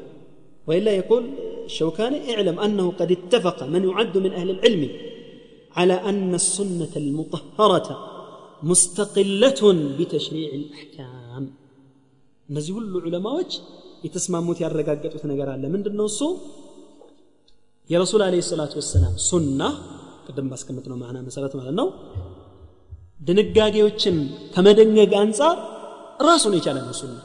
[0.67, 1.23] وإلا يقول
[1.69, 4.83] الشوكاني اعلم أنه قد اتفق من يعد من أهل العلم
[5.79, 7.87] على أن السنة المطهرة
[8.71, 9.61] مستقلة
[9.97, 11.43] بتشريع الأحكام
[12.49, 13.51] እነዚህ ሁሉ ዑለማዎች
[14.05, 16.21] የተስማሙት ያረጋገጡት ነገር አለ ምንድን ነው እሱ
[17.89, 19.61] የረሱል አለ ሰላቱ ወሰላም ሱና
[20.27, 21.87] ቅድም ባስቀምጥ ነው ማዕና መሰረት ማለት ነው
[23.19, 24.17] ድንጋጌዎችን
[24.53, 25.57] ከመደንገግ አንጻር
[26.29, 27.17] ራሱን የቻለ ነው ሱና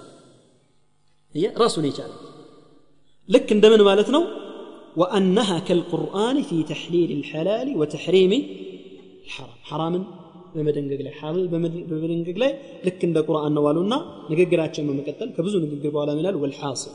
[1.62, 2.12] ራሱን የቻለ
[3.28, 4.24] ልክ እንደምን ማለት ነው
[4.96, 8.32] وأنها كالقرآن في تحليل الحلال وتحريم
[9.26, 9.94] الحرام حرام
[10.54, 11.46] በመደንገግ ላይ ሐላል
[11.90, 12.52] በመደንገግ ላይ
[12.86, 13.94] ልክ እንደ ቁርአን ነው አሉና
[14.32, 16.94] ንግግራቸውን በመቀጠል ከብዙ ንግግር በኋላ ይላል والحاصل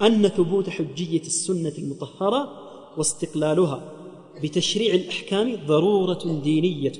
[0.00, 2.40] أن ثبوت حجية السنة المطهرة
[2.98, 3.78] واستقلالها
[4.42, 6.96] بتشريع الأحكام ضرورة دينية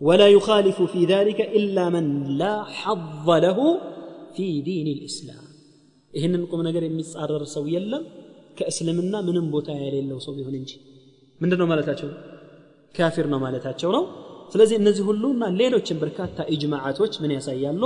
[0.00, 2.04] ولا يخالف في ذلك إلا من
[2.40, 3.58] لا حظ له
[4.36, 5.44] في دين الإسلام
[6.12, 8.04] ይህንን ቁም ነገር የሚጻረር ሰው የለም
[8.58, 10.70] ከእስልምና ምንም ቦታ የሌለው ሰው ቢሆን እንጂ
[11.40, 12.08] ምንድን ነው ማለታቸው
[12.94, 14.02] ካፊር ነው ማለታቸው ነው
[14.49, 17.83] ስለዚህ እነዚህ ሁሉ ሁሉና ሌሎችን በርካታ እጅማዓቶች ምን ያሳያሉ?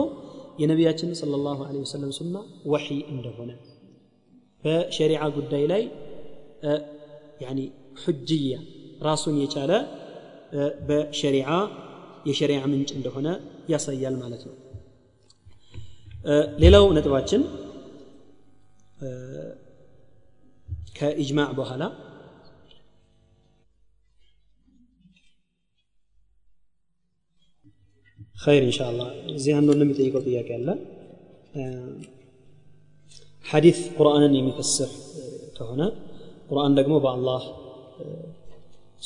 [0.60, 3.52] የነቢያችን ስለ ላሁ ለ ወሰለም ሱና ወሒ እንደሆነ።
[4.64, 5.84] በሸሪዓ ጉዳይ ላይ
[7.42, 7.60] ያኒ
[8.04, 8.56] ሑጅያ
[9.02, 9.72] ራሱን የቻለ
[10.88, 11.50] በሸሪዓ
[12.30, 13.28] የሸሪዓ ምንጭ እንደሆነ
[13.74, 14.56] ያሳያል ማለት ነው።
[16.64, 17.42] ሌላው ነጥባችን
[20.98, 21.84] ከእጅማዕ በኋላ
[28.45, 30.69] ኸይር ኢንሻአላህ እዚህ አንዱ እንደሚጠይቀው ጥያቄ አለ
[33.45, 34.91] ሐዲስ ቁርአንን የሚፈስር
[35.57, 35.83] ከሆነ
[36.51, 37.43] ቁርአን ደግሞ በአላህ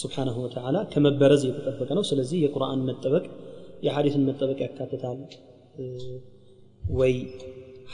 [0.02, 3.24] ስብሓነሁ ወተዓላ ከመበረዝ የተጠበቀ ነው ስለዚህ የቁርአን መጠበቅ
[3.86, 5.18] የሐዲስን መጠበቅ ያካትታል
[6.94, 7.14] ወይ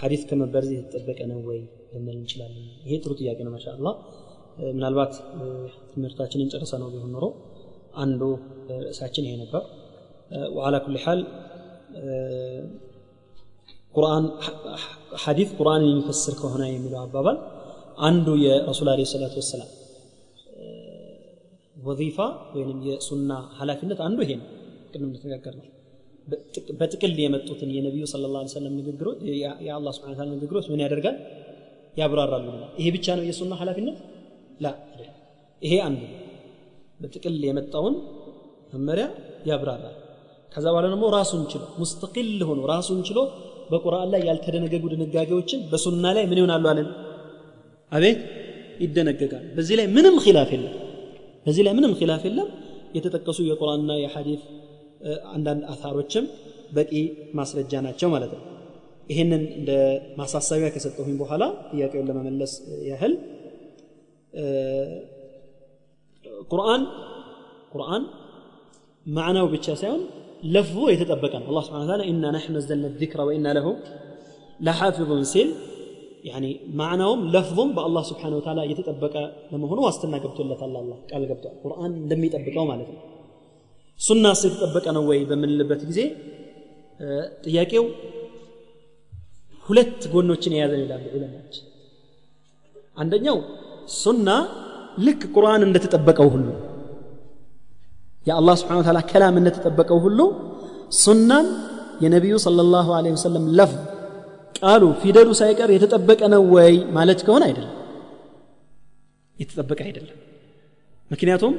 [0.00, 1.60] ሐዲስ ከመበረዝ የተጠበቀ ነው ወይ
[1.94, 3.94] ልንል እንችላለን ይሄ ጥሩ ጥያቄ ነው ማሻ አላህ
[4.74, 5.14] ምናልባት
[5.92, 7.26] ትምህርታችንን ጨርሰ ነው ቢሆን ኖሮ
[8.04, 8.22] አንዱ
[8.82, 9.62] ርዕሳችን ይሄ ነበር
[10.56, 11.20] ወዓላ ኩል ሓል
[13.94, 14.24] ቁርአን
[15.24, 17.36] ሐዲስ ቁርአንን የሚፈስር ከሆነ የሚለው አባባል
[18.08, 19.70] አንዱ የረሱል አለ ሰላቱ ወሰላም
[21.86, 22.18] ወዚፋ
[22.54, 24.48] ወይም የሱና ኃላፊነት አንዱ ይሄ ነው
[24.88, 25.66] ቅድም እንደተነጋገር ነው
[26.80, 29.18] በጥቅል የመጡትን የነቢዩ ስለ ላ ሰለም ንግግሮች
[29.66, 31.16] የአላህ ስብን ታላ ንግግሮች ምን ያደርጋል
[31.96, 32.46] ያብራራሉ
[32.80, 33.98] ይሄ ብቻ ነው የሱና ኃላፊነት
[34.64, 34.72] ላ
[35.62, 36.00] ይሄ አንዱ
[37.00, 37.94] በጥቅል የመጣውን
[38.74, 39.06] መመሪያ
[39.50, 39.96] ያብራራል
[40.51, 43.19] ከዛ በኋላ ደግሞ ራሱን ችሎ ሙስተቂል ሆኖ ራሱን ችሎ
[43.71, 46.87] በቁርአን ላይ ያልተደነገጉ ድንጋጌዎችን በሱና ላይ ምን ይሆናሉ አለን?
[47.91, 48.19] አቤት!
[48.83, 50.75] ይደነገጋል። በዚህ ላይ ምንም ኺላፍ የለም።
[51.45, 52.47] በዚህ ላይ ምንም ኺላፍ የለም።
[52.95, 54.41] የተጠቀሱ የቁርአንና የሐዲስ
[55.33, 56.25] አንዳንድ አታሮችም
[56.75, 56.91] በቂ
[57.37, 58.43] ማስረጃ ናቸው ማለት ነው።
[59.07, 59.71] ይህንን እንደ
[60.19, 62.51] ማሳሰቢያ ከሰጠሁኝ በኋላ ጥያቄውን ለመመለስ
[62.89, 63.13] ያህል
[66.51, 66.83] ቁርአን
[67.73, 68.03] ቁርአን
[69.05, 70.01] ማዕናው ብቻ ሳይሆን
[70.43, 73.67] لفظه يتطبق الله سبحانه وتعالى إنا نحن نزلنا الذكر وإنا له
[74.61, 75.23] لحافظون.
[75.23, 75.49] سيل
[76.23, 76.49] يعني
[76.81, 79.13] معناهم لفظهم بالله سبحانه وتعالى يتطبق
[79.51, 80.79] لما هو واستنا قبتو الله تعالى.
[80.83, 82.95] الله قال قبتو القرآن لم يطبقه ما لفظ
[84.07, 86.05] سنه سيتطبق أنا وي بمن لبت غزي
[87.43, 87.93] طياقيو آه،
[89.69, 91.55] ሁለት ጎኖችን የያዘን ይላሉ ዑለማዎች።
[93.01, 93.37] አንደኛው
[94.01, 94.29] ሱና
[95.05, 96.47] ልክ ቁርአን እንደተጠበቀው ሁሉ
[98.27, 100.27] يا الله سبحانه وتعالى كلام أن تتبكوه له
[101.05, 101.39] سنة
[102.03, 103.73] يا نبي صلى الله عليه وسلم لف
[104.63, 107.67] قالوا في دلو سايكر يتطبق أنا وي ما لك كون عيدل
[109.41, 110.07] يتطبق عيدل
[111.11, 111.53] مكنياتهم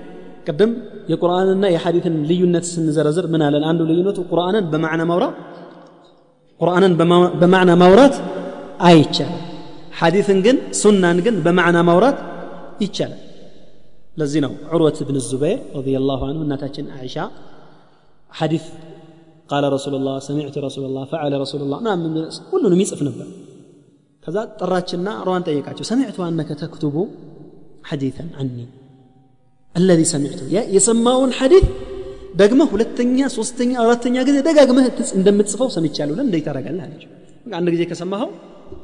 [0.48, 0.70] قدم
[1.10, 5.28] يا قرآننا يا حديثا ليونة سنزرزر من على الآن ليونة قرآنا بمعنى مورا
[6.60, 6.88] قرآنا
[7.40, 8.14] بمعنى مورات
[8.88, 8.98] أي
[10.00, 12.18] حديثا قن سنة قن بمعنى مورات
[12.84, 13.29] يتشالك
[14.19, 17.15] ለዚህ ነው ዑርወት ብን ዙበይር ረዲየላሁ አንሁ እናታችን አይሻ
[18.29, 18.65] ሐዲስ
[19.51, 22.13] ቃለ ረሱሉላ ሰሚዕቱ ረሱሉላ ፈዓለ ረሱሉላ ምናምን
[22.51, 23.27] ሁሉንም ይጽፍ ነበር
[24.23, 26.95] ከዛ ጠራችና ሯን ጠየቃቸው ሰሚዕቱ አነከ ተክቱቡ
[27.89, 28.57] ሐዲተን አኒ
[29.75, 30.41] አለዚ ሰሚዕቱ
[30.75, 31.65] የሰማውን ሐዲት
[32.41, 34.85] ደግመህ ሁለተኛ ሶስተኛ አራተኛ ጊዜ ደጋግመህ
[35.19, 37.11] እንደምትጽፈው ሰምቻለሁ ለን እንዴት ታደርጋለህ አለችው
[37.59, 38.31] አንድ ጊዜ ከሰማኸው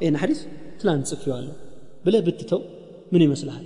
[0.03, 0.39] ይህን ሐዲስ
[0.81, 1.53] ትላንት ጽፌዋለሁ
[2.05, 2.61] ብለህ ብትተው
[3.13, 3.65] ምን ይመስልሃል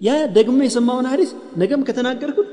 [0.00, 1.30] ያ ደግሞ የሰማውን ሐዲስ
[1.62, 2.48] ነገም ከተናገርኩት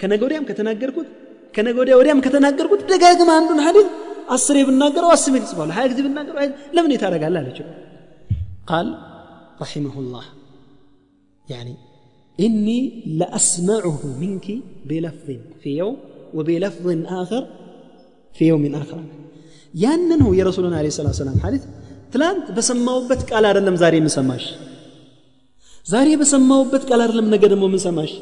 [0.00, 1.08] ከነገ ወዲያም ከተናገርኩት
[1.54, 3.86] ከነገ ወዲያ ወዲያም ከተናገርኩት ደጋግመ አንዱን ሐዲስ
[4.36, 6.40] አስሬ ብናገረው አስቤ ትጽፋለህ ሀያ ጊዜ ብናገረው
[6.76, 7.66] ለምን ታደርጋለህ አለችው
[8.70, 8.88] ቃል
[9.62, 10.26] ረሒመሁላህ
[11.48, 11.68] ያኒ
[12.38, 12.78] إني
[13.20, 14.46] لأسمعه منك
[14.88, 15.28] بلفظ
[15.62, 15.96] في يوم
[16.36, 16.86] وبلفظ
[17.22, 17.42] آخر
[18.34, 19.00] في يوم آخر
[19.74, 21.64] ያንን ነው የረሱሉን አለ ሰላት ሰላም ሐዲት
[22.12, 24.44] ትላንት በሰማውበት ቃል አይደለም ዛሬ የምሰማሽ
[25.86, 28.12] ዛሬ በሰማውበት ቃል አይደለም ነገ ደግሞ የምሰማሽ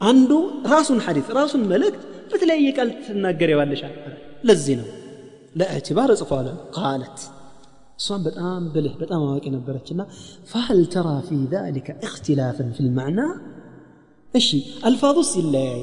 [0.00, 0.30] አንዱ
[0.72, 3.94] ራሱን ሐዲት ራሱን መልእክት በተለያየ ቃል ትናገር የዋለሻል
[4.48, 4.88] ለዚህ ነው
[5.60, 7.18] ለእዕትባር እጽፏለ ቃለት
[7.98, 10.00] እሷም በጣም ብልህ በጣም አዋቂ ነበረችና
[10.52, 13.26] ፈህል ተራ ፊ ذلك اختلافا في المعنى
[14.34, 14.48] እሺ
[14.88, 15.82] አልፋዙስ ይለያይ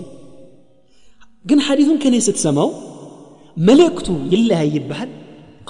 [1.45, 2.69] ግን ሐዲቱን ከኔ ስትሰማው
[3.57, 5.11] መልእክቱ ይለያይብሃል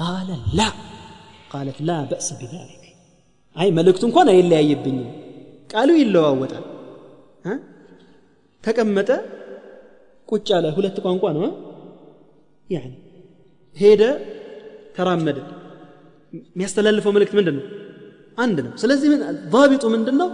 [0.02, 0.30] ቃለ
[0.60, 0.61] ላ
[1.53, 2.81] ቃለት ላ በእስ ቢዛሊክ
[3.57, 5.09] አይ መልእክቱ እንኳን አይለያይብኝም።
[5.70, 6.65] ቃሉ ይለዋወጣል።
[8.65, 9.11] ተቀመጠ
[10.29, 11.45] ቁጭ አለ። ሁለት ቋንቋ ነው
[12.69, 12.93] ያኒ
[13.77, 14.03] ሄደ
[14.97, 15.39] ተራመደ።
[16.49, 17.65] የሚያስተላልፈው መልእክት ምንድን ነው
[18.39, 19.09] አንድ ነው። ስለዚህ
[19.55, 20.29] ضابጡ ምንድን ነው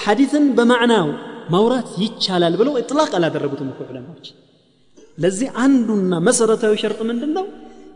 [0.00, 1.06] ሐዲትን በማዕናው
[1.52, 4.26] ማውራት ይቻላል ብለው ጥላቅ አላደረጉትም እኮ ዑለማዎች።
[5.18, 7.46] ለዚህ አንዱና መሰረታዊ ሸርጥ ምንድን ነው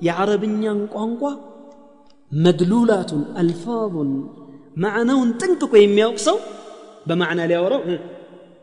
[0.07, 1.23] የአረብኛን ቋንቋ
[2.33, 4.11] መድሉላቱን አልፋዙን
[4.77, 6.37] ማዕናውን ጠንቅቆ የሚያውቅ ሰው
[7.09, 7.83] በማዕና ሊያወራው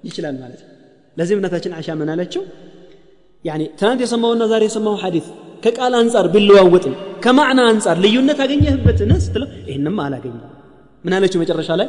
[0.08, 0.72] ይችላል ማለት ነው።
[1.18, 2.44] ለዚህ እምነታችን አሻ ምን አለችው?
[3.80, 5.28] ትናንት የሰማውና ዛሬ የሰማው ሐዲስ
[5.64, 10.44] ከቃል አንጻር ቢለዋወጥም ከማዕና አንጻር ልዩነት አገኘህበትን ስትለው ይህንም አላገኘም።
[11.04, 11.88] ምን አለችው መጨረሻ ላይ?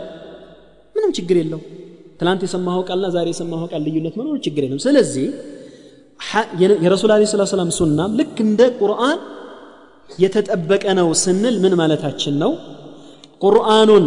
[0.95, 1.61] ምንም ችግር የለው
[2.21, 5.27] ትናንት የሰማኸው ቃልና ዛሬ የሰማኸው ቃል ልዩነት መኖሩ ችግር የለም ስለዚህ
[6.83, 9.19] የረሱል አለ ስላት ሰላም ሱናም ልክ እንደ ቁርአን
[10.24, 12.52] የተጠበቀ ነው ስንል ምን ማለታችን ነው
[13.46, 14.06] ቁርአኑን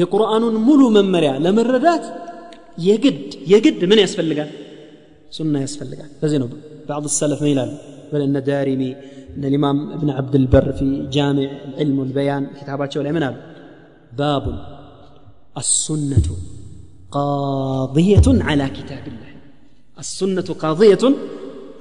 [0.00, 2.06] የቁርአኑን ሙሉ መመሪያ ለመረዳት
[2.86, 3.20] የግድ
[3.52, 4.50] የግድ ምን ያስፈልጋል
[5.36, 6.48] ሱና ያስፈልጋል ለዚህ ነው
[6.88, 7.70] بعض السلف ما يلال
[8.12, 8.90] بل ان دارمي
[9.36, 10.86] ان الامام ابن عبد البر في
[11.16, 13.24] جامع العلم والبيان كتاباته ولا من
[14.12, 14.44] باب
[15.62, 16.28] السنة
[17.16, 19.32] قاضية على كتاب الله
[19.98, 21.04] السنة قاضية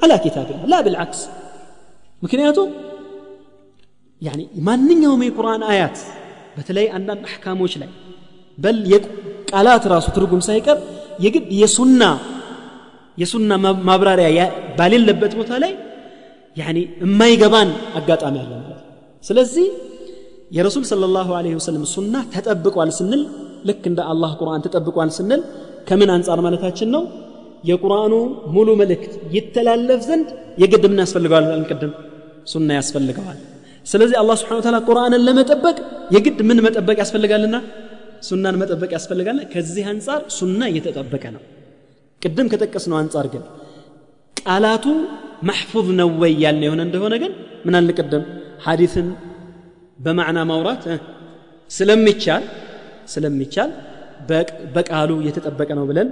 [0.03, 1.19] على كتاب الله لا بالعكس
[2.23, 2.65] مكنياته
[4.22, 5.98] ያኒ ማንኛውም የቁርአን አያት
[6.56, 7.90] በተለይ አንዳንድ አሕካሞች ላይ
[8.58, 8.80] በል
[9.50, 10.78] ቃላት ራሱ ትርጉም ሳይቀር
[11.24, 12.02] የግድ የሱና
[13.18, 13.52] የሱና
[13.88, 14.42] ማብራሪያ
[14.78, 15.72] ባሌለበት ቦታ ላይ
[16.56, 18.84] ያኒ የማይገባን አጋጣሚ አለ ማለት
[19.24, 19.66] ስለዚህ
[20.56, 21.28] የረሱል صለ ላሁ
[21.58, 23.22] ወሰለም ሱና ተጠብቋል ስንል
[23.68, 25.42] ልክ እንደ አላህ ቁርአን ተጠብቋል ስንል
[25.88, 27.02] ከምን አንጻር ማለታችን ነው?
[27.64, 28.12] የቁርአኑ
[28.54, 30.28] ሙሉ መልእክት ይተላለፍ ዘንድ
[30.62, 31.92] የግድ ምን ያስፈልገዋል አልንቅድም
[32.46, 33.38] ሱና ያስፈልገዋል።
[33.90, 35.76] ስለዚህ አላህ ስብሓን ታላ ቁርአንን ለመጠበቅ
[36.14, 37.56] የግድ ምን መጠበቅ ያስፈልጋልና?
[38.28, 41.42] ሱናን መጠበቅ ያስፈልጋል። ከዚህ አንጻር ሱና እየተጠበቀ ነው።
[42.22, 43.44] ቅድም ከጠቀስነው አንጻር ግን
[44.36, 44.84] ቃላቱ
[45.48, 47.32] መሕፉዝ ነው ወይ ያልን የሆነ እንደሆነ ግን
[47.66, 48.24] ምን አለ ቅድም?
[48.66, 49.08] ሐዲስን
[49.98, 50.84] በማዕና ማውራት
[51.70, 52.44] ስለሚቻል
[53.08, 53.70] ስለሚቻል
[54.74, 56.08] በቃሉ የተጠበቀ ነው ብለን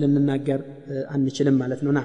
[0.00, 0.60] ልንናገር
[1.14, 2.00] አንችልም ማለት ነው። ና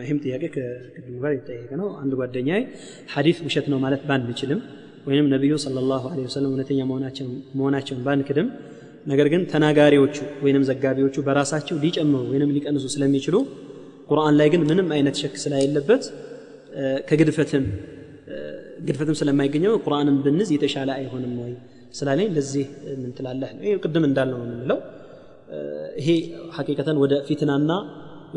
[0.00, 2.50] ይህም ጥያቄ ከቅድሙ ጋር የተጠየቀ ነው። አንድ ጓደኛ
[3.14, 4.60] ሐዲስ ውሸት ነው ማለት ባንችልም
[5.08, 6.80] ወይም ነቢዩ صለ ላሁ ወሰለም እውነተኛ
[7.56, 8.48] መሆናቸውን ባንክድም
[9.06, 13.36] ነገር ግን ተናጋሪዎቹ ወይንም ዘጋቢዎቹ በራሳቸው ሊጨምሩ ወይንም ሊቀንሱ ስለሚችሉ
[14.08, 16.04] ቁርአን ላይ ግን ምንም አይነት ሸክ ስለሌለበት
[17.08, 17.64] ከግድፈትም
[18.86, 21.52] ግድፈትም ስለማይገኘው ቁርአንን ብንዝ የተሻለ አይሆንም ወይ
[21.94, 22.64] ስላለኝ ለዚህ
[23.02, 23.50] ምን ትላለህ?
[23.84, 24.78] ቅድም እንዳልነው ነው የምንለው።
[26.00, 26.08] ይሄ
[26.56, 27.70] ሐቂቀተን ወደ ፊትናና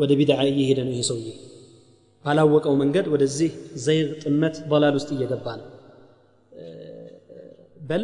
[0.01, 1.29] ወደ ቢድዓ እየሄደ ነው ይሄ ሰውዬ
[2.25, 3.51] ባላወቀው መንገድ ወደዚህ
[3.85, 5.67] ዘይግ ጥመት በላል ውስጥ እየገባ ነው
[7.89, 8.03] በል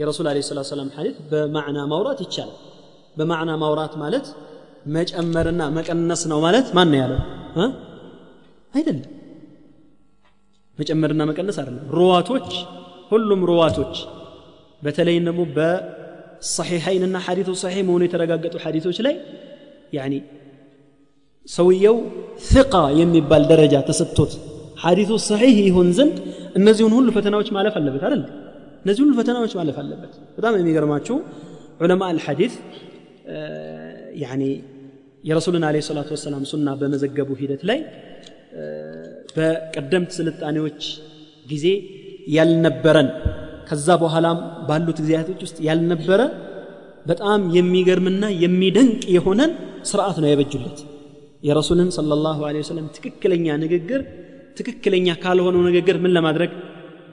[0.00, 2.58] የረሱል አለ ሰላት ሰላም ሐዲት በማዕና ማውራት ይቻላል
[3.16, 4.26] በማዕና ማውራት ማለት
[4.96, 7.20] መጨመርና መቀነስ ነው ማለት ማን ነው ያለው
[8.74, 9.06] አይደለም
[10.78, 12.50] መጨመርና መቀነስ አይደለም ሩዋቶች
[13.10, 13.94] ሁሉም ሩዋቶች
[14.82, 19.14] በተለይም ደግሞ በሰሒሐይንና ሐዲቱ ሰሒሕ መሆኑ የተረጋገጡ ሐዲቶች ላይ
[19.96, 20.14] ያኒ
[21.45, 21.97] ሰውየው
[22.51, 24.31] ثቃ የሚባል ደረጃ ተሰጥቶት
[24.83, 26.15] ሐዲቱ ሰሒህ ይሆን ዘንድ
[26.59, 28.21] እነዚሁን ሁሉ ፈተናዎች ማለፍ አለበት አይደል?
[28.83, 31.15] እነዚህ ሁሉ ፈተናዎች ማለፍ አለበት። በጣም የሚገርማችሁ
[31.83, 32.53] ዑለማ አልሐዲት
[34.23, 34.43] ያኒ
[35.23, 37.79] የረሱልን አለ ሰላቱ ወሰላም ሱና በመዘገቡ ሂደት ላይ
[39.35, 40.81] በቀደምት ስልጣኔዎች
[41.51, 41.65] ጊዜ
[42.35, 43.09] ያልነበረን
[43.69, 44.37] ከዛ በኋላም
[44.67, 46.21] ባሉት ጊዜያቶች ውስጥ ያልነበረ
[47.09, 49.51] በጣም የሚገርምና የሚደንቅ የሆነን
[49.89, 50.77] ስርዓት ነው ያበጁለት
[51.48, 54.00] የረሱልን ሰለላሁ ዐለይሂ ወሰለም ትክክለኛ ንግግር
[54.58, 56.52] ትክክለኛ ካልሆነው ንግግር ምን ለማድረግ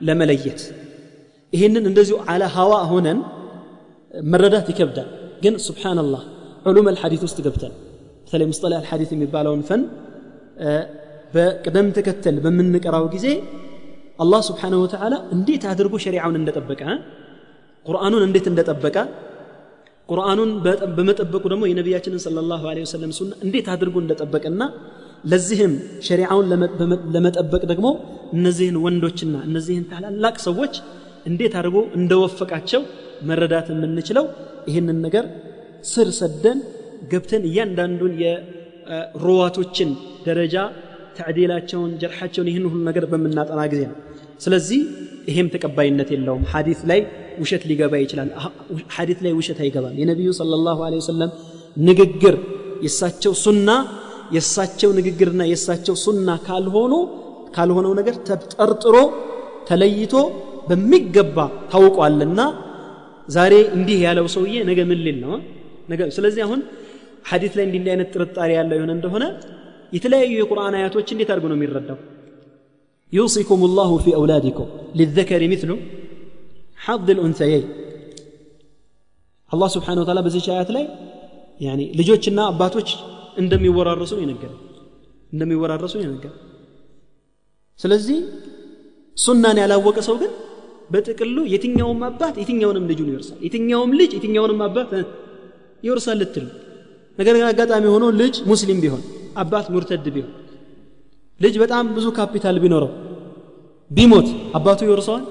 [0.07, 0.61] ለመለየት
[1.53, 3.19] ይህንን እንደዚሁ አለ ሀዋ ሆነን
[4.31, 5.09] መረዳት ይከብዳል
[5.43, 6.23] ግን ሱብሓነላህ
[6.69, 7.73] ዑሉም አልሐዲት ውስጥ ገብተን
[8.23, 9.81] በተለይ ሙስጠላ አልሐዲት የሚባለውን ፈን
[11.35, 13.27] በቅደም ተከተል በምንቀራው ጊዜ
[14.23, 16.81] አላህ ስብሓንሁ ወተዓላ እንዴት አድርጎ ሸሪዓውን እንደጠበቀ
[17.85, 18.97] ቁርአኑን እንዴት እንደጠበቀ
[20.10, 20.50] ቁርአኑን
[20.96, 24.62] በመጠበቁ ደግሞ የነቢያችንን ሰለላሁ ዐለይሂ ወሰለም ሱና እንዴት አድርጎ እንደጠበቀና
[25.24, 25.72] ለዚህም
[26.06, 26.46] ሸሪዓውን
[27.14, 27.88] ለመጠበቅ ደግሞ
[28.36, 30.74] እነዚህን ወንዶችና እነዚህን ታላላቅ ሰዎች
[31.26, 32.82] እንዴት አድርጎ እንደወፈቃቸው
[33.30, 34.26] መረዳት የምንችለው
[34.70, 35.24] ይህንን ነገር
[35.90, 36.58] ስር ሰደን
[37.12, 39.90] ገብተን እያንዳንዱን የሩዋቶችን
[40.26, 40.56] ደረጃ
[41.18, 43.96] ተዕዲላቸውን ጀርሓቸውን ይህን ሁሉ ነገር በምናጠና ጊዜ ነው።
[44.40, 44.80] ስለዚህ
[45.28, 47.00] ይሄም ተቀባይነት የለውም። ሐዲት ላይ
[47.42, 48.28] ውሸት ሊገባ ይችላል።
[48.96, 51.30] ሐዲት ላይ ውሸት አይገባም። የነቢዩ صለ ላሁ ወሰለም
[51.88, 52.36] ንግግር
[52.86, 53.68] የሳቸው ሱና
[54.36, 56.92] የሳቸው ንግግርና የሳቸው ሱና ካልሆኑ
[57.56, 58.96] ካልሆነው ነገር ተጠርጥሮ
[59.68, 60.14] ተለይቶ
[60.68, 61.36] በሚገባ
[61.72, 62.40] ታውቋልና
[63.28, 65.32] ዛሬ እንዲህ ያለው ሰውዬ ነገ ምን ሊል ነው?
[66.16, 66.60] ስለዚህ አሁን
[67.30, 69.24] ሐዲት ላይ እንዲህ አይነት ጥርጣሬ ያለው የሆነ እንደሆነ
[69.92, 71.98] የተለያዩ የቁርአን አያቶች እንዴት አድርጎ ነው የሚረዳው?
[73.13, 75.69] يوصيكم الله في أولادكم للذكر مثل
[76.85, 77.63] حظ الأنثيين
[79.51, 80.85] الله سبحانه وتعالى بزي آيات ላይ
[81.65, 82.89] يعني ልጆችና አባቶች
[83.41, 84.51] እንደሚወራረሱ ይነገር
[85.33, 86.33] እንደሚወራረሱ ይነገር
[87.79, 88.17] ስለዚህ
[89.17, 90.31] ሱናን ያላወቀ ሰው ግን
[90.93, 94.89] በጥቅሉ የትኛውም አባት የትኛውንም ልጁን ይወርሳል የትኛውም ልጅ የትኛውንም አባት
[95.85, 96.45] ይወርሳል ልትል
[97.17, 99.01] ነገር ግን አጋጣሚ ሆኖ ልጅ ሙስሊም ቢሆን
[99.43, 100.33] አባት ሙርተድ ቢሆን
[101.39, 102.91] ልጅ በጣም ብዙ ካፒታል ቢኖረው
[103.91, 105.23] ቢሞት አባቱ ይወርሰዋል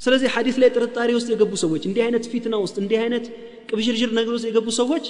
[0.00, 3.24] ስለዚህ ሐዲስ ላይ ጥርጣሬ ውስጥ የገቡ ሰዎች እንዲህ አይነት ፊትና ውስጥ እንዲህ አይነት
[3.68, 5.04] ቅብዥርዥር ነገር ውስጥ የገቡ ሰዎች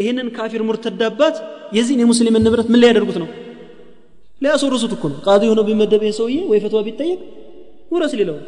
[0.00, 1.36] ይህንን ካፊር ሙርተድ አባት
[1.76, 3.28] የዚህን የሙስሊምን ንብረት ምን ሊያደርጉት ነው
[4.42, 7.20] ሊያስወርሱት እኮ ነው ቃዲ ሆኖ ቢመደብ ይህ ሰውዬ ወይ ፈትዋ ቢጠየቅ
[7.92, 8.38] ورث له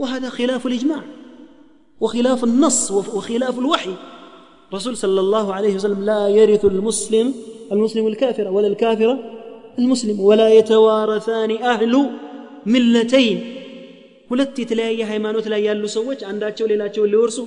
[0.00, 1.02] وهذا خلاف الإجماع
[2.00, 2.80] وخلاف النص
[3.16, 3.94] وخلاف الوحي
[4.74, 7.26] رسول صلى الله عليه وسلم لا يرث المسلم
[7.72, 9.10] المسلم الكافر ولا الكافر
[9.78, 11.94] المسلم ولا يتوارثان أهل
[12.66, 13.38] ملتين
[14.30, 17.38] ሁለት የተለያየ ሃይማኖት ላይ ያሉ ሰዎች አንዳቸው ሌላቸውን ሊወርሱ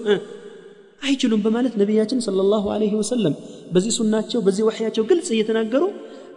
[1.02, 3.34] አይችሉም በማለት ነቢያችን ሰለላሁ ዐለይሂ ወሰለም
[3.74, 5.84] በዚህ ሱናቸው በዚህ ወሕያቸው ግልጽ እየተናገሩ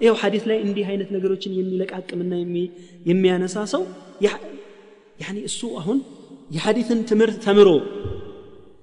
[0.05, 2.33] ይኸው ሐዲስ ላይ እንዲህ አይነት ነገሮችን የሚለቃቅምና
[3.11, 3.83] የሚያነሳ ሰው
[5.25, 5.99] ያኒ እሱ አሁን
[6.57, 7.69] የሐዲትን ትምህርት ተምሮ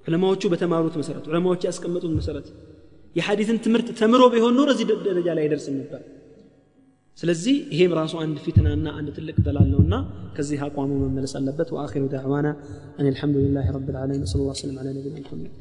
[0.08, 2.46] ዑለማዎቹ በተማሩት መሰረት ዑለማዎቹ ያስቀመጡት መሰረት
[3.16, 6.00] የሐዲትን ትምህርት ተምሮ ቢሆን ኖሮ እዚህ ደረጃ ላይ አይደርስም ነበር
[7.18, 9.94] ስለዚህ ይሄም ራሱ አንድ ፊትናና አንድ ትልቅ ደላል ነውና
[10.36, 12.48] ከዚህ አቋሙ መመለስ አለበት ወአኺሩ ዳዕዋና
[12.98, 15.52] አን አልሐምዱሊላህ ረብ ልዓለሚን ወሰለ ላ ስለም ዐላ ነቢና ሙሐመድ